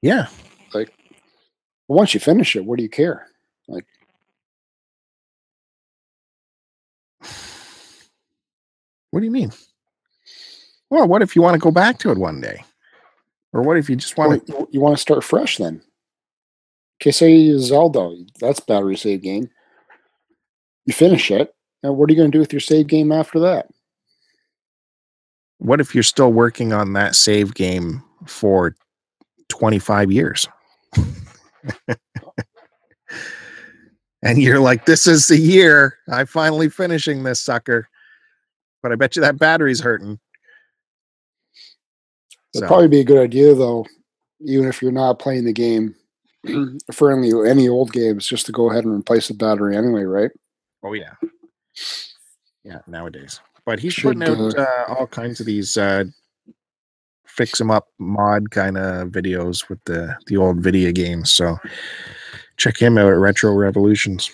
Yeah, 0.02 0.28
Like, 0.74 0.94
once 1.88 2.14
you 2.14 2.20
finish 2.20 2.56
it, 2.56 2.66
what 2.66 2.78
do 2.78 2.84
you 2.84 2.90
care? 2.90 3.28
Like, 3.68 3.86
what 9.12 9.20
do 9.20 9.26
you 9.26 9.32
mean? 9.32 9.52
Well, 10.90 11.08
what 11.08 11.22
if 11.22 11.36
you 11.36 11.42
want 11.42 11.54
to 11.54 11.60
go 11.60 11.72
back 11.72 12.00
to 12.00 12.12
it 12.12 12.18
one 12.18 12.42
day? 12.42 12.64
Or 13.54 13.62
what 13.62 13.78
if 13.78 13.90
you 13.90 13.96
just 13.96 14.18
want 14.18 14.46
to? 14.48 14.68
you, 14.72 14.80
want 14.80 14.96
to 14.96 15.02
start 15.02 15.24
fresh 15.24 15.58
then. 15.58 15.82
Okay, 17.02 17.12
say 17.12 17.58
Zelda, 17.58 18.16
that's 18.40 18.60
battery 18.60 18.98
save 18.98 19.22
game. 19.22 19.50
You 20.86 20.94
finish 20.94 21.32
it, 21.32 21.54
and 21.84 21.96
what 21.96 22.10
are 22.10 22.14
you 22.14 22.18
going 22.18 22.32
to 22.32 22.36
do 22.36 22.40
with 22.40 22.54
your 22.54 22.60
save 22.60 22.88
game 22.88 23.12
after 23.12 23.40
that? 23.40 23.68
What 25.60 25.82
if 25.82 25.94
you're 25.94 26.04
still 26.04 26.32
working 26.32 26.74
on 26.74 26.94
that 26.94 27.16
save 27.16 27.54
game 27.54 28.04
for 28.26 28.76
25 29.50 30.12
years? 30.12 30.48
and 34.24 34.42
you're 34.42 34.60
like, 34.60 34.86
this 34.86 35.06
is 35.08 35.28
the 35.28 35.38
year. 35.38 35.98
I'm 36.10 36.26
finally 36.28 36.70
finishing 36.70 37.24
this 37.24 37.40
sucker. 37.40 37.90
But 38.82 38.92
I 38.92 38.96
bet 38.96 39.16
you 39.16 39.22
that 39.22 39.38
battery's 39.38 39.82
hurting. 39.82 40.20
It'd 42.54 42.64
So, 42.64 42.68
probably 42.68 42.88
be 42.88 43.00
a 43.00 43.06
good 43.06 43.20
idea 43.20 43.54
though, 43.54 43.86
even 44.42 44.68
if 44.68 44.82
you're 44.82 44.92
not 44.92 45.20
playing 45.20 45.46
the 45.46 45.54
game 45.54 45.96
for 46.94 47.12
any 47.12 47.32
any 47.50 47.68
old 47.68 47.92
games, 47.92 48.28
just 48.28 48.46
to 48.48 48.52
go 48.52 48.70
ahead 48.72 48.86
and 48.86 49.00
replace 49.00 49.28
the 49.28 49.34
battery 49.34 49.76
anyway, 49.76 50.04
right? 50.04 50.32
oh, 50.84 50.94
yeah. 50.94 51.14
Yeah, 52.64 52.80
nowadays. 52.88 53.40
But 53.66 53.80
he's 53.80 53.94
Should, 53.94 54.18
putting 54.18 54.24
out 54.24 54.58
uh, 54.58 54.86
all 54.88 55.08
kinds 55.08 55.40
of 55.40 55.46
these 55.46 55.78
uh, 55.78 56.06
them 57.58 57.72
up 57.72 57.88
mod 58.00 58.52
kind 58.52 58.78
of 58.78 59.10
videos 59.10 59.70
with 59.70 59.80
the 59.86 60.16
the 60.28 60.36
old 60.38 60.58
video 60.62 60.92
games. 60.92 61.32
So 61.32 61.58
check 62.58 62.78
him 62.78 62.98
out 62.98 63.12
at 63.12 63.18
Retro 63.18 63.54
Revolutions. 63.54 64.30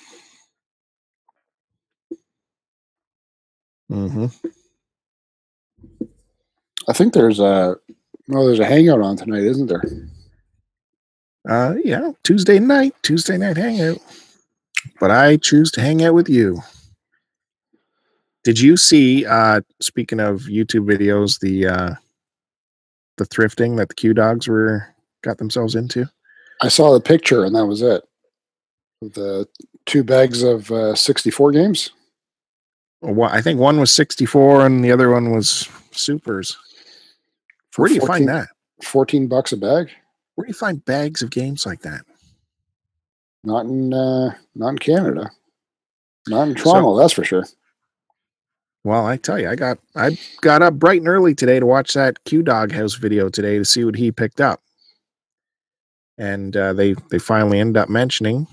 hmm 3.90 4.26
I 6.88 6.94
think 6.94 7.14
there's 7.14 7.40
a 7.40 7.76
no, 8.28 8.46
there's 8.46 8.60
a 8.60 8.66
hangout 8.66 9.02
on 9.02 9.18
tonight, 9.18 9.44
isn't 9.44 9.68
there? 9.68 9.84
Uh, 11.48 11.76
yeah, 11.84 12.12
Tuesday 12.24 12.60
night, 12.60 12.96
Tuesday 13.04 13.38
night 13.38 13.58
hangout. 13.58 14.00
But 15.00 15.12
I 15.12 15.38
choose 15.38 15.72
to 15.72 15.82
hang 15.82 16.04
out 16.04 16.14
with 16.14 16.30
you. 16.30 16.62
Did 18.44 18.60
you 18.60 18.78
see? 18.78 19.26
Uh, 19.26 19.62
speaking 19.82 20.20
of 20.20 20.42
YouTube 20.42 20.86
videos, 20.86 21.40
the 21.40 21.68
uh, 21.68 21.96
the 23.18 23.26
thrifting 23.26 23.78
that 23.78 23.90
the 23.90 23.96
Q 23.96 24.14
Dogs 24.14 24.48
were 24.48 24.88
got 25.24 25.38
themselves 25.38 25.76
into. 25.76 26.08
I 26.62 26.70
saw 26.70 26.94
the 26.94 27.02
picture 27.02 27.44
and 27.44 27.56
that 27.56 27.66
was 27.66 27.82
it. 27.82 28.04
The 29.02 29.48
two 29.86 30.04
bags 30.04 30.42
of 30.42 30.72
uh, 30.72 30.96
64 30.96 31.52
games. 31.52 31.92
Well, 33.02 33.30
I 33.30 33.42
think 33.42 33.60
one 33.60 33.80
was 33.80 33.92
64 33.92 34.66
and 34.66 34.84
the 34.84 34.92
other 34.92 35.12
one 35.12 35.32
was 35.32 35.68
supers. 35.92 36.58
Where 37.78 37.88
do 37.90 37.96
you 37.96 38.02
14 38.02 38.14
find 38.14 38.30
that? 38.30 38.48
14 38.84 39.28
bucks 39.28 39.52
a 39.52 39.58
bag. 39.58 39.90
Where 40.36 40.46
do 40.46 40.50
you 40.50 40.54
find 40.54 40.84
bags 40.84 41.22
of 41.22 41.30
games 41.30 41.66
like 41.66 41.82
that? 41.82 42.02
Not 43.44 43.66
in 43.66 43.94
uh, 43.94 44.36
not 44.56 44.70
in 44.70 44.78
Canada. 44.80 45.32
Not 46.28 46.48
in 46.48 46.56
Toronto, 46.56 46.98
that's 46.98 47.14
for 47.14 47.24
sure. 47.24 47.46
Well, 48.84 49.06
I 49.06 49.18
tell 49.18 49.40
you, 49.40 49.50
I 49.50 49.56
got 49.56 49.78
I 49.96 50.18
got 50.42 50.62
up 50.62 50.76
bright 50.76 51.00
and 51.02 51.08
early 51.08 51.36
today 51.36 51.60
to 51.60 51.66
watch 51.66 51.94
that 51.94 52.24
Q 52.24 52.42
Dog 52.42 52.72
House 52.72 52.96
video 52.96 53.30
today 53.30 53.58
to 53.58 53.66
see 53.66 53.84
what 53.84 53.96
he 53.96 54.12
picked 54.12 54.42
up, 54.42 54.62
and 56.18 56.58
uh, 56.58 56.74
they 56.74 56.96
they 57.12 57.20
finally 57.20 57.60
end 57.60 57.78
up 57.78 57.90
mentioning 57.90 58.48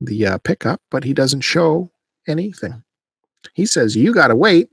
the 0.00 0.26
uh, 0.26 0.38
pickup, 0.38 0.82
but 0.90 1.04
he 1.04 1.14
doesn't 1.14 1.40
show 1.40 1.90
anything. 2.28 2.82
He 3.54 3.64
says 3.64 3.96
you 3.96 4.12
got 4.12 4.28
to 4.28 4.36
wait 4.36 4.68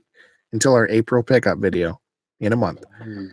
until 0.52 0.74
our 0.74 0.88
April 0.88 1.22
pickup 1.22 1.58
video 1.58 2.01
in 2.42 2.52
a 2.52 2.56
month. 2.56 2.84
Hmm. 3.00 3.28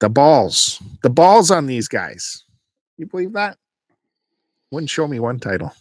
The 0.00 0.08
balls, 0.08 0.80
the 1.02 1.10
balls 1.10 1.50
on 1.50 1.66
these 1.66 1.88
guys. 1.88 2.44
You 2.96 3.06
believe 3.06 3.32
that? 3.32 3.58
Wouldn't 4.70 4.90
show 4.90 5.06
me 5.06 5.20
one 5.20 5.38
title. 5.38 5.72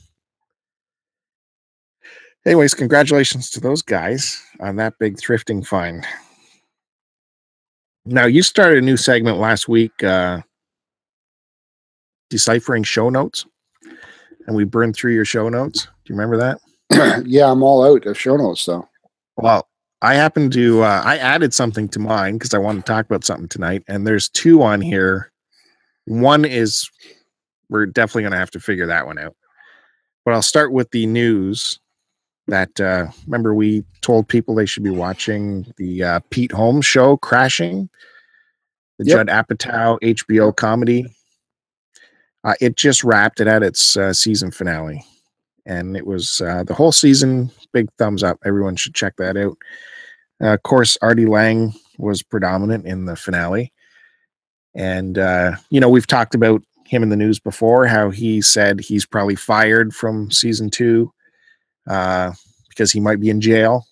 Anyways, 2.45 2.73
congratulations 2.73 3.49
to 3.51 3.61
those 3.61 3.81
guys 3.81 4.43
on 4.59 4.75
that 4.75 4.95
big 4.99 5.15
thrifting 5.17 5.65
find. 5.65 6.05
Now, 8.05 8.25
you 8.25 8.43
started 8.43 8.79
a 8.79 8.85
new 8.85 8.97
segment 8.97 9.37
last 9.37 9.69
week, 9.69 10.03
uh, 10.03 10.41
deciphering 12.29 12.83
show 12.83 13.09
notes, 13.09 13.45
and 14.45 14.55
we 14.55 14.65
burned 14.65 14.95
through 14.95 15.13
your 15.13 15.25
show 15.25 15.47
notes. 15.47 15.85
Do 15.85 16.13
you 16.13 16.19
remember 16.19 16.37
that? 16.37 17.23
yeah, 17.25 17.49
I'm 17.49 17.63
all 17.63 17.85
out 17.85 18.05
of 18.05 18.19
show 18.19 18.35
notes 18.35 18.65
though. 18.65 18.89
Well, 19.37 19.67
I 20.03 20.15
happened 20.15 20.51
to 20.51 20.83
uh, 20.83 21.01
I 21.05 21.17
added 21.17 21.53
something 21.53 21.87
to 21.89 21.99
mine 21.99 22.33
because 22.33 22.53
I 22.53 22.57
want 22.57 22.85
to 22.85 22.91
talk 22.91 23.05
about 23.05 23.23
something 23.23 23.47
tonight, 23.47 23.83
and 23.87 24.05
there's 24.05 24.27
two 24.27 24.61
on 24.61 24.81
here. 24.81 25.31
One 26.05 26.43
is 26.43 26.89
we're 27.69 27.85
definitely 27.85 28.23
going 28.23 28.33
to 28.33 28.37
have 28.37 28.51
to 28.51 28.59
figure 28.59 28.85
that 28.85 29.05
one 29.07 29.17
out. 29.17 29.33
But 30.25 30.33
I'll 30.33 30.41
start 30.41 30.73
with 30.73 30.91
the 30.91 31.05
news 31.05 31.79
that 32.47 32.77
uh, 32.81 33.07
remember 33.25 33.55
we 33.55 33.85
told 34.01 34.27
people 34.27 34.53
they 34.53 34.65
should 34.65 34.83
be 34.83 34.89
watching 34.89 35.73
the 35.77 36.03
uh, 36.03 36.19
Pete 36.31 36.51
Holmes 36.51 36.85
show, 36.85 37.15
Crashing, 37.15 37.89
the 38.99 39.05
Yep. 39.05 39.27
Judd 39.27 39.27
Apatow 39.27 39.99
HBO 40.01 40.53
comedy. 40.53 41.05
Uh, 42.43 42.55
it 42.59 42.75
just 42.75 43.05
wrapped. 43.05 43.39
It 43.39 43.47
had 43.47 43.63
its 43.63 43.95
uh, 43.95 44.11
season 44.11 44.51
finale, 44.51 45.01
and 45.65 45.95
it 45.95 46.05
was 46.05 46.41
uh, 46.41 46.65
the 46.65 46.73
whole 46.73 46.91
season. 46.91 47.49
Big 47.71 47.87
thumbs 47.97 48.21
up. 48.21 48.37
Everyone 48.43 48.75
should 48.75 48.93
check 48.93 49.15
that 49.15 49.37
out. 49.37 49.57
Uh, 50.43 50.53
of 50.53 50.63
course, 50.63 50.97
Artie 51.01 51.25
Lange 51.25 51.73
was 51.97 52.21
predominant 52.21 52.85
in 52.85 53.05
the 53.05 53.15
finale, 53.15 53.71
and 54.75 55.17
uh, 55.17 55.55
you 55.69 55.79
know 55.79 55.89
we've 55.89 56.07
talked 56.07 56.35
about 56.35 56.61
him 56.85 57.01
in 57.01 57.09
the 57.09 57.15
news 57.15 57.39
before. 57.39 57.87
How 57.87 58.09
he 58.09 58.41
said 58.41 58.81
he's 58.81 59.05
probably 59.05 59.35
fired 59.35 59.95
from 59.95 60.29
season 60.31 60.69
two 60.69 61.13
uh, 61.87 62.31
because 62.69 62.91
he 62.91 62.99
might 62.99 63.19
be 63.19 63.29
in 63.29 63.39
jail. 63.39 63.87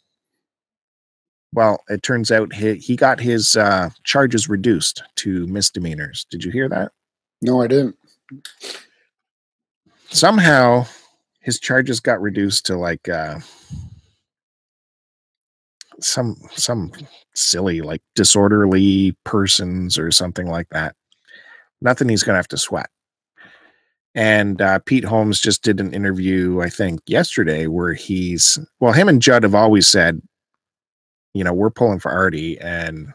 Well, 1.54 1.84
it 1.90 2.04
turns 2.04 2.32
out 2.32 2.54
he, 2.54 2.76
he 2.76 2.96
got 2.96 3.20
his 3.20 3.56
uh, 3.56 3.90
charges 4.04 4.48
reduced 4.50 5.04
to 5.18 5.48
misdemeanors. 5.48 6.26
Did 6.30 6.44
you 6.44 6.52
hear 6.52 6.70
that? 6.70 6.92
No, 7.42 7.62
I 7.62 7.68
didn't. 7.68 7.98
Somehow 10.10 10.86
his 11.42 11.60
charges 11.60 12.00
got 12.00 12.22
reduced 12.22 12.66
to 12.68 12.78
like 12.78 13.10
uh, 13.10 13.40
some 16.02 16.38
some 16.52 16.92
silly 17.34 17.82
like 17.82 18.02
disorderly 18.16 19.16
persons 19.24 19.98
or 19.98 20.12
something 20.12 20.48
like 20.48 20.70
that. 20.70 20.96
Nothing 21.82 22.10
he's 22.10 22.24
gonna 22.24 22.38
have 22.38 22.48
to 22.50 22.58
sweat. 22.58 22.90
And 24.14 24.62
uh, 24.62 24.80
Pete 24.80 25.06
Holmes 25.06 25.40
just 25.40 25.64
did 25.64 25.80
an 25.80 25.94
interview, 25.94 26.60
I 26.62 26.70
think, 26.70 27.00
yesterday, 27.06 27.68
where 27.68 27.94
he's 27.94 28.60
well, 28.80 28.92
him 28.92 29.08
and 29.08 29.22
Judd 29.22 29.44
have 29.44 29.56
always 29.56 29.88
said, 29.88 30.22
you 31.34 31.44
know, 31.44 31.54
we're 31.54 31.70
pulling 31.70 32.00
for 32.00 32.12
Artie 32.12 32.60
and 32.60 33.14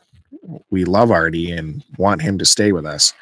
we 0.71 0.85
love 0.85 1.11
Artie 1.11 1.51
and 1.51 1.85
want 1.99 2.23
him 2.23 2.39
to 2.39 2.45
stay 2.45 2.73
with 2.73 2.87
us. 2.87 3.13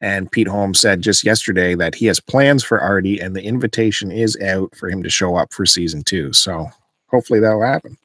And 0.00 0.30
Pete 0.30 0.48
Holmes 0.48 0.80
said 0.80 1.02
just 1.02 1.24
yesterday 1.24 1.74
that 1.74 1.94
he 1.94 2.06
has 2.06 2.20
plans 2.20 2.62
for 2.62 2.80
Artie 2.80 3.18
and 3.18 3.34
the 3.34 3.42
invitation 3.42 4.12
is 4.12 4.36
out 4.40 4.74
for 4.76 4.88
him 4.88 5.02
to 5.02 5.10
show 5.10 5.36
up 5.36 5.52
for 5.52 5.66
season 5.66 6.04
two. 6.04 6.32
So 6.32 6.68
hopefully 7.08 7.40
that'll 7.40 7.62
happen. 7.62 7.96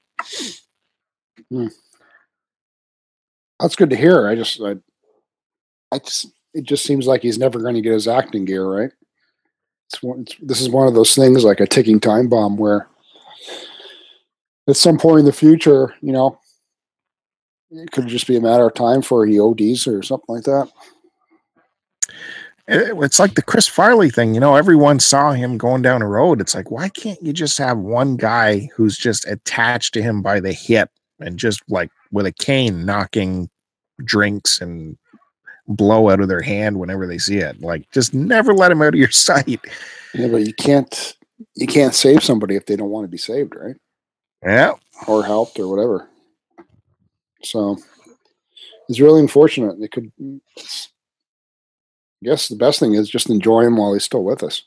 Hmm. 1.54 1.68
That's 3.60 3.76
good 3.76 3.92
to 3.92 3.96
hear. 3.96 4.28
I 4.28 4.34
just, 4.36 4.60
I, 4.60 4.76
I 5.92 6.00
just, 6.00 6.28
it 6.56 6.64
just 6.64 6.84
seems 6.86 7.06
like 7.06 7.22
he's 7.22 7.38
never 7.38 7.60
going 7.60 7.76
to 7.76 7.82
get 7.82 7.94
his 7.94 8.08
acting 8.08 8.46
gear 8.46 8.66
right. 8.66 8.92
It's 9.90 10.02
one. 10.02 10.22
It's, 10.22 10.36
this 10.42 10.62
is 10.62 10.70
one 10.70 10.88
of 10.88 10.96
those 10.96 11.14
things 11.16 11.44
like 11.44 11.60
a 11.60 11.68
ticking 11.68 12.00
time 12.00 12.28
bomb 12.28 12.58
where, 12.58 12.88
at 14.68 14.76
some 14.76 14.98
point 14.98 15.20
in 15.20 15.26
the 15.26 15.32
future, 15.34 15.94
you 16.02 16.12
know, 16.12 16.40
it 17.70 17.92
could 17.92 18.08
just 18.08 18.28
be 18.28 18.38
a 18.38 18.42
matter 18.42 18.66
of 18.66 18.74
time 18.74 19.02
for 19.02 19.26
he 19.26 19.40
ODs 19.40 19.86
or 19.88 20.02
something 20.02 20.34
like 20.36 20.46
that. 20.46 20.70
Eh, 22.68 22.80
it- 22.80 22.98
It's 23.04 23.20
like 23.20 23.36
the 23.36 23.42
Chris 23.44 23.68
Farley 23.68 24.10
thing, 24.10 24.34
you 24.34 24.40
know, 24.40 24.56
everyone 24.56 25.00
saw 25.00 25.34
him 25.34 25.58
going 25.58 25.82
down 25.84 26.02
a 26.02 26.08
road. 26.08 26.42
It's 26.42 26.56
like, 26.56 26.72
why 26.72 26.90
can't 26.90 27.22
you 27.22 27.34
just 27.34 27.58
have 27.60 27.78
one 27.78 28.16
guy 28.16 28.70
who's 28.76 28.98
just 28.98 29.28
attached 29.28 29.94
to 29.96 30.02
him 30.02 30.22
by 30.22 30.40
the 30.40 30.54
hip 30.54 30.90
and 31.24 31.38
just 31.38 31.62
like 31.70 31.90
with 32.12 32.26
a 32.26 32.32
cane 32.32 32.86
knocking 32.86 33.50
drinks 34.04 34.62
and 34.62 34.98
blow 35.68 36.10
out 36.10 36.20
of 36.20 36.28
their 36.28 36.42
hand 36.42 36.80
whenever 36.80 37.08
they 37.08 37.18
see 37.18 37.38
it? 37.38 37.62
Like, 37.62 37.90
just 37.92 38.14
never 38.14 38.54
let 38.54 38.72
him 38.72 38.82
out 38.82 38.94
of 38.94 39.00
your 39.00 39.12
sight. 39.12 39.60
Yeah, 40.14 40.28
but 40.28 40.46
you 40.46 40.54
can't, 40.54 41.16
you 41.56 41.68
can't 41.68 41.96
save 41.96 42.24
somebody 42.24 42.56
if 42.56 42.66
they 42.66 42.76
don't 42.76 42.90
want 42.90 43.06
to 43.06 43.12
be 43.12 43.18
saved, 43.18 43.56
right? 43.56 43.76
Yeah. 44.44 44.74
Or 45.08 45.24
helped 45.24 45.60
or 45.60 45.68
whatever. 45.68 46.10
So 47.44 47.78
it's 48.90 49.00
really 49.00 49.22
unfortunate. 49.22 49.80
They 49.80 49.88
could. 49.88 50.12
Mm, 50.22 50.42
it's, 50.58 50.90
I 52.22 52.26
guess 52.28 52.48
the 52.48 52.56
best 52.56 52.80
thing 52.80 52.94
is 52.94 53.10
just 53.10 53.30
enjoy 53.30 53.62
him 53.66 53.76
while 53.76 53.94
he's 53.94 54.04
still 54.04 54.24
with 54.24 54.44
us. 54.44 54.64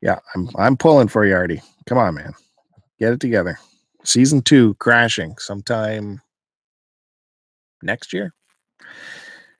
Yeah. 0.00 0.20
I'm 0.34 0.48
I'm 0.56 0.76
pulling 0.76 1.08
for 1.08 1.24
you, 1.24 1.34
Artie. 1.34 1.62
Come 1.86 1.98
on, 1.98 2.14
man. 2.14 2.32
Get 2.98 3.12
it 3.12 3.20
together. 3.20 3.58
Season 4.04 4.42
two 4.42 4.74
crashing 4.74 5.36
sometime 5.38 6.20
next 7.82 8.12
year. 8.12 8.34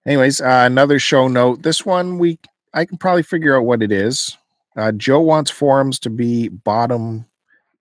Anyways, 0.06 0.40
uh, 0.40 0.64
another 0.66 0.98
show 0.98 1.28
note. 1.28 1.62
This 1.62 1.84
one 1.84 2.18
we 2.18 2.38
I 2.72 2.84
can 2.84 2.98
probably 2.98 3.22
figure 3.22 3.56
out 3.56 3.64
what 3.64 3.82
it 3.82 3.92
is. 3.92 4.36
Uh, 4.76 4.92
Joe 4.92 5.20
wants 5.20 5.50
forums 5.50 5.98
to 6.00 6.10
be 6.10 6.48
bottom 6.48 7.26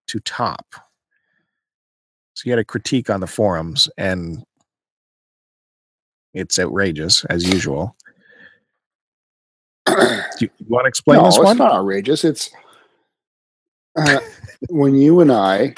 to 0.08 0.20
top. 0.22 0.66
So 2.34 2.44
he 2.44 2.50
had 2.50 2.60
a 2.60 2.66
critique 2.66 3.10
on 3.10 3.20
the 3.20 3.28
forums, 3.28 3.90
and 3.98 4.44
it's 6.34 6.58
outrageous 6.58 7.26
as 7.26 7.48
usual. 7.48 7.96
Do 9.86 9.96
you, 10.40 10.50
want 10.68 10.86
to 10.86 10.90
explain 10.90 11.20
no, 11.20 11.26
this 11.26 11.36
it's 11.36 11.44
one? 11.44 11.58
not 11.58 11.74
outrageous. 11.74 12.24
It's 12.24 12.50
uh, 13.96 14.20
when 14.70 14.96
you 14.96 15.20
and 15.20 15.32
I 15.32 15.76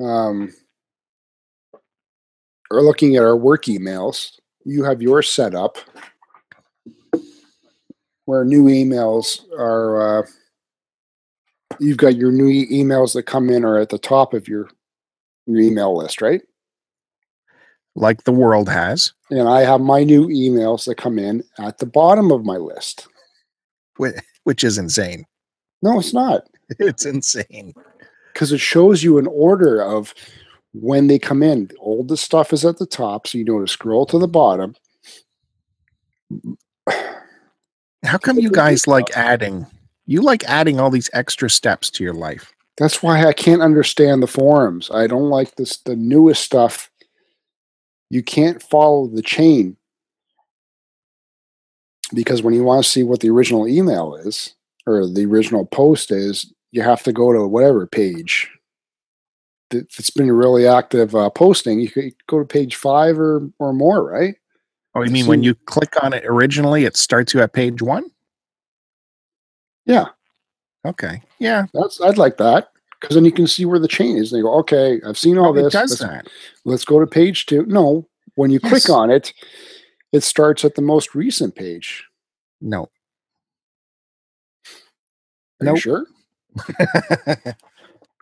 um, 0.00 0.52
are 2.70 2.82
looking 2.82 3.16
at 3.16 3.22
our 3.22 3.36
work 3.36 3.64
emails. 3.64 4.38
You 4.64 4.84
have 4.84 5.02
your 5.02 5.22
setup 5.22 5.76
where 8.26 8.44
new 8.44 8.64
emails 8.64 9.40
are. 9.58 10.20
Uh, 10.20 10.26
you've 11.78 11.96
got 11.96 12.16
your 12.16 12.30
new 12.32 12.48
e- 12.48 12.82
emails 12.82 13.14
that 13.14 13.24
come 13.24 13.50
in 13.50 13.64
are 13.64 13.78
at 13.78 13.88
the 13.88 13.98
top 13.98 14.34
of 14.34 14.48
your 14.48 14.68
your 15.46 15.60
email 15.60 15.96
list, 15.96 16.20
right? 16.22 16.42
Like 17.96 18.22
the 18.24 18.32
world 18.32 18.68
has. 18.68 19.12
And 19.30 19.48
I 19.48 19.62
have 19.62 19.80
my 19.80 20.04
new 20.04 20.28
emails 20.28 20.84
that 20.86 20.96
come 20.96 21.18
in 21.18 21.42
at 21.58 21.78
the 21.78 21.86
bottom 21.86 22.30
of 22.30 22.44
my 22.44 22.56
list. 22.56 23.08
whi- 23.96 24.20
which 24.44 24.62
is 24.64 24.78
insane. 24.78 25.26
No, 25.82 25.98
it's 25.98 26.14
not. 26.14 26.46
It's 26.78 27.04
insane. 27.04 27.74
Because 28.40 28.52
it 28.52 28.58
shows 28.58 29.02
you 29.02 29.18
an 29.18 29.26
order 29.26 29.82
of 29.82 30.14
when 30.72 31.08
they 31.08 31.18
come 31.18 31.42
in. 31.42 31.68
All 31.78 31.96
The 31.96 32.00
oldest 32.00 32.24
stuff 32.24 32.54
is 32.54 32.64
at 32.64 32.78
the 32.78 32.86
top, 32.86 33.26
so 33.26 33.36
you 33.36 33.44
know 33.44 33.60
to 33.60 33.68
scroll 33.68 34.06
to 34.06 34.18
the 34.18 34.26
bottom. 34.26 34.74
How 38.02 38.16
come 38.16 38.38
you 38.38 38.50
guys 38.50 38.86
like 38.86 39.14
adding? 39.14 39.66
You 40.06 40.22
like 40.22 40.42
adding 40.44 40.80
all 40.80 40.88
these 40.88 41.10
extra 41.12 41.50
steps 41.50 41.90
to 41.90 42.02
your 42.02 42.14
life. 42.14 42.54
That's 42.78 43.02
why 43.02 43.26
I 43.26 43.34
can't 43.34 43.60
understand 43.60 44.22
the 44.22 44.26
forums. 44.26 44.90
I 44.90 45.06
don't 45.06 45.28
like 45.28 45.56
this 45.56 45.76
the 45.76 45.94
newest 45.94 46.42
stuff. 46.42 46.90
You 48.08 48.22
can't 48.22 48.62
follow 48.62 49.06
the 49.06 49.20
chain 49.20 49.76
because 52.14 52.42
when 52.42 52.54
you 52.54 52.64
want 52.64 52.82
to 52.82 52.90
see 52.90 53.02
what 53.02 53.20
the 53.20 53.28
original 53.28 53.68
email 53.68 54.14
is 54.14 54.54
or 54.86 55.06
the 55.06 55.26
original 55.26 55.66
post 55.66 56.10
is, 56.10 56.50
you 56.72 56.82
have 56.82 57.02
to 57.04 57.12
go 57.12 57.32
to 57.32 57.46
whatever 57.46 57.86
page. 57.86 58.50
It's 59.72 60.10
been 60.10 60.28
a 60.28 60.34
really 60.34 60.66
active 60.66 61.14
uh, 61.14 61.30
posting, 61.30 61.78
you 61.80 61.88
could 61.90 62.12
go 62.26 62.38
to 62.40 62.44
page 62.44 62.74
five 62.74 63.18
or 63.18 63.48
or 63.60 63.72
more, 63.72 64.04
right? 64.04 64.34
Oh, 64.94 65.02
you 65.02 65.10
mean 65.12 65.26
when 65.26 65.44
you 65.44 65.54
click 65.54 66.02
on 66.02 66.12
it 66.12 66.24
originally, 66.26 66.84
it 66.84 66.96
starts 66.96 67.32
you 67.32 67.40
at 67.40 67.52
page 67.52 67.80
one? 67.80 68.10
Yeah. 69.86 70.06
Okay. 70.84 71.22
Yeah. 71.38 71.66
That's 71.72 72.00
I'd 72.00 72.18
like 72.18 72.36
that 72.38 72.72
because 73.00 73.14
then 73.14 73.24
you 73.24 73.30
can 73.30 73.46
see 73.46 73.64
where 73.64 73.78
the 73.78 73.86
chain 73.86 74.16
is. 74.16 74.32
And 74.32 74.38
you 74.38 74.44
go, 74.44 74.54
okay, 74.58 75.00
I've 75.06 75.18
seen 75.18 75.38
all 75.38 75.56
it 75.56 75.62
this. 75.62 75.72
does 75.72 75.90
Let's, 76.00 76.02
that. 76.02 76.26
let's 76.64 76.84
go 76.84 76.98
to 76.98 77.06
page 77.06 77.46
two. 77.46 77.64
No, 77.66 78.08
when 78.34 78.50
you 78.50 78.58
Yes. 78.64 78.70
click 78.84 78.90
on 78.96 79.10
it, 79.10 79.32
it 80.12 80.24
starts 80.24 80.64
at 80.64 80.74
the 80.74 80.82
most 80.82 81.14
recent 81.14 81.54
page. 81.54 82.04
No. 82.60 82.90
Are 85.60 85.66
Nope. 85.66 85.76
you 85.76 85.80
sure? 85.80 86.06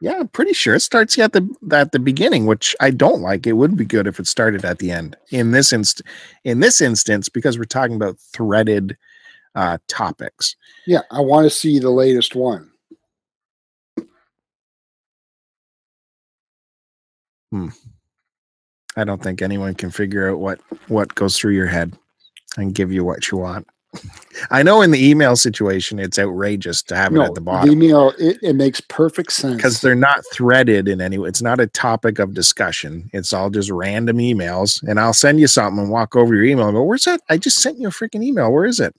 yeah, 0.01 0.18
I'm 0.18 0.29
pretty 0.29 0.53
sure 0.53 0.74
it 0.74 0.81
starts 0.81 1.18
at 1.18 1.33
the 1.33 1.49
at 1.72 1.93
the 1.93 1.99
beginning, 1.99 2.47
which 2.47 2.76
I 2.81 2.91
don't 2.91 3.20
like. 3.20 3.47
It 3.47 3.55
would 3.55 3.76
be 3.76 3.85
good 3.85 4.07
if 4.07 4.20
it 4.20 4.26
started 4.26 4.64
at 4.64 4.79
the 4.79 4.91
end. 4.91 5.16
In 5.31 5.51
this 5.51 5.72
inst 5.72 6.03
in 6.45 6.61
this 6.61 6.81
instance, 6.81 7.29
because 7.29 7.59
we're 7.59 7.64
talking 7.64 7.97
about 7.97 8.18
threaded 8.18 8.97
uh, 9.55 9.79
topics. 9.89 10.57
Yeah, 10.87 11.03
I 11.11 11.20
want 11.20 11.45
to 11.45 11.51
see 11.51 11.79
the 11.79 11.91
latest 11.91 12.35
one. 12.35 12.70
Hmm. 17.51 17.68
I 18.97 19.05
don't 19.05 19.22
think 19.22 19.43
anyone 19.43 19.74
can 19.74 19.91
figure 19.91 20.31
out 20.31 20.39
what 20.39 20.61
what 20.89 21.14
goes 21.14 21.39
through 21.39 21.53
your 21.53 21.66
head 21.66 21.97
and 22.57 22.74
give 22.74 22.93
you 22.93 23.05
what 23.05 23.31
you 23.31 23.39
want. 23.39 23.66
I 24.51 24.62
know 24.62 24.82
in 24.82 24.91
the 24.91 25.09
email 25.09 25.34
situation, 25.34 25.99
it's 25.99 26.18
outrageous 26.18 26.82
to 26.84 26.97
have 26.97 27.14
it 27.14 27.20
at 27.20 27.34
the 27.34 27.41
bottom. 27.41 27.70
email 27.70 28.12
it, 28.18 28.39
it 28.43 28.55
makes 28.55 28.80
perfect 28.82 29.32
sense 29.32 29.57
because 29.57 29.80
they're 29.80 29.95
not 29.95 30.22
threaded 30.32 30.89
in 30.89 31.01
any 31.01 31.18
way. 31.18 31.28
It's 31.28 31.43
not 31.43 31.59
a 31.59 31.66
topic 31.66 32.18
of 32.18 32.34
discussion. 32.34 33.09
It's 33.12 33.32
all 33.32 33.51
just 33.51 33.70
random 33.70 34.18
emails. 34.18 34.82
And 34.86 35.01
I'll 35.01 35.14
send 35.14 35.41
you 35.41 35.47
something 35.47 35.82
and 35.82 35.91
walk 35.91 36.16
over 36.16 36.34
your 36.34 36.45
email 36.45 36.68
and 36.68 36.74
go, 36.74 36.82
Where's 36.82 37.05
that? 37.05 37.20
I 37.28 37.39
just 37.39 37.61
sent 37.61 37.78
you 37.78 37.89
a 37.89 37.91
freaking 37.91 38.22
email. 38.22 38.53
Where 38.53 38.66
is 38.66 38.78
it? 38.78 38.95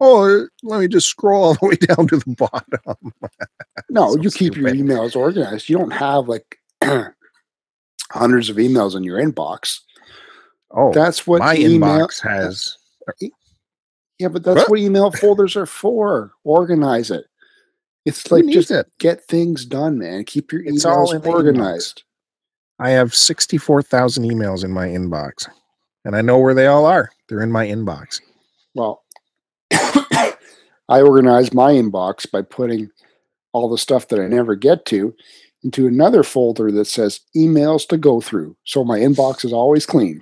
Oh, 0.00 0.42
uh, 0.42 0.46
let 0.62 0.80
me 0.80 0.88
just 0.88 1.08
scroll 1.08 1.44
all 1.44 1.54
the 1.54 1.66
way 1.66 1.76
down 1.80 2.06
to 2.08 2.18
the 2.18 2.34
bottom. 2.34 3.12
no, 3.90 4.14
so 4.14 4.20
you 4.20 4.30
keep 4.30 4.56
your 4.56 4.70
emails 4.70 5.16
organized. 5.16 5.68
You 5.68 5.78
don't 5.78 5.92
have 5.92 6.28
like 6.28 6.58
hundreds 8.10 8.50
of 8.50 8.56
emails 8.56 8.94
in 8.94 9.04
your 9.04 9.20
inbox. 9.20 9.80
Oh, 10.70 10.92
That's 10.92 11.26
what 11.26 11.38
my 11.38 11.56
email, 11.56 12.06
inbox 12.06 12.20
has. 12.20 12.76
Yeah, 14.18 14.28
but 14.28 14.44
that's 14.44 14.60
What? 14.60 14.70
what 14.70 14.78
email 14.80 15.10
folders 15.10 15.56
are 15.56 15.66
for. 15.66 16.32
Organize 16.44 17.10
it. 17.10 17.26
It's 18.04 18.30
like 18.30 18.46
just 18.48 18.70
it? 18.70 18.86
get 18.98 19.24
things 19.24 19.64
done, 19.64 19.98
man. 19.98 20.24
Keep 20.24 20.52
your 20.52 20.62
It's 20.62 20.84
emails 20.84 21.26
organized. 21.26 22.04
I 22.78 22.90
have 22.90 23.14
64,000 23.14 24.24
emails 24.24 24.64
in 24.64 24.70
my 24.70 24.86
inbox. 24.86 25.48
And 26.04 26.14
I 26.14 26.20
know 26.22 26.38
where 26.38 26.54
they 26.54 26.66
all 26.66 26.86
are. 26.86 27.10
They're 27.28 27.42
in 27.42 27.50
my 27.50 27.66
inbox. 27.66 28.20
Well, 28.74 29.02
I 29.72 30.32
organize 30.88 31.52
my 31.52 31.72
inbox 31.72 32.30
by 32.30 32.42
putting 32.42 32.90
all 33.52 33.68
the 33.68 33.78
stuff 33.78 34.06
that 34.08 34.20
I 34.20 34.28
never 34.28 34.54
get 34.54 34.84
to 34.86 35.14
into 35.64 35.88
another 35.88 36.22
folder 36.22 36.70
that 36.70 36.84
says 36.84 37.20
emails 37.36 37.88
to 37.88 37.96
go 37.96 38.20
through. 38.20 38.56
So 38.64 38.84
my 38.84 39.00
inbox 39.00 39.44
is 39.44 39.52
always 39.52 39.84
clean. 39.84 40.20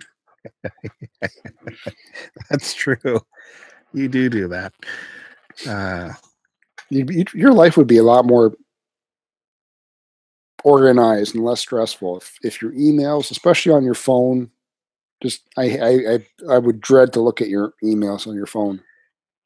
That's 2.50 2.72
true. 2.72 3.20
You 3.94 4.08
do 4.08 4.28
do 4.28 4.48
that. 4.48 4.72
Uh, 5.66 6.12
You, 6.90 7.06
you, 7.08 7.24
your 7.32 7.52
life 7.52 7.76
would 7.78 7.86
be 7.86 7.96
a 7.96 8.02
lot 8.02 8.26
more 8.26 8.54
organized 10.64 11.34
and 11.34 11.44
less 11.44 11.60
stressful 11.60 12.18
if, 12.18 12.38
if 12.42 12.62
your 12.62 12.72
emails, 12.72 13.30
especially 13.30 13.72
on 13.72 13.84
your 13.84 13.94
phone, 13.94 14.50
just 15.22 15.42
I, 15.56 15.78
I 15.78 15.90
I 16.14 16.26
I 16.54 16.58
would 16.58 16.80
dread 16.80 17.12
to 17.14 17.20
look 17.20 17.40
at 17.40 17.48
your 17.48 17.72
emails 17.82 18.26
on 18.26 18.34
your 18.34 18.46
phone. 18.46 18.80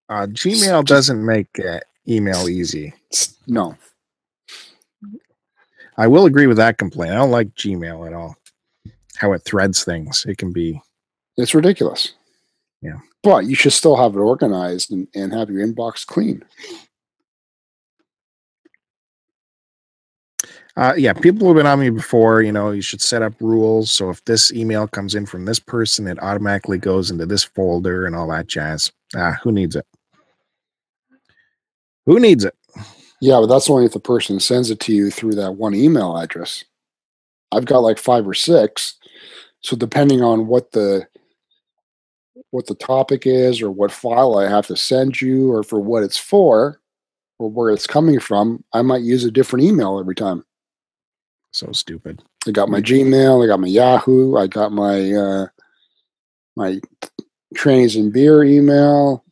uh, 0.08 0.26
Gmail 0.26 0.84
doesn't 0.84 1.24
make 1.24 1.48
uh, 1.60 1.80
email 2.08 2.48
easy. 2.48 2.94
No, 3.46 3.76
I 5.96 6.06
will 6.06 6.26
agree 6.26 6.46
with 6.46 6.56
that 6.56 6.78
complaint. 6.78 7.12
I 7.12 7.16
don't 7.16 7.30
like 7.30 7.54
Gmail 7.54 8.06
at 8.06 8.12
all. 8.14 8.36
How 9.16 9.32
it 9.32 9.42
threads 9.44 9.84
things. 9.84 10.24
It 10.28 10.38
can 10.38 10.52
be 10.52 10.80
it's 11.36 11.54
ridiculous. 11.54 12.14
Yeah. 12.82 12.98
But 13.28 13.44
you 13.44 13.54
should 13.54 13.74
still 13.74 13.94
have 13.94 14.16
it 14.16 14.20
organized 14.20 14.90
and, 14.90 15.06
and 15.14 15.34
have 15.34 15.50
your 15.50 15.66
inbox 15.66 16.06
clean. 16.06 16.42
uh 20.78 20.94
yeah, 20.96 21.12
people 21.12 21.46
have 21.46 21.56
been 21.56 21.66
on 21.66 21.78
me 21.78 21.90
before, 21.90 22.40
you 22.40 22.52
know, 22.52 22.70
you 22.70 22.80
should 22.80 23.02
set 23.02 23.20
up 23.20 23.34
rules. 23.38 23.90
So 23.90 24.08
if 24.08 24.24
this 24.24 24.50
email 24.50 24.88
comes 24.88 25.14
in 25.14 25.26
from 25.26 25.44
this 25.44 25.58
person, 25.58 26.06
it 26.06 26.22
automatically 26.22 26.78
goes 26.78 27.10
into 27.10 27.26
this 27.26 27.44
folder 27.44 28.06
and 28.06 28.16
all 28.16 28.28
that 28.28 28.46
jazz. 28.46 28.90
Ah, 29.14 29.36
who 29.42 29.52
needs 29.52 29.76
it? 29.76 29.84
Who 32.06 32.18
needs 32.18 32.46
it? 32.46 32.54
Yeah, 33.20 33.40
but 33.40 33.48
that's 33.48 33.68
only 33.68 33.84
if 33.84 33.92
the 33.92 34.00
person 34.00 34.40
sends 34.40 34.70
it 34.70 34.80
to 34.80 34.94
you 34.94 35.10
through 35.10 35.34
that 35.34 35.56
one 35.56 35.74
email 35.74 36.16
address. 36.16 36.64
I've 37.52 37.66
got 37.66 37.80
like 37.80 37.98
five 37.98 38.26
or 38.26 38.32
six. 38.32 38.94
So 39.60 39.76
depending 39.76 40.22
on 40.22 40.46
what 40.46 40.72
the 40.72 41.06
what 42.50 42.66
the 42.66 42.74
topic 42.74 43.26
is 43.26 43.60
or 43.60 43.70
what 43.70 43.92
file 43.92 44.38
I 44.38 44.48
have 44.48 44.66
to 44.68 44.76
send 44.76 45.20
you 45.20 45.52
or 45.52 45.62
for 45.62 45.80
what 45.80 46.02
it's 46.02 46.16
for 46.16 46.80
or 47.38 47.50
where 47.50 47.70
it's 47.70 47.86
coming 47.86 48.18
from, 48.18 48.64
I 48.72 48.82
might 48.82 49.02
use 49.02 49.24
a 49.24 49.30
different 49.30 49.64
email 49.64 49.98
every 49.98 50.14
time. 50.14 50.44
So 51.52 51.72
stupid. 51.72 52.22
I 52.46 52.50
got 52.50 52.68
my 52.68 52.80
Gmail, 52.80 53.44
I 53.44 53.46
got 53.46 53.60
my 53.60 53.68
Yahoo, 53.68 54.36
I 54.36 54.46
got 54.46 54.72
my 54.72 55.12
uh 55.12 55.46
my 56.56 56.80
trains 57.54 57.96
and 57.96 58.12
beer 58.12 58.44
email, 58.44 59.24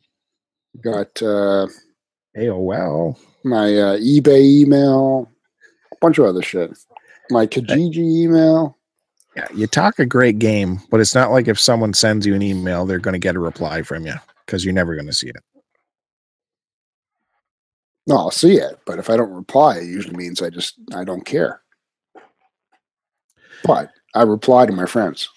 got 0.81 1.21
uh 1.21 1.67
AOL. 2.37 3.17
my 3.43 3.65
uh, 3.77 3.97
eBay 3.97 4.41
email, 4.41 5.29
a 5.91 5.95
bunch 5.99 6.17
of 6.17 6.25
other 6.25 6.41
shit. 6.41 6.77
My 7.29 7.47
Kijiji 7.47 7.97
email. 7.97 8.76
Yeah, 9.37 9.45
you 9.53 9.67
talk 9.67 9.99
a 9.99 10.05
great 10.05 10.39
game, 10.39 10.79
but 10.89 10.99
it's 10.99 11.13
not 11.13 11.29
like 11.29 11.47
if 11.47 11.59
someone 11.59 11.93
sends 11.93 12.25
you 12.25 12.33
an 12.33 12.41
email, 12.41 12.87
they're 12.87 12.97
going 12.97 13.13
to 13.13 13.19
get 13.19 13.35
a 13.35 13.39
reply 13.39 13.83
from 13.83 14.03
you 14.07 14.15
because 14.43 14.65
you're 14.65 14.73
never 14.73 14.95
going 14.95 15.05
to 15.05 15.13
see 15.13 15.29
it. 15.29 15.35
No, 18.07 18.17
I'll 18.17 18.31
see 18.31 18.55
it, 18.55 18.79
but 18.87 18.97
if 18.97 19.11
I 19.11 19.15
don't 19.17 19.29
reply, 19.31 19.77
it 19.77 19.83
usually 19.83 20.15
means 20.15 20.41
I 20.41 20.49
just 20.49 20.73
I 20.95 21.03
don't 21.03 21.23
care. 21.23 21.61
But 23.63 23.91
I 24.15 24.23
reply 24.23 24.65
to 24.65 24.71
my 24.73 24.85
friends. 24.87 25.29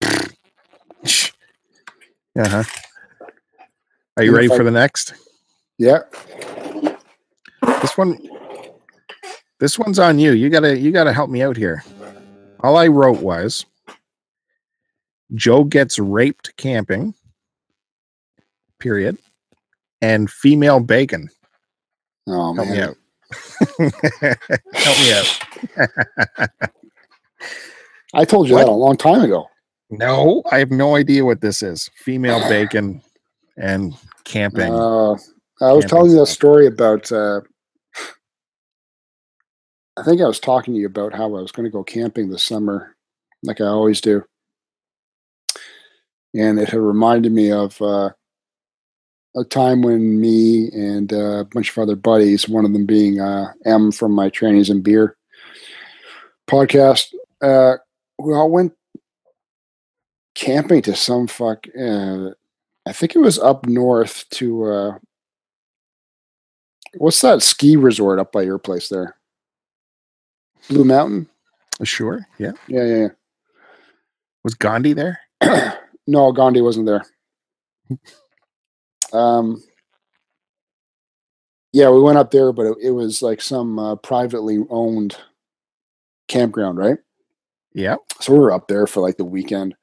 Uh 2.36 2.48
huh. 2.48 2.64
Are 4.16 4.24
you 4.24 4.34
ready 4.34 4.50
I- 4.50 4.56
for 4.56 4.64
the 4.64 4.70
next? 4.72 5.14
Yeah, 5.78 6.00
This 7.80 7.96
one, 7.96 8.18
this 9.60 9.78
one's 9.78 10.00
on 10.00 10.18
you. 10.18 10.32
You 10.32 10.50
gotta, 10.50 10.76
you 10.76 10.90
gotta 10.90 11.12
help 11.12 11.30
me 11.30 11.42
out 11.42 11.56
here. 11.56 11.84
All 12.64 12.78
I 12.78 12.86
wrote 12.86 13.20
was, 13.20 13.66
Joe 15.34 15.64
gets 15.64 15.98
raped 15.98 16.56
camping. 16.56 17.12
Period. 18.80 19.18
And 20.00 20.30
female 20.30 20.80
bacon. 20.80 21.28
oh 22.26 22.54
Help 22.54 22.68
me 22.70 22.80
out. 22.80 22.96
help 24.72 24.98
me 24.98 25.12
out. 25.12 26.48
I 28.14 28.24
told 28.24 28.48
you 28.48 28.54
What? 28.54 28.64
that 28.64 28.70
a 28.70 28.72
long 28.72 28.96
time 28.96 29.20
ago. 29.20 29.46
No, 29.90 30.42
I 30.50 30.58
have 30.58 30.70
no 30.70 30.96
idea 30.96 31.22
what 31.26 31.42
this 31.42 31.62
is. 31.62 31.90
Female 31.96 32.48
bacon 32.48 33.02
and 33.58 33.92
camping. 34.24 34.72
Uh, 34.72 35.12
I 35.12 35.70
was 35.72 35.84
Camping 35.84 35.88
telling 35.88 36.10
you 36.12 36.16
that 36.20 36.26
stuff. 36.26 36.34
story 36.34 36.66
about. 36.66 37.12
Uh, 37.12 37.42
I 39.96 40.02
think 40.02 40.20
I 40.20 40.26
was 40.26 40.40
talking 40.40 40.74
to 40.74 40.80
you 40.80 40.86
about 40.86 41.14
how 41.14 41.24
I 41.24 41.40
was 41.40 41.52
going 41.52 41.64
to 41.64 41.70
go 41.70 41.84
camping 41.84 42.28
this 42.28 42.42
summer, 42.42 42.96
like 43.42 43.60
I 43.60 43.66
always 43.66 44.00
do, 44.00 44.24
and 46.34 46.58
it 46.58 46.68
had 46.68 46.80
reminded 46.80 47.32
me 47.32 47.52
of 47.52 47.80
uh, 47.80 48.10
a 49.36 49.44
time 49.44 49.82
when 49.82 50.20
me 50.20 50.68
and 50.72 51.12
uh, 51.12 51.38
a 51.40 51.44
bunch 51.44 51.70
of 51.70 51.78
other 51.78 51.96
buddies, 51.96 52.48
one 52.48 52.64
of 52.64 52.72
them 52.72 52.86
being 52.86 53.20
uh, 53.20 53.52
M 53.64 53.92
from 53.92 54.12
my 54.12 54.28
Trainings 54.30 54.70
and 54.70 54.82
Beer 54.82 55.16
podcast, 56.48 57.14
uh, 57.40 57.76
we 58.18 58.34
all 58.34 58.50
went 58.50 58.72
camping 60.34 60.82
to 60.82 60.94
some 60.94 61.26
fuck. 61.26 61.66
Uh, 61.78 62.30
I 62.86 62.92
think 62.92 63.14
it 63.14 63.20
was 63.20 63.38
up 63.38 63.66
north 63.66 64.28
to 64.30 64.64
uh, 64.64 64.98
what's 66.96 67.20
that 67.22 67.42
ski 67.42 67.76
resort 67.76 68.18
up 68.18 68.32
by 68.32 68.42
your 68.42 68.58
place 68.58 68.88
there? 68.88 69.16
Blue 70.68 70.84
Mountain. 70.84 71.28
sure. 71.82 72.26
Yeah. 72.38 72.52
Yeah, 72.68 72.84
yeah. 72.84 73.08
Was 74.42 74.54
Gandhi 74.54 74.92
there? 74.92 75.20
no, 76.06 76.32
Gandhi 76.32 76.60
wasn't 76.60 76.86
there. 76.86 77.04
Um. 79.12 79.62
Yeah, 81.72 81.90
we 81.90 82.00
went 82.00 82.18
up 82.18 82.32
there, 82.32 82.52
but 82.52 82.66
it, 82.66 82.76
it 82.82 82.90
was 82.90 83.22
like 83.22 83.40
some 83.40 83.78
uh, 83.78 83.94
privately 83.94 84.58
owned 84.70 85.16
campground, 86.26 86.78
right? 86.78 86.98
Yeah. 87.74 87.96
So 88.20 88.32
we 88.32 88.40
were 88.40 88.50
up 88.50 88.66
there 88.66 88.88
for 88.88 89.00
like 89.00 89.16
the 89.18 89.24
weekend, 89.24 89.76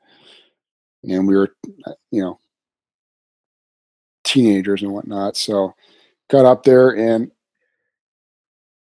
and 1.03 1.27
we 1.27 1.35
were, 1.35 1.55
uh, 1.85 1.93
you 2.11 2.21
know, 2.21 2.41
teenagers 4.23 4.81
and 4.83 4.91
whatnot. 4.91 5.37
So 5.37 5.73
got 6.29 6.45
up 6.45 6.63
there 6.63 6.91
and 6.95 7.31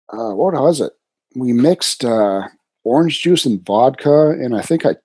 uh, 0.09 0.35
what 0.35 0.55
was 0.55 0.81
it? 0.81 0.93
We 1.37 1.53
mixed 1.53 2.05
uh, 2.05 2.49
orange 2.85 3.21
juice 3.21 3.45
and 3.45 3.65
vodka, 3.65 4.31
and 4.31 4.57
I 4.57 4.63
think 4.63 4.87
I 4.87 4.97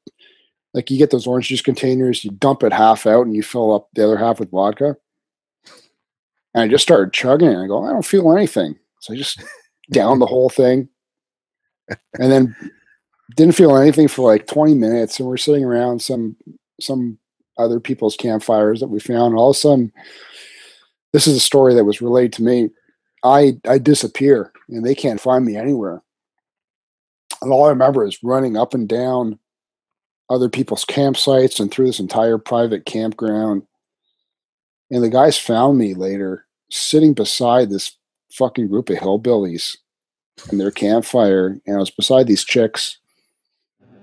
like 0.74 0.90
you 0.90 0.98
get 0.98 1.10
those 1.10 1.28
orange 1.28 1.50
juice 1.50 1.62
containers, 1.62 2.24
you 2.24 2.32
dump 2.32 2.64
it 2.64 2.72
half 2.72 3.06
out, 3.06 3.26
and 3.26 3.36
you 3.36 3.44
fill 3.44 3.74
up 3.74 3.90
the 3.94 4.06
other 4.06 4.18
half 4.18 4.40
with 4.40 4.52
vodka. 4.52 4.96
And 6.54 6.64
I 6.64 6.68
just 6.68 6.84
started 6.84 7.14
chugging 7.14 7.50
and 7.50 7.60
I 7.60 7.68
go, 7.68 7.86
I 7.86 7.92
don't 7.92 8.06
feel 8.06 8.32
anything. 8.32 8.78
So 9.00 9.14
I 9.14 9.18
just 9.18 9.44
down 9.92 10.20
the 10.20 10.26
whole 10.26 10.50
thing. 10.50 10.90
And 12.20 12.32
then 12.32 12.56
didn't 13.36 13.56
feel 13.56 13.76
anything 13.76 14.08
for 14.08 14.30
like 14.30 14.48
20 14.48 14.76
minutes. 14.76 15.20
And 15.20 15.28
we're 15.28 15.38
sitting 15.38 15.64
around 15.64 16.02
some 16.02 16.36
some 16.80 17.18
other 17.58 17.80
people's 17.80 18.16
campfires 18.16 18.80
that 18.80 18.90
we 18.90 19.00
found. 19.00 19.32
And 19.32 19.36
all 19.38 19.52
of 19.52 19.56
a 19.56 19.60
sudden, 19.60 19.92
this 21.14 21.28
is 21.28 21.36
a 21.36 21.42
story 21.42 21.74
that 21.76 21.86
was 21.86 22.02
relayed 22.02 22.34
to 22.34 22.44
me. 22.44 22.70
I 23.24 23.58
I 23.68 23.78
disappear 23.78 24.52
and 24.70 24.86
they 24.86 24.96
can't 24.96 25.22
find 25.22 25.46
me 25.46 25.58
anywhere. 25.58 26.02
And 27.42 27.52
all 27.52 27.66
I 27.66 27.70
remember 27.70 28.06
is 28.06 28.24
running 28.24 28.58
up 28.58 28.74
and 28.74 28.88
down 28.88 29.40
other 30.30 30.50
people's 30.50 30.86
campsites 30.86 31.60
and 31.60 31.70
through 31.72 31.88
this 31.88 32.00
entire 32.00 32.38
private 32.38 32.86
campground. 32.86 33.64
And 34.90 35.04
the 35.04 35.10
guys 35.10 35.38
found 35.38 35.78
me 35.78 35.94
later 35.94 36.46
sitting 36.70 37.14
beside 37.14 37.70
this 37.70 37.98
fucking 38.32 38.68
group 38.68 38.90
of 38.90 38.98
hillbillies 38.98 39.78
in 40.52 40.58
their 40.58 40.72
campfire. 40.72 41.60
And 41.66 41.76
I 41.76 41.80
was 41.80 41.92
beside 41.92 42.28
these 42.28 42.46
chicks. 42.46 42.98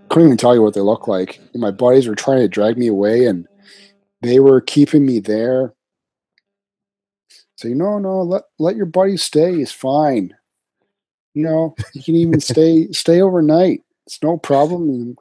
Couldn't 0.09 0.29
even 0.29 0.37
tell 0.37 0.55
you 0.55 0.63
what 0.63 0.75
they 0.75 0.81
looked 0.81 1.09
like. 1.09 1.41
And 1.53 1.61
my 1.61 1.71
buddies 1.71 2.07
were 2.07 2.15
trying 2.15 2.41
to 2.41 2.49
drag 2.49 2.79
me 2.79 2.89
away 2.89 3.27
and 3.27 3.47
they 4.23 4.41
were 4.41 4.61
keeping 4.61 5.07
me 5.07 5.21
there. 5.21 5.75
Say, 7.57 7.71
no, 7.71 7.99
no, 7.99 8.23
let 8.23 8.45
let 8.59 8.77
your 8.77 8.87
buddy 8.87 9.17
stay. 9.17 9.57
He's 9.57 9.73
fine. 9.73 10.35
You 11.39 11.45
know, 11.45 11.77
he 11.93 12.03
can 12.03 12.17
even 12.17 12.41
stay 12.41 12.89
stay 12.91 13.23
overnight. 13.23 13.85
It's 14.09 14.21
no 14.25 14.39
problem. 14.39 14.89
And 14.89 15.17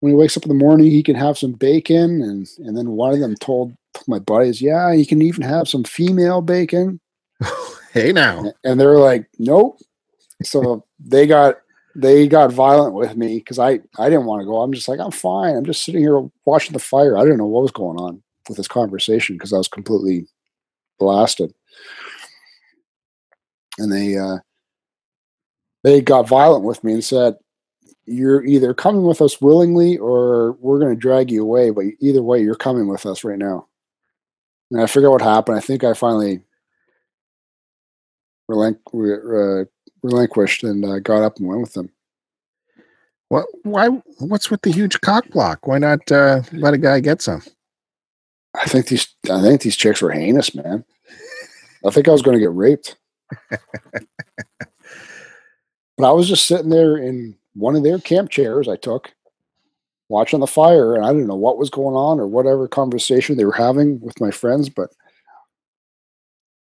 when 0.00 0.12
he 0.12 0.16
wakes 0.16 0.36
up 0.36 0.42
in 0.42 0.50
the 0.50 0.54
morning, 0.54 0.90
he 0.90 1.02
can 1.02 1.14
have 1.14 1.38
some 1.38 1.52
bacon. 1.52 2.20
And 2.20 2.46
and 2.58 2.76
then 2.76 2.90
one 2.90 3.14
of 3.14 3.20
them 3.20 3.34
told 3.36 3.74
my 4.06 4.18
buddies, 4.18 4.60
yeah, 4.60 4.94
he 4.94 5.06
can 5.06 5.22
even 5.22 5.42
have 5.42 5.66
some 5.66 5.84
female 5.84 6.42
bacon. 6.42 7.00
hey 7.94 8.12
now. 8.12 8.52
And 8.62 8.78
they're 8.78 8.98
like, 8.98 9.26
nope. 9.38 9.80
So 10.42 10.84
they 11.00 11.26
got 11.26 11.56
they 11.96 12.28
got 12.28 12.52
violent 12.52 12.92
with 12.92 13.16
me 13.16 13.38
because 13.38 13.58
I 13.58 13.80
I 13.98 14.10
didn't 14.10 14.26
want 14.26 14.42
to 14.42 14.46
go. 14.46 14.60
I'm 14.60 14.74
just 14.74 14.86
like 14.86 15.00
I'm 15.00 15.10
fine. 15.10 15.56
I'm 15.56 15.64
just 15.64 15.82
sitting 15.82 16.02
here 16.02 16.28
watching 16.44 16.74
the 16.74 16.78
fire. 16.78 17.16
I 17.16 17.22
didn't 17.22 17.38
know 17.38 17.46
what 17.46 17.62
was 17.62 17.72
going 17.72 17.98
on 17.98 18.22
with 18.50 18.58
this 18.58 18.68
conversation 18.68 19.36
because 19.36 19.54
I 19.54 19.56
was 19.56 19.68
completely 19.68 20.26
blasted. 20.98 21.54
And 23.78 23.90
they 23.90 24.18
uh, 24.18 24.38
they 25.84 26.00
got 26.00 26.28
violent 26.28 26.64
with 26.64 26.82
me 26.82 26.92
and 26.92 27.04
said, 27.04 27.36
"You're 28.06 28.44
either 28.44 28.74
coming 28.74 29.02
with 29.02 29.20
us 29.20 29.40
willingly, 29.40 29.96
or 29.98 30.52
we're 30.52 30.78
going 30.78 30.94
to 30.94 31.00
drag 31.00 31.30
you 31.30 31.42
away. 31.42 31.70
But 31.70 31.86
either 32.00 32.22
way, 32.22 32.42
you're 32.42 32.54
coming 32.54 32.88
with 32.88 33.06
us 33.06 33.24
right 33.24 33.38
now." 33.38 33.66
And 34.70 34.80
I 34.80 34.86
forget 34.86 35.10
what 35.10 35.22
happened. 35.22 35.56
I 35.56 35.60
think 35.60 35.84
I 35.84 35.94
finally 35.94 36.42
relinqu- 38.50 39.62
uh, 39.62 39.64
relinquished 40.02 40.64
and 40.64 40.84
uh, 40.84 40.98
got 40.98 41.22
up 41.22 41.38
and 41.38 41.48
went 41.48 41.60
with 41.60 41.74
them. 41.74 41.90
What? 43.28 43.46
Why? 43.62 43.88
What's 44.18 44.50
with 44.50 44.62
the 44.62 44.72
huge 44.72 45.00
cock 45.00 45.28
block? 45.30 45.66
Why 45.66 45.78
not 45.78 46.10
uh, 46.10 46.42
let 46.52 46.74
a 46.74 46.78
guy 46.78 47.00
get 47.00 47.22
some? 47.22 47.42
I 48.54 48.64
think 48.64 48.86
these 48.88 49.14
I 49.30 49.40
think 49.40 49.60
these 49.60 49.76
chicks 49.76 50.00
were 50.00 50.10
heinous, 50.10 50.54
man. 50.54 50.84
I 51.86 51.90
think 51.90 52.08
I 52.08 52.12
was 52.12 52.22
going 52.22 52.36
to 52.36 52.40
get 52.40 52.52
raped. 52.52 52.96
but 55.98 56.08
I 56.08 56.12
was 56.12 56.28
just 56.28 56.46
sitting 56.46 56.70
there 56.70 56.96
in 56.96 57.36
one 57.54 57.74
of 57.74 57.82
their 57.82 57.98
camp 57.98 58.30
chairs 58.30 58.68
I 58.68 58.76
took, 58.76 59.12
watching 60.08 60.38
the 60.38 60.46
fire, 60.46 60.94
and 60.94 61.04
I 61.04 61.08
didn't 61.08 61.26
know 61.26 61.34
what 61.34 61.58
was 61.58 61.70
going 61.70 61.96
on 61.96 62.20
or 62.20 62.28
whatever 62.28 62.68
conversation 62.68 63.36
they 63.36 63.44
were 63.44 63.52
having 63.52 64.00
with 64.00 64.20
my 64.20 64.30
friends, 64.30 64.68
but 64.68 64.90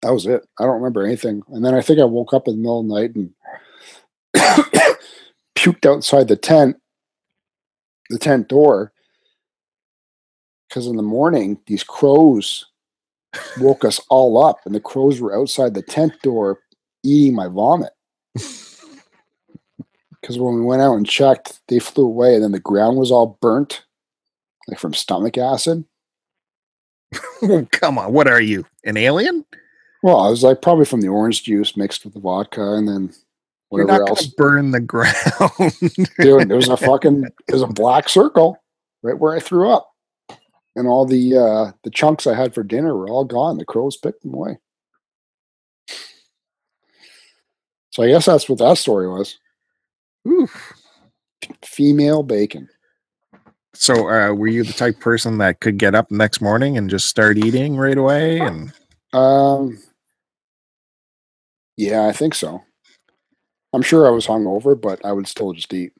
that 0.00 0.12
was 0.12 0.26
it. 0.26 0.46
I 0.58 0.64
don't 0.64 0.76
remember 0.76 1.04
anything. 1.04 1.42
And 1.48 1.62
then 1.62 1.74
I 1.74 1.82
think 1.82 2.00
I 2.00 2.04
woke 2.04 2.32
up 2.32 2.48
in 2.48 2.54
the 2.54 2.60
middle 2.60 2.80
of 2.80 2.88
the 2.88 2.94
night 2.94 3.14
and 3.14 3.34
puked 5.54 5.84
outside 5.84 6.28
the 6.28 6.36
tent, 6.36 6.76
the 8.08 8.18
tent 8.18 8.48
door, 8.48 8.92
because 10.68 10.86
in 10.86 10.96
the 10.96 11.02
morning 11.02 11.60
these 11.66 11.84
crows 11.84 12.64
woke 13.60 13.84
us 13.84 14.00
all 14.08 14.42
up, 14.42 14.60
and 14.64 14.74
the 14.74 14.80
crows 14.80 15.20
were 15.20 15.36
outside 15.36 15.74
the 15.74 15.82
tent 15.82 16.14
door 16.22 16.60
eating 17.02 17.34
my 17.34 17.48
vomit. 17.48 17.92
Because 20.26 20.40
when 20.40 20.56
we 20.56 20.62
went 20.62 20.82
out 20.82 20.96
and 20.96 21.06
checked, 21.06 21.60
they 21.68 21.78
flew 21.78 22.04
away, 22.04 22.34
and 22.34 22.42
then 22.42 22.50
the 22.50 22.58
ground 22.58 22.96
was 22.96 23.12
all 23.12 23.38
burnt, 23.40 23.84
like 24.66 24.76
from 24.76 24.92
stomach 24.92 25.38
acid. 25.38 25.84
Come 27.70 27.96
on, 27.96 28.12
what 28.12 28.26
are 28.26 28.40
you, 28.40 28.66
an 28.82 28.96
alien? 28.96 29.44
Well, 30.02 30.18
I 30.18 30.28
was 30.28 30.42
like 30.42 30.62
probably 30.62 30.84
from 30.84 31.00
the 31.00 31.06
orange 31.06 31.44
juice 31.44 31.76
mixed 31.76 32.04
with 32.04 32.14
the 32.14 32.18
vodka, 32.18 32.72
and 32.72 32.88
then 32.88 33.02
You're 33.70 33.84
whatever 33.84 34.00
not 34.00 34.08
else. 34.08 34.26
burn 34.26 34.72
the 34.72 34.80
ground. 34.80 35.14
Dude, 36.18 36.48
there 36.48 36.56
was 36.56 36.70
a 36.70 36.76
fucking 36.76 37.20
there 37.20 37.30
was 37.52 37.62
a 37.62 37.68
black 37.68 38.08
circle 38.08 38.60
right 39.04 39.16
where 39.16 39.32
I 39.32 39.38
threw 39.38 39.70
up, 39.70 39.92
and 40.74 40.88
all 40.88 41.06
the 41.06 41.36
uh 41.36 41.72
the 41.84 41.90
chunks 41.90 42.26
I 42.26 42.34
had 42.34 42.52
for 42.52 42.64
dinner 42.64 42.96
were 42.96 43.08
all 43.08 43.24
gone. 43.24 43.58
The 43.58 43.64
crows 43.64 43.96
picked 43.96 44.22
them 44.22 44.34
away. 44.34 44.58
So 47.92 48.02
I 48.02 48.08
guess 48.08 48.26
that's 48.26 48.48
what 48.48 48.58
that 48.58 48.76
story 48.78 49.08
was. 49.08 49.38
Oof. 50.26 50.74
Female 51.64 52.22
bacon. 52.22 52.68
So, 53.74 54.08
uh, 54.08 54.32
were 54.32 54.46
you 54.46 54.64
the 54.64 54.72
type 54.72 54.94
of 54.94 55.00
person 55.00 55.38
that 55.38 55.60
could 55.60 55.76
get 55.76 55.94
up 55.94 56.08
the 56.08 56.16
next 56.16 56.40
morning 56.40 56.78
and 56.78 56.88
just 56.88 57.06
start 57.06 57.36
eating 57.36 57.76
right 57.76 57.98
away? 57.98 58.40
And 58.40 58.72
Um, 59.12 59.78
yeah, 61.76 62.06
I 62.06 62.12
think 62.12 62.34
so. 62.34 62.62
I'm 63.72 63.82
sure 63.82 64.06
I 64.06 64.10
was 64.10 64.26
hungover, 64.26 64.80
but 64.80 65.04
I 65.04 65.12
would 65.12 65.28
still 65.28 65.52
just 65.52 65.72
eat. 65.74 65.92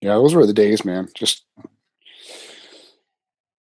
Yeah, 0.00 0.14
those 0.14 0.34
were 0.34 0.46
the 0.46 0.54
days, 0.54 0.84
man. 0.84 1.08
Just 1.14 1.44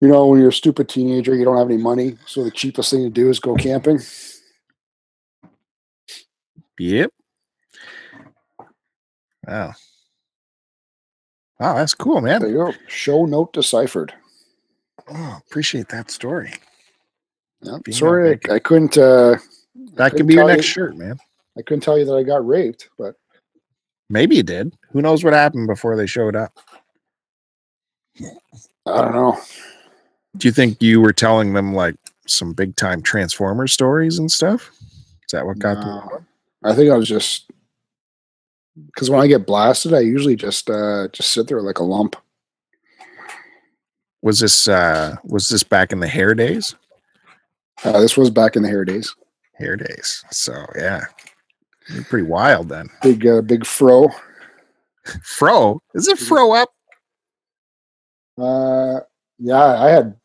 you 0.02 0.08
know, 0.08 0.28
when 0.28 0.40
you're 0.40 0.50
a 0.50 0.54
stupid 0.54 0.90
teenager, 0.90 1.34
you 1.34 1.46
don't 1.46 1.58
have 1.58 1.70
any 1.70 1.82
money, 1.82 2.18
so 2.28 2.44
the 2.44 2.52
cheapest 2.52 2.92
thing 2.92 3.04
to 3.04 3.10
do 3.10 3.30
is 3.30 3.40
go 3.40 3.56
camping. 3.56 4.00
yep. 6.78 7.12
Wow. 9.48 9.74
Wow, 11.60 11.76
that's 11.76 11.94
cool, 11.94 12.22
man. 12.22 12.42
There 12.42 12.50
you 12.50 12.56
go. 12.58 12.74
Show 12.88 13.26
note 13.26 13.54
deciphered. 13.54 14.14
Oh, 15.10 15.40
appreciate 15.48 15.90
that 15.90 16.12
story. 16.12 16.54
Being 17.64 17.96
sorry, 17.96 18.40
I, 18.50 18.56
I 18.56 18.60
couldn't. 18.60 18.98
Uh, 18.98 19.38
That 19.96 20.12
couldn't 20.12 20.28
be 20.28 20.36
your 20.36 20.48
next 20.48 20.68
you- 20.68 20.74
shirt, 20.74 20.98
man. 20.98 21.18
I 21.58 21.64
couldn't 21.64 21.82
tell 21.82 21.98
you 21.98 22.06
that 22.06 22.14
I 22.16 22.22
got 22.24 22.46
raped, 22.46 22.90
but 23.00 23.16
Maybe 24.10 24.38
you 24.38 24.44
did. 24.44 24.74
Who 24.92 25.02
knows 25.02 25.24
what 25.24 25.34
happened 25.34 25.68
before 25.68 25.98
they 25.98 26.06
showed 26.06 26.36
up? 26.36 26.58
I 28.86 29.02
don't 29.02 29.14
know. 29.14 29.38
Do 30.38 30.48
you 30.48 30.52
think 30.54 30.82
you 30.82 31.02
were 31.02 31.12
telling 31.12 31.54
them 31.54 31.74
like 31.74 31.96
some 32.26 32.54
big 32.54 32.76
time 32.78 33.02
Transformer 33.02 33.68
stories 33.68 34.18
and 34.18 34.32
stuff? 34.32 34.70
Is 34.80 35.32
that 35.34 35.46
what 35.46 35.60
got 35.60 35.84
them? 35.84 36.26
I 36.64 36.74
think 36.74 36.90
I 36.90 36.96
was 36.96 37.08
just 37.10 37.52
because 38.86 39.10
when 39.10 39.20
I 39.20 39.28
get 39.28 39.48
blasted, 39.48 39.94
I 39.94 40.00
usually 40.00 40.36
just 40.36 40.70
uh 40.70 41.08
just 41.12 41.32
sit 41.32 41.48
there 41.48 41.62
like 41.62 41.80
a 41.80 41.84
lump. 41.84 42.16
Was 44.22 44.40
this 44.40 44.68
uh 44.68 45.16
was 45.24 45.50
this 45.50 45.64
back 45.64 45.92
in 45.92 46.00
the 46.00 46.08
hair 46.08 46.34
days? 46.34 46.76
Uh, 47.84 48.00
this 48.00 48.18
was 48.18 48.30
back 48.30 48.56
in 48.56 48.64
the 48.64 48.70
hair 48.70 48.86
days. 48.86 49.16
Hair 49.54 49.78
days. 49.78 50.24
So 50.32 50.66
yeah. 50.76 51.02
You're 51.90 52.04
pretty 52.04 52.28
wild 52.28 52.70
then. 52.70 52.90
Big 53.02 53.26
uh, 53.26 53.42
big 53.42 53.66
fro. 53.66 54.10
Fro? 55.24 55.82
Is 55.94 56.08
it 56.08 56.20
fro 56.20 56.54
up? 56.54 56.70
Uh, 58.38 59.00
yeah, 59.40 59.82
I 59.82 59.90
had. 59.90 60.16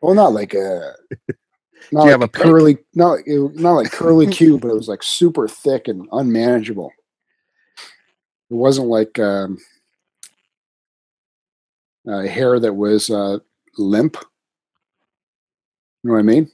Well, 0.00 0.14
not 0.14 0.32
like 0.32 0.54
a. 0.54 0.94
Not 1.90 2.02
Do 2.02 2.08
you 2.08 2.12
like 2.12 2.20
have 2.20 2.22
a 2.22 2.28
pick? 2.28 2.42
curly, 2.42 2.78
not 2.94 3.18
it- 3.26 3.54
not 3.56 3.72
like 3.72 3.90
curly 3.90 4.26
Q, 4.26 4.58
but 4.58 4.68
it 4.68 4.74
was 4.74 4.88
like 4.88 5.02
super 5.02 5.48
thick 5.48 5.88
and 5.88 6.08
unmanageable. 6.12 6.92
It 8.50 8.54
wasn't 8.54 8.88
like 8.88 9.18
um, 9.18 9.58
uh, 12.06 12.20
hair 12.22 12.60
that 12.60 12.74
was 12.74 13.08
uh, 13.10 13.38
limp. 13.78 14.16
You 16.02 16.08
know 16.10 16.12
what 16.14 16.20
I 16.20 16.22
mean? 16.22 16.50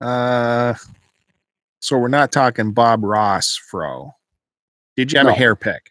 Uh 0.00 0.74
so 1.80 1.98
we're 1.98 2.08
not 2.08 2.30
talking 2.30 2.72
Bob 2.72 3.02
Ross 3.02 3.56
fro. 3.56 4.14
Did 4.96 5.12
you 5.12 5.18
have 5.18 5.26
a 5.28 5.32
hair 5.32 5.56
pick? 5.56 5.90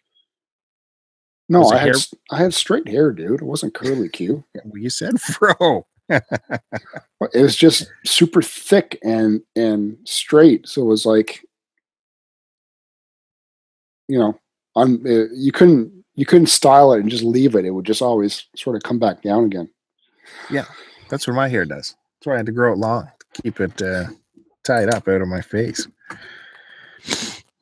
No, 1.48 1.64
I 1.70 1.78
had 1.78 1.86
hair- 1.86 1.94
I 2.30 2.38
had 2.38 2.54
straight 2.54 2.88
hair, 2.88 3.10
dude. 3.12 3.40
It 3.40 3.44
wasn't 3.46 3.74
curly 3.74 4.08
Q. 4.08 4.44
Well, 4.64 4.78
you 4.78 4.90
said 4.90 5.20
fro. 5.20 5.86
It 7.34 7.42
was 7.42 7.56
just 7.56 7.90
super 8.06 8.40
thick 8.42 8.98
and 9.02 9.42
and 9.56 9.98
straight. 10.04 10.66
So 10.68 10.82
it 10.82 10.86
was 10.86 11.04
like, 11.04 11.44
you 14.08 14.18
know, 14.18 14.38
on 14.74 15.04
uh, 15.06 15.26
you 15.34 15.52
couldn't 15.52 15.92
you 16.14 16.24
couldn't 16.24 16.46
style 16.46 16.92
it 16.92 17.00
and 17.00 17.10
just 17.10 17.24
leave 17.24 17.54
it. 17.54 17.64
It 17.64 17.70
would 17.70 17.84
just 17.84 18.02
always 18.02 18.44
sort 18.56 18.76
of 18.76 18.82
come 18.82 18.98
back 18.98 19.22
down 19.22 19.44
again. 19.44 19.68
Yeah, 20.50 20.64
that's 21.10 21.26
what 21.26 21.34
my 21.36 21.48
hair 21.48 21.64
does. 21.64 21.94
That's 22.18 22.26
why 22.26 22.34
I 22.34 22.36
had 22.38 22.46
to 22.46 22.52
grow 22.52 22.72
it 22.72 22.78
long 22.78 23.08
to 23.34 23.42
keep 23.42 23.60
it 23.60 23.82
uh, 23.82 24.06
tied 24.64 24.94
up 24.94 25.08
out 25.08 25.20
of 25.20 25.28
my 25.28 25.40
face. 25.40 25.86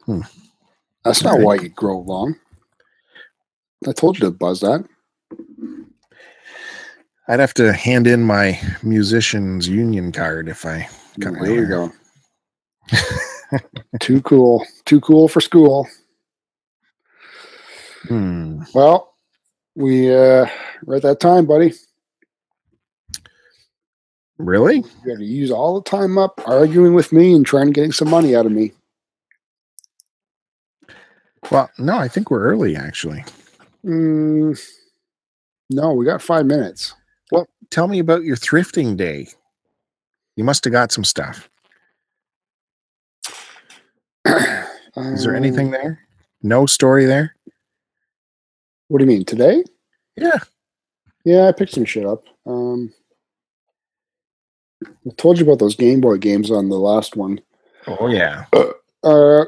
Hmm. 0.05 0.21
That's 1.05 1.23
not 1.23 1.41
why 1.41 1.57
you 1.57 1.69
grow 1.69 1.99
long. 2.01 2.37
I 3.87 3.93
told 3.93 4.19
you 4.19 4.27
to 4.27 4.31
buzz 4.31 4.61
that. 4.61 4.85
I'd 7.29 7.41
have 7.41 7.55
to 7.55 7.73
hand 7.73 8.07
in 8.07 8.23
my 8.23 8.61
musician's 8.83 9.69
union 9.69 10.13
card 10.13 10.49
if 10.49 10.65
I 10.65 10.89
cut 11.21 11.35
my 11.35 11.47
Here 11.47 11.63
we 11.63 11.67
hair. 11.67 11.69
go. 11.69 13.59
Too 14.01 14.23
cool. 14.23 14.65
Too 14.85 15.01
cool 15.01 15.29
for 15.29 15.41
school. 15.41 15.89
Hmm. 18.09 18.63
Well, 18.75 19.15
we 19.75 20.15
uh 20.15 20.47
we're 20.85 20.97
at 20.97 21.03
that 21.03 21.21
time, 21.21 21.47
buddy. 21.47 21.73
Really? 24.39 24.77
You 24.77 24.83
got 25.07 25.19
to 25.19 25.25
use 25.25 25.51
all 25.51 25.81
the 25.81 25.89
time 25.89 26.19
up 26.19 26.41
arguing 26.47 26.95
with 26.95 27.11
me 27.11 27.35
and 27.35 27.45
trying 27.45 27.67
to 27.69 27.73
getting 27.73 27.93
some 27.93 28.11
money 28.11 28.37
out 28.37 28.47
of 28.47 28.53
me. 28.53 28.73
Well, 31.51 31.71
no, 31.79 31.97
I 31.97 32.07
think 32.09 32.31
we're 32.31 32.45
early 32.45 32.77
actually. 32.77 33.25
Mm, 33.87 34.59
no, 35.71 35.93
we 35.93 36.05
got 36.05 36.23
five 36.23 36.47
minutes. 36.47 36.95
Well, 37.31 37.47
tell 37.71 37.89
me 37.89 37.99
about 37.99 38.25
your 38.25 38.37
thrifting 38.37 38.97
day. 38.97 39.29
You 40.37 40.45
must 40.45 40.65
have 40.65 40.73
got 40.73 40.93
some 40.93 41.05
stuff. 41.05 41.49
Is 44.27 45.23
there 45.25 45.31
Um, 45.31 45.37
anything 45.37 45.71
there? 45.71 46.01
No 46.43 46.67
story 46.67 47.05
there? 47.05 47.35
What 48.89 48.99
do 48.99 49.05
you 49.05 49.09
mean 49.09 49.25
today? 49.25 49.65
Yeah. 50.17 50.39
Yeah, 51.25 51.49
I 51.49 51.53
picked 51.53 51.73
some 51.73 51.85
shit 51.85 52.07
up. 52.07 52.25
Um, 52.47 52.93
I 54.85 55.11
told 55.17 55.39
you 55.39 55.45
about 55.45 55.59
those 55.59 55.75
Game 55.75 56.01
Boy 56.01 56.19
games 56.19 56.51
on 56.51 56.69
the 56.69 56.79
last 56.79 57.17
one. 57.17 57.41
Oh 57.87 58.09
yeah. 58.09 58.45
Uh, 59.05 59.45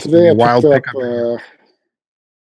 today 0.00 0.30
I 0.30 0.32
Wild 0.32 0.64
picked 0.64 0.88
up. 0.88 0.94
Uh, 0.94 1.36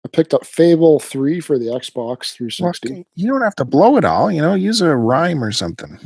I 0.06 0.10
picked 0.10 0.34
up 0.34 0.46
Fable 0.46 1.00
Three 1.00 1.40
for 1.40 1.58
the 1.58 1.68
Xbox 1.68 1.96
Well, 2.40 2.50
360. 2.50 3.06
you 3.16 3.28
don't 3.28 3.42
have 3.42 3.56
to 3.56 3.66
blow 3.66 3.96
it 3.98 4.04
all, 4.04 4.30
you 4.32 4.42
know, 4.42 4.54
use 4.54 4.82
a 4.82 4.96
rhyme 4.96 5.42
or 5.44 5.52
something. 5.52 5.98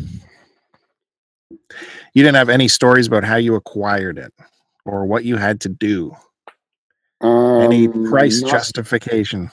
You 1.49 2.23
didn't 2.23 2.35
have 2.35 2.49
any 2.49 2.67
stories 2.67 3.07
about 3.07 3.23
how 3.23 3.37
you 3.37 3.55
acquired 3.55 4.17
it 4.17 4.33
or 4.85 5.05
what 5.05 5.25
you 5.25 5.37
had 5.37 5.61
to 5.61 5.69
do. 5.69 6.15
Any 7.23 7.87
Um, 7.87 8.07
price 8.09 8.41
not- 8.41 8.51
justification. 8.51 9.49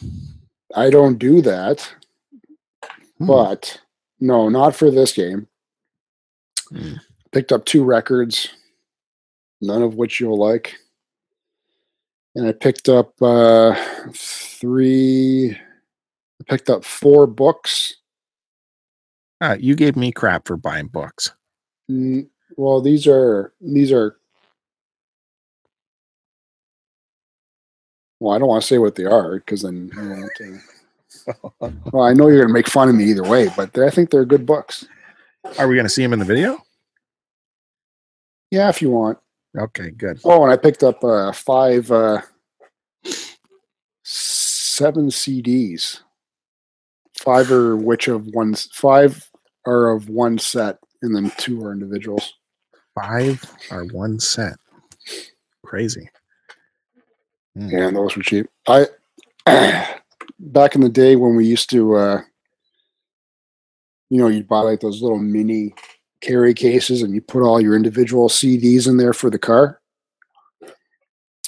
I 0.75 0.91
don't 0.91 1.19
do 1.19 1.41
that, 1.43 1.89
Hmm. 3.19 3.27
but 3.27 3.81
no, 4.21 4.49
not 4.49 4.75
for 4.75 4.91
this 4.91 5.13
game. 5.13 5.47
Hmm. 6.69 6.95
Picked 7.33 7.53
up 7.53 7.65
two 7.65 7.83
records, 7.85 8.49
none 9.61 9.83
of 9.83 9.95
which 9.95 10.21
you'll 10.21 10.39
like. 10.39 10.77
And 12.35 12.47
I 12.49 12.53
picked 12.53 12.89
up 12.89 13.21
uh, 13.23 13.75
three. 14.13 15.53
I 15.53 16.45
picked 16.49 16.69
up 16.69 16.85
four 16.85 17.27
books. 17.27 17.97
Uh, 19.41 19.57
you 19.61 19.75
gave 19.77 19.97
me 19.97 20.11
crap 20.11 20.47
for 20.47 20.57
buying 20.57 20.89
books. 20.89 21.31
Mm, 21.91 22.29
Well, 22.57 22.81
these 22.81 23.07
are 23.07 23.53
these 23.61 23.93
are. 23.93 24.17
Well, 28.21 28.35
I 28.35 28.39
don't 28.39 28.49
want 28.49 28.63
to 28.63 28.67
say 28.67 28.79
what 28.79 28.95
they 28.95 29.05
are 29.05 29.37
because 29.37 29.63
then. 29.63 29.91
I 29.97 31.33
well, 31.93 32.05
I 32.05 32.13
know 32.13 32.29
you're 32.29 32.39
going 32.39 32.49
to 32.49 32.53
make 32.55 32.69
fun 32.69 32.89
of 32.89 32.95
me 32.95 33.05
either 33.05 33.23
way, 33.23 33.49
but 33.57 33.77
I 33.79 33.91
think 33.91 34.11
they're 34.11 34.25
good 34.25 34.45
books. 34.47 34.87
Are 35.59 35.69
we 35.69 35.75
going 35.75 35.87
to 35.87 35.91
see 35.91 36.03
them 36.03 36.13
in 36.13 36.19
the 36.19 36.25
video? 36.25 36.63
Yeah, 38.51 38.69
if 38.69 38.83
you 38.83 38.91
want. 38.91 39.19
Okay, 39.57 39.91
good. 39.91 40.21
Oh, 40.25 40.43
and 40.43 40.53
I 40.53 40.57
picked 40.57 40.83
up 40.83 41.03
uh, 41.05 41.31
five, 41.33 41.91
uh, 41.91 42.23
seven 44.03 45.09
CDs. 45.09 46.01
Five 47.17 47.51
are 47.53 47.77
which 47.77 48.09
of 48.09 48.27
one, 48.29 48.55
five 48.55 49.31
are 49.67 49.93
of 49.93 50.09
one 50.09 50.39
set, 50.39 50.79
and 51.03 51.15
then 51.15 51.33
two 51.39 51.65
are 51.65 51.73
individuals. 51.73 52.35
Five 52.95 53.45
are 53.71 53.85
one 53.87 54.19
set. 54.19 54.57
Crazy. 55.65 56.09
Hmm. 57.57 57.69
Yeah, 57.69 57.89
and 57.89 57.97
those 57.97 58.17
were 58.17 58.23
cheap. 58.23 58.47
I 58.67 58.87
back 60.39 60.75
in 60.75 60.81
the 60.81 60.89
day 60.89 61.15
when 61.17 61.37
we 61.37 61.47
used 61.47 61.71
to, 61.71 61.95
uh, 61.95 62.21
you 64.11 64.19
know, 64.19 64.29
you'd 64.29 64.49
buy 64.49 64.61
like 64.61 64.81
those 64.81 65.01
little 65.01 65.19
mini 65.19 65.75
carry 66.25 66.55
cases, 66.55 67.03
and 67.03 67.15
you 67.15 67.21
put 67.21 67.43
all 67.43 67.61
your 67.61 67.77
individual 67.77 68.29
CDs 68.29 68.87
in 68.89 68.97
there 68.97 69.13
for 69.13 69.31
the 69.31 69.39
car. 69.39 69.81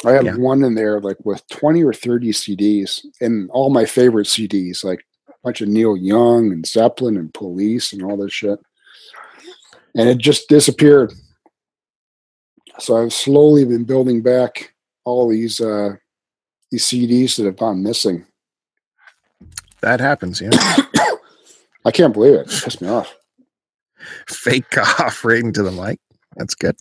I 0.05 0.13
have 0.13 0.25
Yeah. 0.25 0.37
one 0.37 0.63
in 0.63 0.75
there 0.75 1.01
like 1.01 1.17
with 1.25 1.47
twenty 1.49 1.83
or 1.83 1.93
thirty 1.93 2.31
CDs, 2.33 3.05
and 3.21 3.51
all 3.51 3.71
my 3.71 3.87
favorite 3.87 4.27
CDs, 4.27 4.85
like 4.85 5.05
a 5.29 5.33
bunch 5.43 5.61
of 5.63 5.69
Neil 5.69 5.97
Young 5.97 6.53
and 6.53 6.67
Zeppelin 6.67 7.17
and 7.17 7.33
Police 7.33 7.93
and 7.93 8.03
all 8.03 8.17
this 8.17 8.33
shit. 8.33 8.59
And 9.95 10.09
it 10.09 10.19
just 10.19 10.49
disappeared. 10.49 11.13
So 12.79 13.03
I've 13.03 13.13
slowly 13.15 13.65
been 13.65 13.85
building 13.85 14.21
back 14.23 14.75
all 15.05 15.29
these 15.29 15.61
uh 15.61 15.95
these 16.71 16.85
CDs 16.85 17.37
that 17.37 17.47
have 17.47 17.57
gone 17.57 17.83
missing. 17.83 18.27
That 19.81 20.01
happens, 20.01 20.41
yeah. 20.43 20.51
I 21.87 21.91
can't 21.93 22.13
believe 22.13 22.35
it. 22.35 22.53
It 22.53 22.63
pissed 22.65 22.83
me 22.83 22.89
off. 22.89 23.15
Fake 24.29 24.69
cough 24.71 25.25
right 25.25 25.43
into 25.43 25.63
the 25.63 25.73
mic. 25.73 25.99
That's 26.37 26.55
good. 26.55 26.77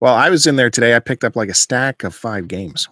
Well, 0.00 0.14
I 0.14 0.30
was 0.30 0.46
in 0.46 0.56
there 0.56 0.70
today. 0.70 0.96
I 0.96 0.98
picked 0.98 1.24
up 1.24 1.36
like 1.36 1.48
a 1.48 1.54
stack 1.54 2.02
of 2.02 2.14
five 2.14 2.48
games. 2.48 2.88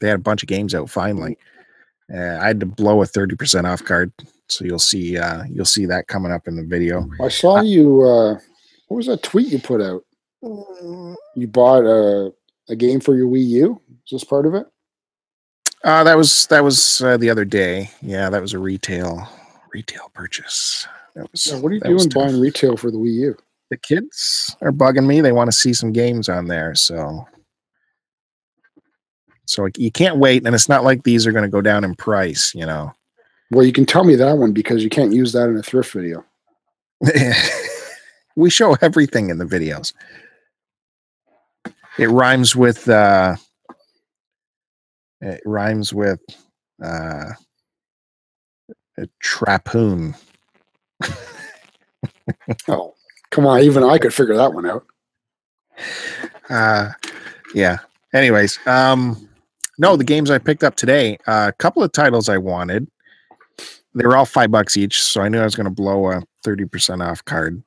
They 0.00 0.08
had 0.08 0.16
a 0.16 0.22
bunch 0.22 0.42
of 0.42 0.48
games 0.48 0.74
out 0.74 0.90
finally. 0.90 1.36
Uh, 2.12 2.38
I 2.40 2.46
had 2.46 2.60
to 2.60 2.66
blow 2.66 3.02
a 3.02 3.06
30% 3.06 3.64
off 3.64 3.84
card. 3.84 4.12
So 4.48 4.64
you'll 4.64 4.78
see 4.78 5.18
uh 5.18 5.44
you'll 5.50 5.64
see 5.64 5.86
that 5.86 6.06
coming 6.06 6.32
up 6.32 6.46
in 6.46 6.56
the 6.56 6.64
video. 6.64 7.08
I 7.20 7.28
saw 7.28 7.62
you 7.62 8.02
uh 8.02 8.34
what 8.88 8.98
was 8.98 9.06
that 9.06 9.22
tweet 9.22 9.48
you 9.48 9.58
put 9.58 9.80
out? 9.80 10.04
You 10.42 11.46
bought 11.48 11.84
a 11.84 12.32
a 12.68 12.76
game 12.76 13.00
for 13.00 13.16
your 13.16 13.28
Wii 13.28 13.46
U? 13.46 13.80
Is 14.04 14.10
this 14.12 14.24
part 14.24 14.46
of 14.46 14.54
it? 14.54 14.66
Uh 15.82 16.04
that 16.04 16.16
was 16.16 16.46
that 16.48 16.62
was 16.62 17.00
uh, 17.00 17.16
the 17.16 17.30
other 17.30 17.44
day. 17.44 17.90
Yeah, 18.02 18.28
that 18.30 18.42
was 18.42 18.52
a 18.52 18.58
retail 18.58 19.26
retail 19.72 20.10
purchase. 20.12 20.86
That 21.14 21.30
was 21.30 21.46
Yeah, 21.46 21.60
what 21.60 21.72
are 21.72 21.74
you 21.76 21.80
doing 21.80 22.08
buying 22.08 22.40
retail 22.40 22.76
for 22.76 22.90
the 22.90 22.98
Wii 22.98 23.14
U? 23.14 23.36
the 23.70 23.76
kids 23.78 24.54
are 24.60 24.70
bugging 24.70 25.06
me. 25.06 25.20
They 25.20 25.32
want 25.32 25.48
to 25.48 25.56
see 25.56 25.72
some 25.72 25.92
games 25.92 26.28
on 26.28 26.46
there, 26.46 26.74
so 26.74 27.26
so 29.46 29.62
like, 29.62 29.78
you 29.78 29.90
can't 29.90 30.18
wait, 30.18 30.46
and 30.46 30.54
it's 30.54 30.68
not 30.68 30.84
like 30.84 31.02
these 31.02 31.26
are 31.26 31.32
going 31.32 31.44
to 31.44 31.50
go 31.50 31.60
down 31.60 31.84
in 31.84 31.94
price. 31.96 32.54
You 32.54 32.66
know, 32.66 32.92
Well, 33.50 33.64
you 33.64 33.72
can 33.72 33.86
tell 33.86 34.04
me 34.04 34.14
that 34.16 34.38
one 34.38 34.52
because 34.52 34.82
you 34.82 34.90
can't 34.90 35.12
use 35.12 35.32
that 35.32 35.48
in 35.48 35.56
a 35.56 35.62
thrift 35.62 35.92
video. 35.92 36.24
we 38.36 38.48
show 38.48 38.76
everything 38.80 39.30
in 39.30 39.38
the 39.38 39.44
videos. 39.44 39.92
It 41.98 42.08
rhymes 42.08 42.56
with 42.56 42.88
uh, 42.88 43.36
it 45.20 45.40
rhymes 45.44 45.92
with 45.92 46.20
uh, 46.82 47.30
a 48.98 49.08
trapoon. 49.22 50.14
Oh, 52.68 52.94
come 53.30 53.46
on, 53.46 53.60
even 53.62 53.84
I 53.84 53.98
could 53.98 54.14
figure 54.14 54.36
that 54.36 54.52
one 54.54 54.66
out. 54.66 54.84
uh 56.50 56.90
yeah. 57.54 57.78
Anyways 58.12 58.58
um 58.66 59.28
no 59.78 59.96
the 59.96 60.04
games 60.04 60.30
i 60.30 60.38
picked 60.38 60.62
up 60.62 60.76
today 60.76 61.18
uh, 61.26 61.46
a 61.48 61.56
couple 61.58 61.82
of 61.82 61.90
titles 61.92 62.28
i 62.28 62.38
wanted. 62.38 62.86
They 63.94 64.04
were 64.06 64.16
all 64.16 64.24
five 64.26 64.50
bucks 64.50 64.76
each 64.76 65.02
so 65.02 65.20
i 65.22 65.28
knew 65.28 65.40
i 65.40 65.44
was 65.44 65.56
going 65.56 65.64
to 65.66 65.70
blow 65.70 66.10
a 66.10 66.22
30% 66.46 67.04
off 67.06 67.24
card. 67.24 67.62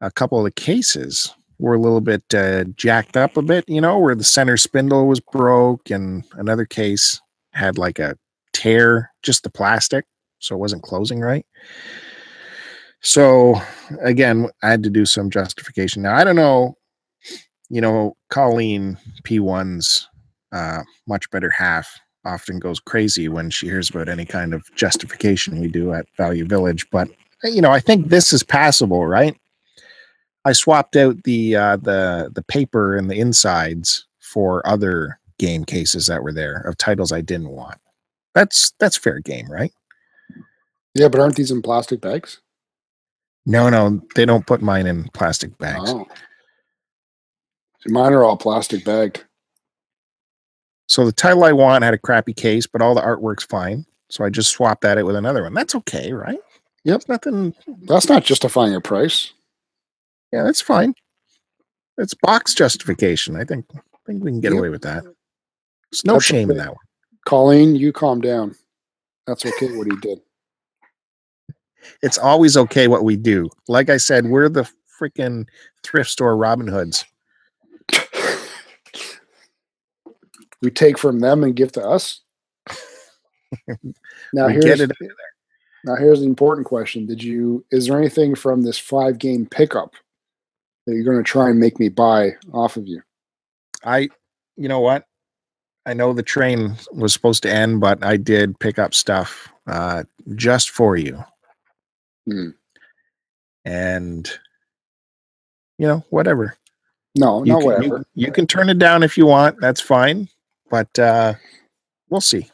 A 0.00 0.10
couple 0.10 0.38
of 0.38 0.44
the 0.44 0.50
cases 0.50 1.34
were 1.58 1.74
a 1.74 1.80
little 1.80 2.00
bit 2.00 2.22
uh, 2.34 2.64
jacked 2.76 3.16
up 3.16 3.36
a 3.36 3.42
bit 3.42 3.64
you 3.68 3.80
know 3.80 3.98
where 3.98 4.14
the 4.14 4.24
center 4.24 4.56
spindle 4.56 5.06
was 5.06 5.20
broke 5.20 5.90
and 5.90 6.24
another 6.34 6.64
case 6.66 7.20
had 7.52 7.78
like 7.78 7.98
a 7.98 8.16
tear 8.52 9.10
just 9.22 9.42
the 9.42 9.50
plastic 9.50 10.04
so 10.38 10.54
it 10.54 10.58
wasn't 10.58 10.82
closing 10.82 11.20
right 11.20 11.46
so 13.06 13.60
again 14.02 14.48
i 14.62 14.68
had 14.68 14.82
to 14.82 14.90
do 14.90 15.06
some 15.06 15.30
justification 15.30 16.02
now 16.02 16.14
i 16.14 16.24
don't 16.24 16.36
know 16.36 16.76
you 17.68 17.80
know, 17.80 18.16
Colleen 18.30 18.96
P1's 19.22 20.08
uh, 20.52 20.82
much 21.06 21.28
better 21.30 21.50
half 21.50 21.98
often 22.24 22.58
goes 22.58 22.80
crazy 22.80 23.28
when 23.28 23.50
she 23.50 23.66
hears 23.66 23.90
about 23.90 24.08
any 24.08 24.24
kind 24.24 24.54
of 24.54 24.64
justification 24.74 25.60
we 25.60 25.68
do 25.68 25.92
at 25.92 26.06
Value 26.16 26.44
Village. 26.44 26.88
But 26.90 27.08
you 27.44 27.60
know, 27.60 27.70
I 27.70 27.80
think 27.80 28.08
this 28.08 28.32
is 28.32 28.42
passable, 28.42 29.06
right? 29.06 29.36
I 30.44 30.52
swapped 30.52 30.96
out 30.96 31.22
the 31.24 31.56
uh, 31.56 31.76
the 31.76 32.30
the 32.34 32.42
paper 32.42 32.96
and 32.96 33.10
the 33.10 33.18
insides 33.18 34.06
for 34.20 34.66
other 34.66 35.18
game 35.38 35.64
cases 35.64 36.06
that 36.06 36.22
were 36.22 36.32
there 36.32 36.62
of 36.66 36.78
titles 36.78 37.12
I 37.12 37.20
didn't 37.20 37.50
want. 37.50 37.78
That's 38.34 38.72
that's 38.78 38.96
fair 38.96 39.20
game, 39.20 39.50
right? 39.50 39.72
Yeah, 40.94 41.08
but 41.08 41.20
aren't 41.20 41.36
these 41.36 41.50
in 41.50 41.62
plastic 41.62 42.00
bags? 42.00 42.40
No, 43.46 43.68
no, 43.70 44.02
they 44.16 44.24
don't 44.26 44.46
put 44.46 44.60
mine 44.60 44.86
in 44.86 45.04
plastic 45.14 45.56
bags. 45.58 45.84
Oh. 45.86 46.04
See, 47.80 47.92
mine 47.92 48.12
are 48.12 48.24
all 48.24 48.36
plastic 48.36 48.84
bagged. 48.84 49.24
So 50.88 51.04
the 51.04 51.12
title 51.12 51.44
I 51.44 51.52
want 51.52 51.84
had 51.84 51.94
a 51.94 51.98
crappy 51.98 52.32
case, 52.32 52.66
but 52.66 52.82
all 52.82 52.94
the 52.94 53.00
artwork's 53.00 53.44
fine. 53.44 53.86
So 54.08 54.24
I 54.24 54.30
just 54.30 54.50
swapped 54.50 54.82
that 54.82 54.98
out 54.98 55.06
with 55.06 55.16
another 55.16 55.42
one. 55.42 55.54
That's 55.54 55.74
okay, 55.76 56.12
right? 56.12 56.38
Yep. 56.84 56.96
It's 56.96 57.08
nothing. 57.08 57.54
That's 57.82 58.08
not 58.08 58.24
justifying 58.24 58.74
a 58.74 58.80
price. 58.80 59.32
Yeah, 60.32 60.44
that's 60.44 60.60
fine. 60.60 60.94
It's 61.98 62.14
box 62.14 62.54
justification. 62.54 63.36
I 63.36 63.44
think. 63.44 63.66
I 63.74 63.78
think 64.06 64.22
we 64.22 64.30
can 64.30 64.40
get 64.40 64.52
Yep. 64.52 64.58
away 64.58 64.68
with 64.68 64.82
that. 64.82 65.02
There's 65.02 66.04
no 66.04 66.14
That's 66.14 66.24
shame 66.24 66.50
in 66.50 66.56
that 66.58 66.68
one. 66.68 66.84
Colleen, 67.24 67.74
you 67.74 67.92
calm 67.92 68.20
down. 68.20 68.54
That's 69.26 69.44
okay 69.44 69.76
what 69.76 69.88
he 69.90 69.96
did. 69.96 70.20
It's 72.02 72.18
always 72.18 72.56
okay 72.56 72.88
what 72.88 73.04
we 73.04 73.16
do. 73.16 73.50
Like 73.68 73.90
I 73.90 73.96
said, 73.96 74.26
we're 74.26 74.48
the 74.48 74.68
freaking 75.00 75.46
thrift 75.82 76.10
store 76.10 76.36
Robin 76.36 76.66
Hoods. 76.66 77.04
we 80.62 80.70
take 80.70 80.98
from 80.98 81.20
them 81.20 81.44
and 81.44 81.54
give 81.54 81.72
to 81.72 81.86
us. 81.86 82.20
now 84.32 84.48
here's 84.48 84.80
now 85.84 85.94
here's 85.94 86.20
the 86.20 86.26
important 86.26 86.66
question. 86.66 87.06
Did 87.06 87.22
you 87.22 87.64
is 87.70 87.86
there 87.86 87.98
anything 87.98 88.34
from 88.34 88.62
this 88.62 88.78
five 88.78 89.18
game 89.18 89.46
pickup 89.46 89.94
that 90.86 90.94
you're 90.94 91.04
gonna 91.04 91.22
try 91.22 91.48
and 91.50 91.60
make 91.60 91.78
me 91.78 91.88
buy 91.88 92.32
off 92.52 92.76
of 92.76 92.86
you? 92.86 93.02
I, 93.84 94.08
you 94.56 94.68
know 94.68 94.80
what? 94.80 95.04
I 95.86 95.94
know 95.94 96.12
the 96.12 96.22
train 96.22 96.74
was 96.92 97.12
supposed 97.12 97.44
to 97.44 97.52
end, 97.52 97.80
but 97.80 98.04
I 98.04 98.16
did 98.16 98.58
pick 98.58 98.78
up 98.78 98.92
stuff 98.92 99.48
uh, 99.68 100.02
just 100.34 100.70
for 100.70 100.96
you. 100.96 101.22
Hmm. 102.26 102.50
And, 103.64 104.30
you 105.78 105.86
know, 105.86 106.04
whatever. 106.10 106.56
No, 107.16 107.42
You 107.44 107.52
not 107.52 107.60
can, 107.60 107.66
whatever. 107.66 108.06
You, 108.14 108.26
you 108.26 108.32
can 108.32 108.46
turn 108.46 108.68
it 108.68 108.78
down 108.78 109.02
if 109.02 109.16
you 109.16 109.26
want. 109.26 109.60
That's 109.60 109.80
fine. 109.80 110.28
But 110.70 110.98
uh, 110.98 111.34
we'll 112.10 112.20
see. 112.20 112.48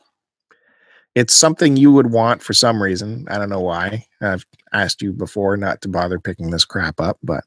It's 1.15 1.35
something 1.35 1.77
you 1.77 1.93
would 1.93 2.11
want 2.11 2.43
for 2.43 2.55
some 2.55 2.83
reason. 2.83 3.27
I 3.29 3.37
don't 3.37 3.51
know 3.51 3.61
why. 3.61 4.07
I've 4.23 4.47
asked 4.73 5.03
you 5.03 5.13
before 5.13 5.57
not 5.57 5.83
to 5.83 5.89
bother 5.89 6.19
picking 6.19 6.51
this 6.51 6.65
crap 6.65 7.01
up, 7.01 7.19
but 7.23 7.45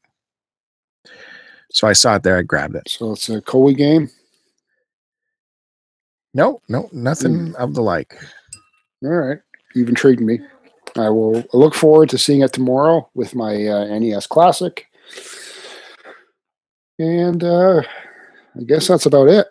so 1.72 1.88
I 1.88 1.92
saw 1.92 2.16
it 2.16 2.22
there. 2.22 2.38
I 2.38 2.42
grabbed 2.42 2.76
it. 2.76 2.88
So 2.88 3.12
it's 3.12 3.28
a 3.28 3.40
Koei 3.40 3.76
game. 3.76 4.08
No, 6.32 6.60
no, 6.68 6.88
nothing 6.92 7.54
of 7.56 7.74
the 7.74 7.82
like. 7.82 8.14
All 9.02 9.10
right. 9.10 9.38
You've 9.74 9.88
intrigued 9.88 10.20
me. 10.20 10.38
I 10.96 11.10
will 11.10 11.44
look 11.52 11.74
forward 11.74 12.08
to 12.10 12.18
seeing 12.18 12.40
it 12.42 12.52
tomorrow 12.52 13.08
with 13.14 13.34
my 13.34 13.66
uh, 13.66 13.98
NES 13.98 14.26
Classic. 14.26 14.86
And 16.98 17.44
uh, 17.44 17.82
I 18.58 18.62
guess 18.66 18.88
that's 18.88 19.06
about 19.06 19.28
it. 19.28 19.46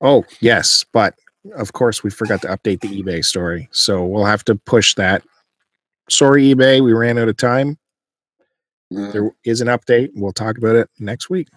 Oh, 0.00 0.24
yes, 0.40 0.84
but 0.92 1.14
of 1.56 1.72
course 1.74 2.02
we 2.02 2.10
forgot 2.10 2.40
to 2.42 2.48
update 2.48 2.80
the 2.80 3.02
eBay 3.02 3.24
story. 3.24 3.68
So 3.72 4.04
we'll 4.04 4.24
have 4.24 4.44
to 4.46 4.54
push 4.54 4.94
that. 4.94 5.22
Sorry, 6.08 6.54
eBay, 6.54 6.82
we 6.82 6.92
ran 6.94 7.18
out 7.18 7.28
of 7.28 7.36
time. 7.36 7.78
Uh, 8.96 9.10
There 9.12 9.30
is 9.44 9.60
an 9.60 9.68
update. 9.68 10.10
We'll 10.14 10.32
talk 10.32 10.56
about 10.58 10.74
it 10.76 10.88
next 10.98 11.28
week. 11.30 11.48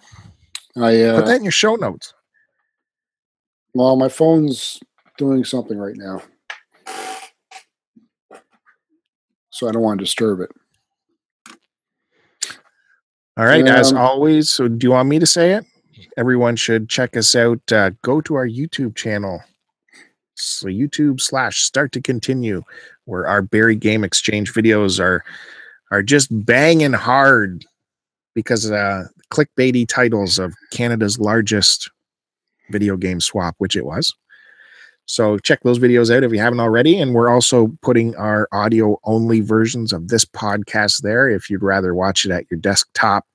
I 0.76 1.02
uh, 1.02 1.16
Put 1.20 1.26
that 1.26 1.36
in 1.36 1.44
your 1.44 1.52
show 1.52 1.76
notes. 1.76 2.12
well, 3.74 3.96
my 3.96 4.08
phone's 4.08 4.78
doing 5.16 5.44
something 5.44 5.78
right 5.78 5.96
now, 5.96 6.20
so 9.54 9.68
I 9.68 9.72
don't 9.72 9.82
want 9.82 10.00
to 10.00 10.04
disturb 10.04 10.40
it. 10.40 10.50
All 13.36 13.46
right, 13.46 13.66
as 13.66 13.92
Um, 13.92 13.98
always. 13.98 14.50
So, 14.50 14.66
do 14.68 14.84
you 14.84 14.90
want 14.90 15.08
me 15.08 15.18
to 15.20 15.26
say 15.26 15.52
it? 15.52 15.64
Everyone 16.16 16.56
should 16.56 16.88
check 16.88 17.16
us 17.16 17.34
out. 17.36 17.60
Uh, 17.72 17.90
go 18.02 18.20
to 18.20 18.34
our 18.34 18.48
YouTube 18.48 18.96
channel. 18.96 19.40
So, 20.34 20.66
YouTube 20.66 21.20
slash 21.20 21.62
start 21.62 21.92
to 21.92 22.00
continue, 22.00 22.62
where 23.04 23.26
our 23.28 23.42
Barrie 23.42 23.76
Game 23.76 24.02
Exchange 24.02 24.52
videos 24.52 24.98
are 25.00 25.24
are 25.92 26.02
just 26.02 26.28
banging 26.44 26.92
hard 26.92 27.64
because 28.34 28.70
uh, 28.70 29.04
clickbaity 29.30 29.86
titles 29.86 30.40
of 30.40 30.52
Canada's 30.72 31.20
largest 31.20 31.90
video 32.70 32.96
game 32.96 33.20
swap, 33.20 33.54
which 33.58 33.76
it 33.76 33.84
was. 33.84 34.12
So 35.06 35.38
check 35.38 35.60
those 35.62 35.78
videos 35.78 36.14
out 36.14 36.24
if 36.24 36.32
you 36.32 36.38
haven't 36.38 36.60
already. 36.60 36.98
And 36.98 37.14
we're 37.14 37.28
also 37.28 37.76
putting 37.82 38.16
our 38.16 38.48
audio 38.52 38.98
only 39.04 39.40
versions 39.40 39.92
of 39.92 40.08
this 40.08 40.24
podcast 40.24 41.02
there. 41.02 41.28
If 41.28 41.50
you'd 41.50 41.62
rather 41.62 41.94
watch 41.94 42.24
it 42.24 42.30
at 42.30 42.50
your 42.50 42.58
desktop, 42.58 43.26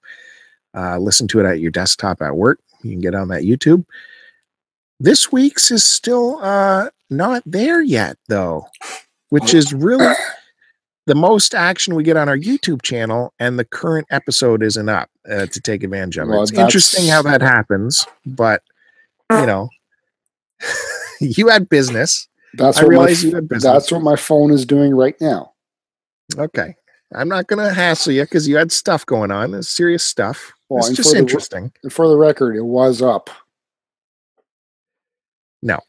uh, 0.75 0.97
listen 0.97 1.27
to 1.29 1.39
it 1.39 1.45
at 1.45 1.59
your 1.59 1.71
desktop 1.71 2.21
at 2.21 2.35
work, 2.35 2.59
you 2.83 2.91
can 2.91 3.01
get 3.01 3.15
on 3.15 3.27
that 3.29 3.43
YouTube. 3.43 3.85
This 4.99 5.31
week's 5.31 5.71
is 5.71 5.85
still 5.85 6.39
uh, 6.41 6.89
not 7.09 7.43
there 7.45 7.81
yet, 7.81 8.17
though, 8.27 8.65
which 9.29 9.53
is 9.53 9.73
really 9.73 10.13
the 11.05 11.15
most 11.15 11.55
action 11.55 11.95
we 11.95 12.03
get 12.03 12.17
on 12.17 12.27
our 12.27 12.37
YouTube 12.37 12.81
channel. 12.81 13.33
And 13.39 13.57
the 13.57 13.65
current 13.65 14.07
episode 14.09 14.61
isn't 14.63 14.89
up 14.89 15.09
uh, 15.29 15.45
to 15.45 15.61
take 15.61 15.83
advantage 15.83 16.17
of 16.17 16.27
it. 16.27 16.31
Well, 16.31 16.43
it's 16.43 16.51
interesting 16.51 17.07
how 17.07 17.21
that 17.23 17.41
happens, 17.41 18.05
but 18.25 18.63
you 19.31 19.45
know, 19.45 19.69
you 21.37 21.47
had 21.47 21.69
business. 21.69 22.27
That's 22.55 22.79
I 22.79 22.85
what 22.85 22.95
my, 22.95 23.09
you 23.09 23.35
had 23.35 23.47
business. 23.47 23.63
that's 23.63 23.91
what 23.91 24.01
my 24.01 24.15
phone 24.15 24.51
is 24.51 24.65
doing 24.65 24.95
right 24.95 25.15
now. 25.21 25.53
Okay. 26.37 26.75
I'm 27.13 27.27
not 27.27 27.47
going 27.47 27.65
to 27.65 27.73
hassle 27.73 28.13
you 28.13 28.21
because 28.21 28.47
you 28.47 28.55
had 28.57 28.71
stuff 28.71 29.03
going 29.05 29.31
on. 29.31 29.53
It's 29.53 29.69
serious 29.69 30.03
stuff. 30.03 30.53
Well, 30.69 30.85
it's 30.85 30.95
just 30.95 31.13
the- 31.13 31.19
interesting. 31.19 31.71
And 31.83 31.91
for 31.91 32.07
the 32.07 32.17
record, 32.17 32.55
it 32.55 32.65
was 32.65 33.01
up. 33.01 33.29
No, 35.61 35.79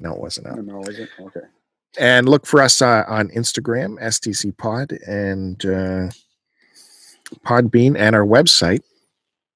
no, 0.00 0.14
it 0.14 0.20
wasn't. 0.20 0.46
Up. 0.46 0.58
is 0.88 1.00
it? 1.00 1.10
Okay. 1.20 1.40
And 1.98 2.26
look 2.28 2.46
for 2.46 2.62
us 2.62 2.80
uh, 2.80 3.04
on 3.08 3.28
Instagram, 3.30 4.00
STC 4.00 4.56
Pod, 4.56 4.92
and 5.06 5.62
uh, 5.66 6.08
Podbean, 7.44 7.98
and 7.98 8.16
our 8.16 8.24
website, 8.24 8.80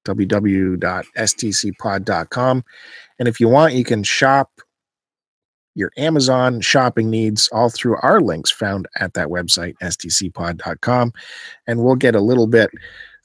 www.stcpod.com. 0.05 2.63
And 3.19 3.27
if 3.27 3.39
you 3.39 3.47
want, 3.47 3.73
you 3.73 3.83
can 3.83 4.03
shop 4.03 4.51
your 5.75 5.91
Amazon 5.97 6.61
shopping 6.61 7.09
needs 7.09 7.49
all 7.51 7.69
through 7.69 7.97
our 8.01 8.21
links 8.21 8.51
found 8.51 8.87
at 8.99 9.13
that 9.13 9.27
website, 9.27 9.75
stcpod.com. 9.81 11.13
And 11.67 11.83
we'll 11.83 11.95
get 11.95 12.15
a 12.15 12.21
little 12.21 12.47
bit, 12.47 12.69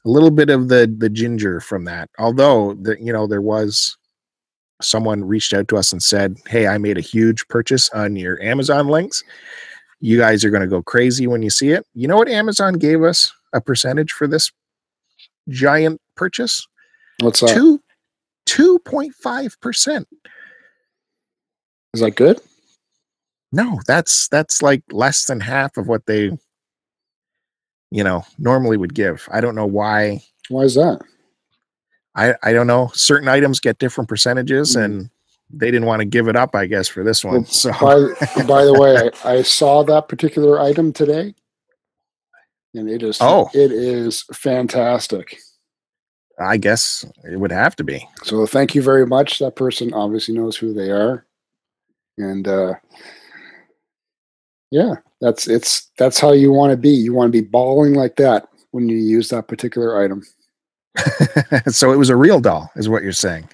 a 0.05 0.09
little 0.09 0.31
bit 0.31 0.51
of 0.51 0.69
the 0.69 0.93
the 0.99 1.11
ginger 1.11 1.61
from 1.61 1.85
that. 1.85 2.11
Although 2.19 2.75
the 2.75 2.97
you 3.01 3.13
know 3.13 3.27
there 3.27 3.43
was 3.43 3.97
someone 4.81 5.25
reached 5.25 5.53
out 5.53 5.69
to 5.69 5.77
us 5.77 5.93
and 5.93 6.03
said, 6.03 6.37
Hey, 6.47 6.67
I 6.67 6.79
made 6.79 6.99
a 6.99 7.03
huge 7.03 7.47
purchase 7.49 7.91
on 7.91 8.17
your 8.17 8.41
Amazon 8.41 8.89
links. 8.89 9.23
You 10.01 10.19
guys 10.19 10.45
are 10.45 10.51
going 10.51 10.63
to 10.63 10.69
go 10.69 10.83
crazy 10.83 11.27
when 11.27 11.43
you 11.43 11.51
see 11.51 11.71
it. 11.71 11.85
You 11.95 12.07
know 12.07 12.17
what 12.17 12.29
Amazon 12.29 12.75
gave 12.75 13.03
us 13.03 13.33
a 13.53 13.61
percentage 13.61 14.13
for 14.13 14.29
this 14.29 14.53
giant 15.49 16.01
purchase? 16.15 16.67
What's 17.21 17.41
that? 17.41 17.55
Two, 17.55 17.81
2.5%. 18.47 20.05
Is 21.95 22.01
that 22.01 22.13
good? 22.17 22.41
No, 23.53 23.81
that's 23.87 24.29
that's 24.29 24.63
like 24.63 24.83
less 24.91 25.25
than 25.25 25.41
half 25.41 25.77
of 25.77 25.89
what 25.89 26.05
they 26.07 26.31
you 27.91 28.05
know 28.05 28.25
normally 28.39 28.77
would 28.77 28.95
give. 28.95 29.27
I 29.33 29.41
don't 29.41 29.55
know 29.55 29.67
why. 29.67 30.23
Why 30.49 30.63
is 30.63 30.75
that? 30.75 31.01
I 32.15 32.35
I 32.43 32.53
don't 32.53 32.67
know. 32.67 32.91
Certain 32.95 33.29
items 33.29 33.61
get 33.61 33.79
different 33.79 34.09
percentages 34.09 34.77
Mm. 34.77 34.85
and 34.85 35.11
they 35.51 35.71
didn't 35.71 35.87
want 35.87 36.01
to 36.01 36.05
give 36.05 36.29
it 36.29 36.37
up, 36.37 36.55
I 36.55 36.67
guess, 36.67 36.89
for 36.89 37.03
this 37.03 37.25
one. 37.25 37.37
Well, 37.37 37.45
So 37.47 37.71
By, 37.73 38.43
by 38.47 38.65
the 38.67 38.75
way, 38.79 39.11
I, 39.25 39.37
I 39.37 39.43
saw 39.43 39.83
that 39.85 40.07
particular 40.09 40.61
item 40.61 40.93
today, 40.93 41.35
and 42.75 42.91
it 42.91 43.03
is 43.03 43.17
Oh. 43.23 43.49
it 43.55 43.73
is 43.73 44.25
fantastic. 44.35 45.39
I 46.39 46.59
guess 46.59 47.03
it 47.25 47.41
would 47.41 47.51
have 47.51 47.75
to 47.77 47.85
be. 47.85 48.07
So 48.25 48.45
thank 48.47 48.75
you 48.75 48.83
very 48.83 49.07
much. 49.07 49.39
That 49.39 49.57
person 49.57 49.95
obviously 49.95 50.35
knows 50.35 50.55
who 50.57 50.75
they 50.75 50.91
are, 50.91 51.25
and 52.19 52.47
uh, 52.47 52.75
yeah, 54.71 54.95
that's 55.21 55.49
it's 55.49 55.91
that's 55.99 56.21
how 56.21 56.33
you 56.33 56.53
want 56.53 56.73
to 56.73 56.77
be. 56.77 56.91
You 56.91 57.15
want 57.15 57.33
to 57.33 57.43
be 57.43 57.47
bawling 57.47 57.95
like 57.95 58.17
that 58.17 58.49
when 58.71 58.89
you 58.89 58.97
use 58.97 59.29
that 59.31 59.49
particular 59.49 60.03
item. 60.03 60.23
so 61.69 61.93
it 61.93 61.97
was 61.97 62.11
a 62.11 62.17
real 62.17 62.41
doll, 62.41 62.71
is 62.77 62.89
what 62.89 63.03
you're 63.03 63.13
saying. 63.13 63.49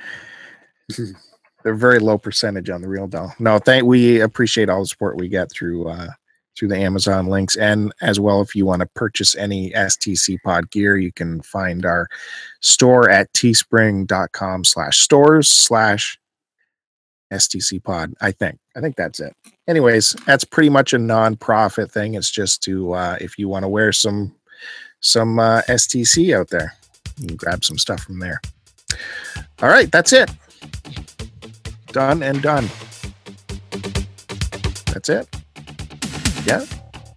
They're 1.65 1.75
very 1.75 1.99
low 1.99 2.19
percentage 2.19 2.69
on 2.69 2.83
the 2.83 2.89
real 2.89 3.07
doll. 3.07 3.35
No, 3.39 3.59
thank 3.59 3.85
we 3.85 4.21
appreciate 4.21 4.69
all 4.69 4.81
the 4.81 4.87
support 4.87 5.17
we 5.17 5.29
get 5.29 5.51
through 5.51 5.89
uh 5.89 6.09
through 6.57 6.69
the 6.69 6.77
Amazon 6.77 7.27
links. 7.27 7.57
And 7.57 7.93
as 8.01 8.21
well, 8.21 8.41
if 8.41 8.55
you 8.55 8.65
want 8.65 8.81
to 8.81 8.87
purchase 8.87 9.35
any 9.35 9.71
STC 9.73 10.41
pod 10.43 10.71
gear, 10.71 10.97
you 10.97 11.13
can 11.13 11.43
find 11.43 11.85
our 11.85 12.09
store 12.61 13.11
at 13.11 13.33
teespring.com 13.33 14.65
slash 14.65 15.01
stores 15.01 15.49
slash 15.49 16.19
STC 17.35 17.83
Pod. 17.83 18.15
I 18.21 18.33
think. 18.33 18.59
I 18.77 18.81
think 18.81 18.97
that's 18.97 19.21
it. 19.21 19.35
Anyways, 19.69 20.17
that's 20.27 20.45
pretty 20.45 20.69
much 20.69 20.93
a 20.93 20.99
non-profit 20.99 21.91
thing. 21.91 22.15
It's 22.15 22.31
just 22.31 22.63
to 22.65 22.93
uh, 22.93 23.17
if 23.21 23.39
you 23.39 23.49
want 23.49 23.65
to 23.65 23.69
wear 23.69 23.93
some 23.93 24.35
some 25.01 25.39
uh, 25.39 25.63
STC 25.69 26.35
out 26.35 26.49
there, 26.51 26.75
you 27.19 27.29
can 27.29 27.37
grab 27.37 27.65
some 27.65 27.79
stuff 27.79 28.01
from 28.01 28.19
there. 28.19 28.41
All 29.63 29.69
right, 29.69 29.91
that's 29.91 30.13
it. 30.13 30.31
Done 31.89 32.23
and 32.23 32.43
done. 32.43 32.69
That's 34.93 35.09
it. 35.09 35.29
Yeah. 36.45 36.65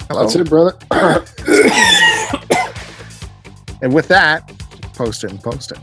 Hello. 0.07 0.22
That's 0.22 0.36
it, 0.36 0.49
brother. 0.49 0.78
And 3.82 3.93
with 3.93 4.07
that, 4.07 4.47
post 4.95 5.24
it 5.24 5.32
and 5.32 5.41
post 5.41 5.72
it. 5.72 5.78